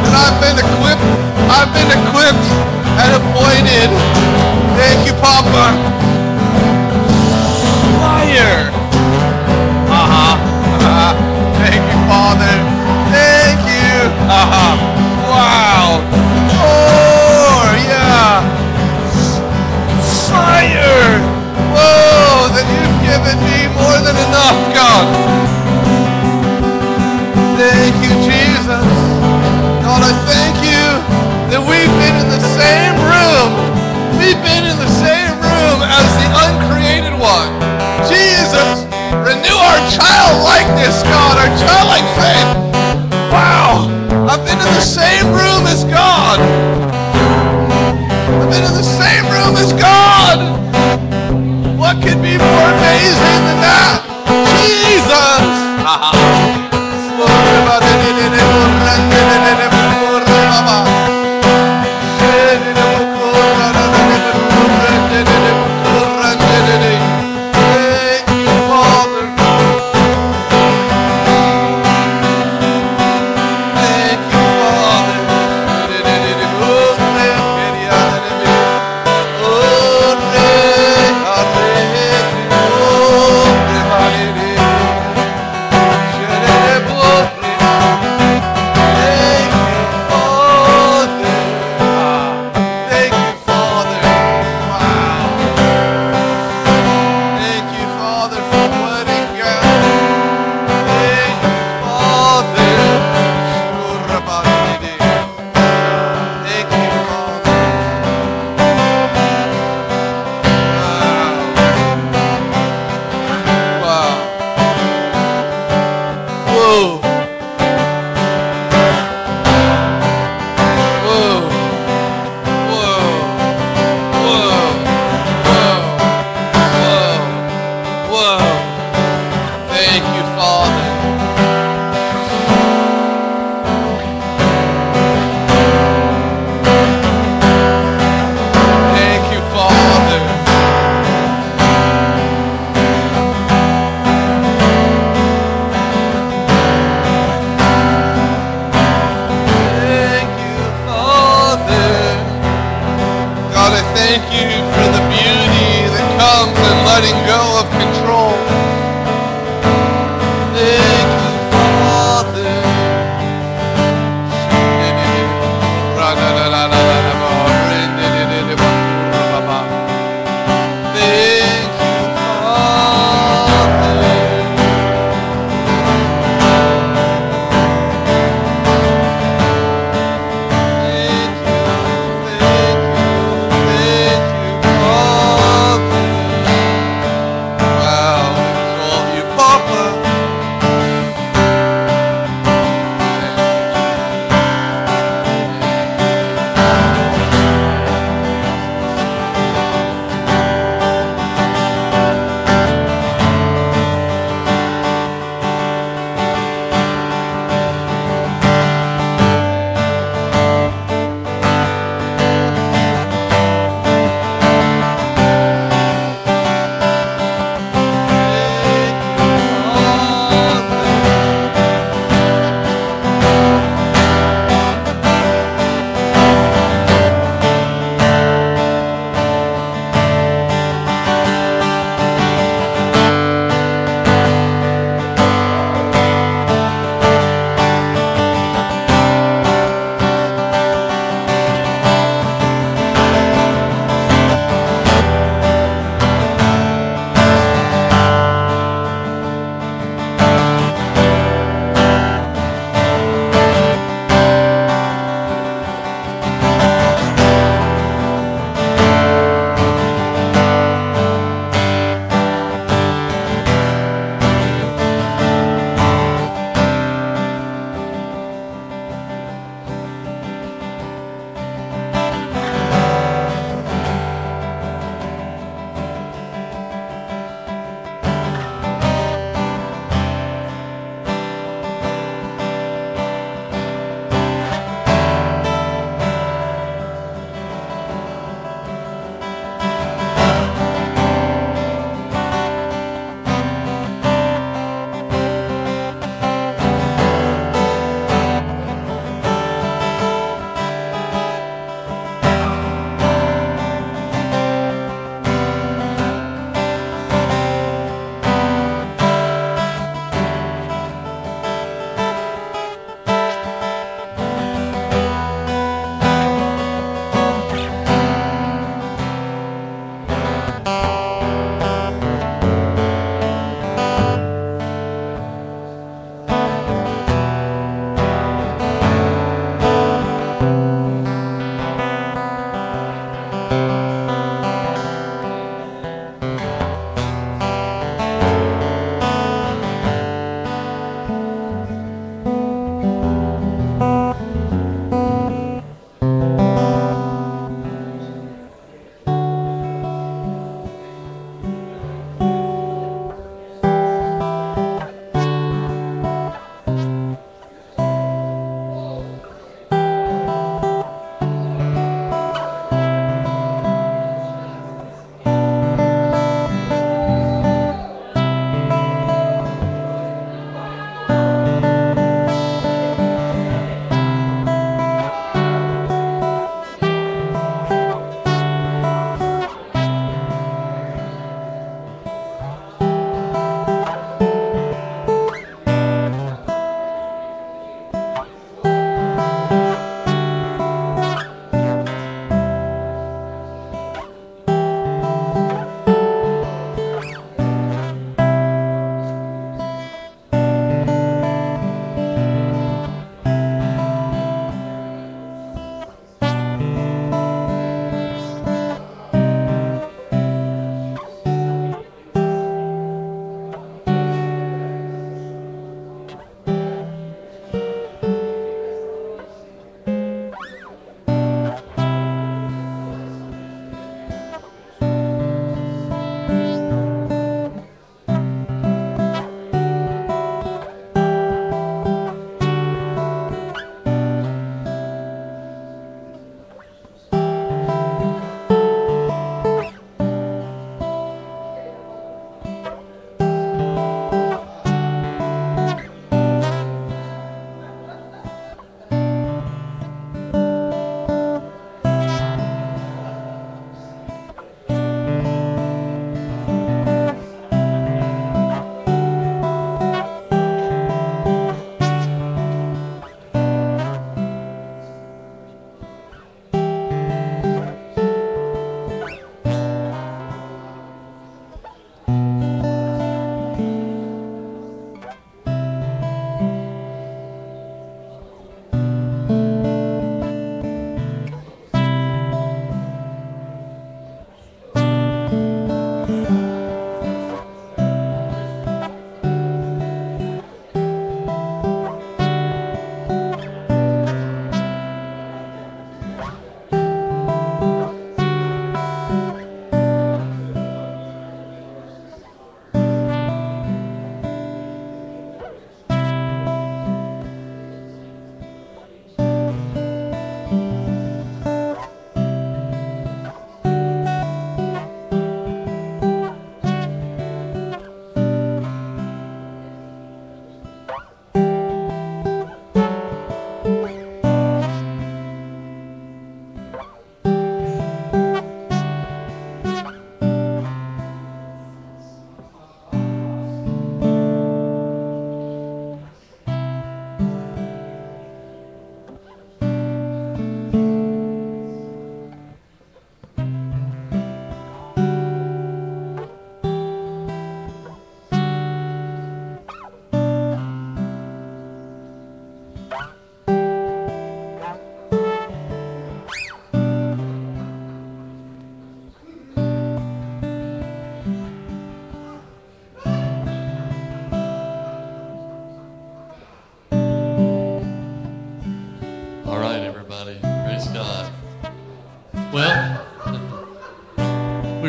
And 0.08 0.14
I've 0.16 0.40
been 0.40 0.56
equipped, 0.56 1.04
I've 1.52 1.72
been 1.76 1.92
equipped 1.92 2.48
and 3.04 3.12
appointed. 3.20 3.92
Thank 4.80 5.04
you, 5.04 5.14
Papa. 5.20 5.76
Fire. 8.00 8.72
Uh-huh. 9.92 10.40
Uh-huh. 10.80 11.12
Thank 11.60 11.84
you, 11.84 12.00
Father. 12.08 12.56
Thank 13.12 13.60
you. 13.68 13.92
Uh-huh. 14.32 14.74
Wow. 15.28 16.00
Oh, 16.56 17.68
yeah. 17.84 18.48
Fire. 20.32 21.20
Whoa, 21.76 22.48
that 22.56 22.64
you've 22.64 23.00
given 23.04 23.38
me 23.44 23.68
more 23.76 24.00
than 24.00 24.16
enough, 24.16 24.56
God. 24.74 24.87
childlike 41.60 42.08
faith. 42.16 42.50
Wow, 43.32 43.90
I've 44.30 44.44
been 44.46 44.60
in 44.60 44.74
the 44.74 44.82
same 44.82 45.28
room 45.28 45.66
as 45.68 45.84
God. 45.86 46.40
I've 48.42 48.50
been 48.50 48.64
in 48.64 48.74
the 48.74 48.84
same 48.84 49.26
room 49.26 49.56
as 49.56 49.74
God. 49.74 49.97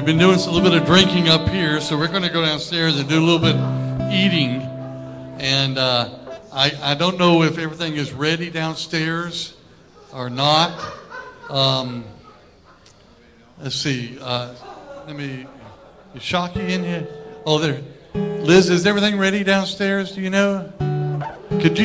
Been 0.09 0.17
doing 0.17 0.41
a 0.41 0.51
little 0.51 0.63
bit 0.63 0.73
of 0.73 0.87
drinking 0.87 1.29
up 1.29 1.51
here, 1.51 1.83
so 1.83 1.95
we're 1.95 2.09
going 2.09 2.23
to 2.23 2.31
go 2.31 2.41
downstairs 2.41 2.99
and 2.99 3.07
do 3.11 3.19
a 3.19 3.27
little 3.27 3.39
bit 3.39 3.55
eating. 4.11 4.63
And 5.39 5.77
uh, 5.77 6.09
I, 6.51 6.73
I 6.81 6.95
don't 6.95 7.19
know 7.19 7.43
if 7.43 7.59
everything 7.59 7.97
is 7.97 8.11
ready 8.15 8.49
downstairs 8.49 9.55
or 10.15 10.31
not. 10.31 10.73
Um, 11.51 12.07
let's 13.61 13.77
see. 13.77 14.17
Uh, 14.19 14.55
let 15.07 15.15
me. 15.15 15.47
Is 16.15 16.23
Shockey 16.23 16.71
in 16.71 16.85
here? 16.85 17.07
Oh, 17.45 17.59
there. 17.59 17.83
Liz, 18.15 18.71
is 18.71 18.87
everything 18.87 19.19
ready 19.19 19.45
downstairs? 19.45 20.13
Do 20.13 20.23
you 20.23 20.31
know? 20.31 20.73
Could 21.61 21.79
you 21.79 21.85